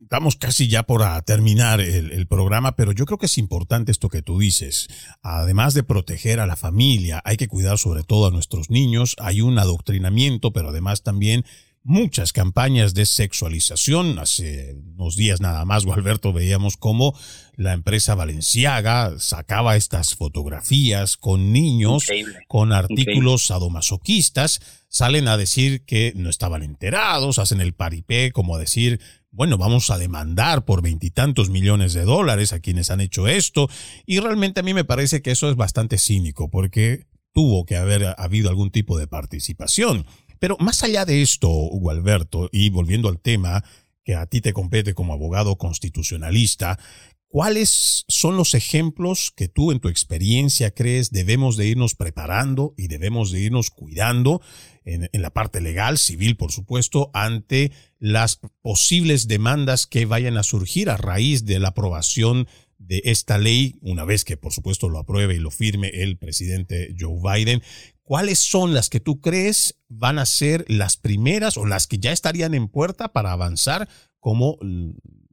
Estamos 0.00 0.36
casi 0.36 0.68
ya 0.68 0.82
por 0.82 1.02
terminar 1.24 1.80
el, 1.80 2.26
programa, 2.26 2.76
pero 2.76 2.92
yo 2.92 3.06
creo 3.06 3.18
que 3.18 3.26
es 3.26 3.38
importante 3.38 3.92
esto 3.92 4.08
que 4.08 4.20
tú 4.20 4.38
dices. 4.38 4.88
Además 5.22 5.74
de 5.74 5.84
proteger 5.84 6.40
a 6.40 6.46
la 6.46 6.56
familia, 6.56 7.22
hay 7.24 7.36
que 7.36 7.48
cuidar 7.48 7.78
sobre 7.78 8.02
todo 8.02 8.26
a 8.26 8.30
nuestros 8.30 8.68
niños. 8.68 9.16
Hay 9.18 9.40
un 9.40 9.58
adoctrinamiento, 9.58 10.52
pero 10.52 10.68
además 10.68 11.02
también 11.02 11.44
muchas 11.86 12.32
campañas 12.32 12.94
de 12.94 13.06
sexualización. 13.06 14.18
Hace 14.18 14.76
unos 14.96 15.14
días 15.14 15.40
nada 15.40 15.64
más, 15.64 15.84
Gualberto, 15.84 16.32
veíamos 16.32 16.76
cómo 16.76 17.16
la 17.54 17.72
empresa 17.72 18.16
Valenciaga 18.16 19.14
sacaba 19.18 19.76
estas 19.76 20.14
fotografías 20.16 21.16
con 21.16 21.52
niños, 21.52 22.06
con 22.48 22.72
artículos 22.72 23.46
sadomasoquistas. 23.46 24.60
Salen 24.88 25.28
a 25.28 25.36
decir 25.36 25.84
que 25.84 26.12
no 26.16 26.28
estaban 26.28 26.62
enterados, 26.62 27.38
hacen 27.38 27.60
el 27.60 27.72
paripé, 27.72 28.32
como 28.32 28.58
decir, 28.58 29.00
bueno, 29.30 29.56
vamos 29.56 29.90
a 29.90 29.98
demandar 29.98 30.64
por 30.64 30.82
veintitantos 30.82 31.50
millones 31.50 31.92
de 31.92 32.02
dólares 32.02 32.52
a 32.52 32.60
quienes 32.60 32.90
han 32.90 33.00
hecho 33.00 33.28
esto. 33.28 33.68
Y 34.06 34.18
realmente 34.18 34.60
a 34.60 34.62
mí 34.64 34.74
me 34.74 34.84
parece 34.84 35.22
que 35.22 35.30
eso 35.30 35.48
es 35.48 35.56
bastante 35.56 35.98
cínico, 35.98 36.50
porque 36.50 37.06
tuvo 37.32 37.64
que 37.66 37.76
haber 37.76 38.14
habido 38.16 38.48
algún 38.48 38.70
tipo 38.70 38.98
de 38.98 39.06
participación. 39.06 40.06
Pero 40.38 40.56
más 40.58 40.82
allá 40.82 41.04
de 41.04 41.22
esto, 41.22 41.48
Hugo 41.48 41.90
Alberto, 41.90 42.48
y 42.52 42.70
volviendo 42.70 43.08
al 43.08 43.20
tema 43.20 43.64
que 44.04 44.14
a 44.14 44.26
ti 44.26 44.40
te 44.40 44.52
compete 44.52 44.94
como 44.94 45.12
abogado 45.12 45.58
constitucionalista, 45.58 46.78
¿cuáles 47.26 48.04
son 48.06 48.36
los 48.36 48.54
ejemplos 48.54 49.32
que 49.34 49.48
tú 49.48 49.72
en 49.72 49.80
tu 49.80 49.88
experiencia 49.88 50.70
crees 50.70 51.10
debemos 51.10 51.56
de 51.56 51.66
irnos 51.66 51.94
preparando 51.94 52.72
y 52.76 52.86
debemos 52.86 53.32
de 53.32 53.40
irnos 53.40 53.70
cuidando 53.70 54.40
en, 54.84 55.08
la 55.12 55.30
parte 55.30 55.60
legal, 55.60 55.98
civil, 55.98 56.36
por 56.36 56.52
supuesto, 56.52 57.10
ante 57.12 57.72
las 57.98 58.40
posibles 58.62 59.26
demandas 59.26 59.86
que 59.86 60.06
vayan 60.06 60.36
a 60.36 60.44
surgir 60.44 60.88
a 60.88 60.96
raíz 60.96 61.44
de 61.44 61.58
la 61.58 61.68
aprobación 61.68 62.46
de 62.78 63.02
esta 63.04 63.38
ley, 63.38 63.76
una 63.80 64.04
vez 64.04 64.24
que 64.24 64.36
por 64.36 64.52
supuesto 64.52 64.88
lo 64.88 64.98
apruebe 64.98 65.34
y 65.34 65.38
lo 65.38 65.50
firme 65.50 65.88
el 65.88 66.18
presidente 66.18 66.94
Joe 66.98 67.18
Biden, 67.20 67.62
¿cuáles 68.06 68.38
son 68.38 68.72
las 68.72 68.88
que 68.88 69.00
tú 69.00 69.20
crees 69.20 69.84
van 69.90 70.18
a 70.18 70.24
ser 70.24 70.64
las 70.68 70.96
primeras 70.96 71.58
o 71.58 71.66
las 71.66 71.86
que 71.86 71.98
ya 71.98 72.12
estarían 72.12 72.54
en 72.54 72.68
puerta 72.68 73.12
para 73.12 73.32
avanzar 73.32 73.88
como 74.20 74.56
mm, 74.62 74.92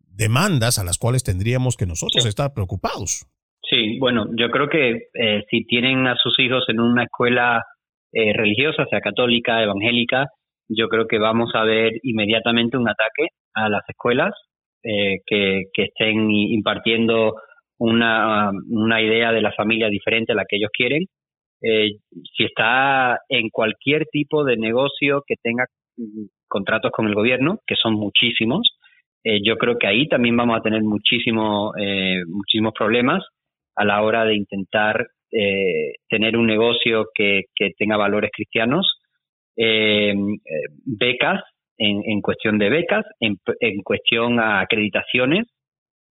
demandas 0.09 0.79
a 0.79 0.83
las 0.83 0.97
cuales 0.97 1.23
tendríamos 1.23 1.77
que 1.77 1.85
nosotros 1.85 2.25
estar 2.25 2.53
preocupados? 2.53 3.25
Sí, 3.61 3.97
bueno, 3.99 4.25
yo 4.35 4.49
creo 4.49 4.67
que 4.67 5.07
eh, 5.13 5.43
si 5.49 5.65
tienen 5.65 6.07
a 6.07 6.15
sus 6.15 6.37
hijos 6.39 6.65
en 6.67 6.79
una 6.79 7.03
escuela 7.03 7.63
eh, 8.11 8.33
religiosa, 8.33 8.85
sea 8.89 8.99
católica, 8.99 9.63
evangélica, 9.63 10.27
yo 10.67 10.89
creo 10.89 11.07
que 11.07 11.19
vamos 11.19 11.51
a 11.53 11.63
ver 11.63 11.93
inmediatamente 12.03 12.77
un 12.77 12.89
ataque 12.89 13.27
a 13.53 13.69
las 13.69 13.83
escuelas 13.87 14.33
eh, 14.83 15.19
que, 15.25 15.63
que, 15.73 15.83
estén 15.83 16.29
impartiendo 16.29 17.35
una, 17.77 18.51
una 18.69 19.01
idea 19.01 19.31
de 19.31 19.41
la 19.41 19.51
familia 19.53 19.87
diferente 19.87 20.33
a 20.33 20.35
la 20.35 20.45
que 20.47 20.57
ellos 20.57 20.71
quieren 20.75 21.05
eh, 21.63 21.93
si 22.35 22.43
está 22.43 23.19
en 23.29 23.49
cualquier 23.49 24.05
tipo 24.11 24.43
de 24.43 24.57
negocio 24.57 25.23
que 25.25 25.35
tenga 25.41 25.65
mm, 25.95 26.25
contratos 26.47 26.91
con 26.91 27.07
el 27.07 27.15
gobierno, 27.15 27.59
que 27.65 27.75
son 27.75 27.93
muchísimos, 27.93 28.67
eh, 29.23 29.39
yo 29.41 29.57
creo 29.57 29.77
que 29.79 29.87
ahí 29.87 30.09
también 30.09 30.35
vamos 30.35 30.59
a 30.59 30.61
tener 30.61 30.83
muchísimo, 30.83 31.71
eh, 31.79 32.21
muchísimos 32.27 32.73
problemas 32.77 33.23
a 33.75 33.85
la 33.85 34.01
hora 34.01 34.25
de 34.25 34.35
intentar 34.35 35.07
tener 36.09 36.37
un 36.37 36.45
negocio 36.45 37.07
que, 37.15 37.45
tenga 37.79 37.97
valores 37.97 38.29
cristianos. 38.31 38.99
becas, 40.85 41.41
en, 41.79 42.03
en, 42.05 42.21
cuestión 42.21 42.59
de 42.59 42.69
becas, 42.69 43.03
en, 43.19 43.39
en 43.59 43.81
cuestión 43.81 44.39
a 44.39 44.59
acreditaciones, 44.59 45.47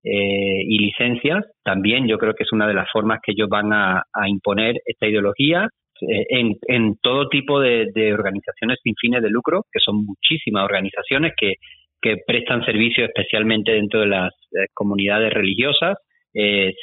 eh, 0.05 0.63
y 0.67 0.79
licencias, 0.79 1.45
también 1.63 2.09
yo 2.09 2.17
creo 2.17 2.33
que 2.33 2.43
es 2.43 2.51
una 2.51 2.67
de 2.67 2.73
las 2.73 2.91
formas 2.91 3.19
que 3.23 3.31
ellos 3.31 3.47
van 3.47 3.71
a, 3.71 4.03
imponer 4.27 4.75
esta 4.85 5.07
ideología 5.07 5.69
eh, 6.01 6.25
en, 6.27 6.57
en, 6.67 6.97
todo 7.01 7.29
tipo 7.29 7.61
de, 7.61 7.87
organizaciones 8.13 8.79
sin 8.83 8.95
fines 8.99 9.23
de 9.23 9.29
lucro, 9.29 9.63
que 9.71 9.79
son 9.79 10.03
muchísimas 10.05 10.65
organizaciones 10.65 11.31
que, 11.39 11.53
que 12.01 12.17
prestan 12.27 12.65
servicios 12.65 13.07
especialmente 13.07 13.71
dentro 13.71 14.01
de 14.01 14.07
las 14.07 14.33
eh, 14.51 14.65
comunidades 14.73 15.33
religiosas, 15.33 15.97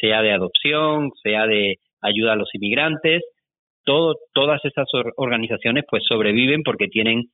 sea 0.01 0.23
de 0.23 0.33
adopción, 0.33 1.11
sea 1.23 1.45
de 1.47 1.75
ayuda 2.01 2.35
a 2.35 2.37
los 2.37 2.49
inmigrantes. 2.55 3.23
Todo, 3.85 4.15
todas 4.33 4.65
esas 4.65 4.87
organizaciones 5.17 5.85
pues 5.91 6.05
sobreviven 6.09 6.63
porque 6.63 6.87
tienen 6.87 7.25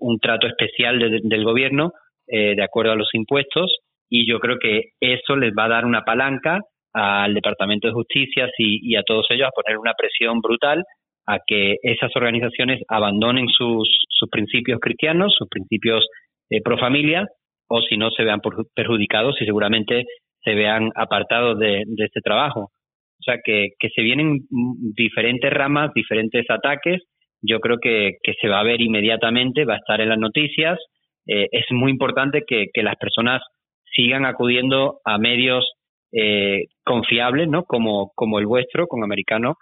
un 0.00 0.18
trato 0.18 0.48
especial 0.48 0.98
del 0.98 1.44
gobierno 1.44 1.92
de 2.26 2.60
acuerdo 2.60 2.90
a 2.90 2.96
los 2.96 3.08
impuestos 3.12 3.72
y 4.10 4.30
yo 4.30 4.38
creo 4.38 4.58
que 4.58 4.90
eso 5.00 5.36
les 5.36 5.52
va 5.58 5.64
a 5.64 5.68
dar 5.68 5.84
una 5.84 6.02
palanca 6.02 6.60
al 6.92 7.34
Departamento 7.34 7.86
de 7.88 7.94
Justicia 7.94 8.48
y, 8.58 8.96
a 8.96 9.02
todos 9.02 9.26
ellos 9.30 9.48
a 9.48 9.62
poner 9.62 9.78
una 9.78 9.94
presión 9.94 10.40
brutal 10.40 10.82
a 11.26 11.38
que 11.46 11.76
esas 11.82 12.10
organizaciones 12.16 12.80
abandonen 12.88 13.48
sus, 13.48 13.86
sus 14.08 14.28
principios 14.30 14.80
cristianos, 14.80 15.34
sus 15.36 15.48
principios 15.48 16.06
eh, 16.50 16.62
pro 16.62 16.78
familia, 16.78 17.26
o 17.68 17.82
si 17.82 17.98
no 17.98 18.10
se 18.10 18.24
vean 18.24 18.40
perjudicados 18.74 19.36
y 19.40 19.44
seguramente 19.44 20.04
se 20.42 20.54
vean 20.54 20.90
apartados 20.94 21.58
de, 21.58 21.82
este 21.98 22.20
trabajo. 22.22 22.60
O 22.62 23.22
sea, 23.22 23.36
que, 23.44 23.70
que, 23.78 23.88
se 23.94 24.02
vienen 24.02 24.38
diferentes 24.96 25.52
ramas, 25.52 25.92
diferentes 25.92 26.48
ataques. 26.48 27.02
Yo 27.42 27.60
creo 27.60 27.76
que, 27.78 28.12
que, 28.22 28.32
se 28.40 28.48
va 28.48 28.60
a 28.60 28.64
ver 28.64 28.80
inmediatamente, 28.80 29.66
va 29.66 29.74
a 29.74 29.78
estar 29.78 30.00
en 30.00 30.08
las 30.08 30.18
noticias. 30.18 30.78
Eh, 31.26 31.46
es 31.50 31.66
muy 31.70 31.90
importante 31.90 32.42
que, 32.46 32.66
que 32.72 32.82
las 32.82 32.96
personas 32.96 33.42
sigan 33.98 34.24
acudiendo 34.24 35.00
a 35.04 35.18
medios 35.18 35.64
eh, 36.12 36.66
confiables, 36.84 37.48
¿no? 37.48 37.64
Como, 37.64 38.12
como 38.14 38.38
el 38.38 38.46
vuestro, 38.46 38.86
con 38.86 39.02
americano, 39.02 39.56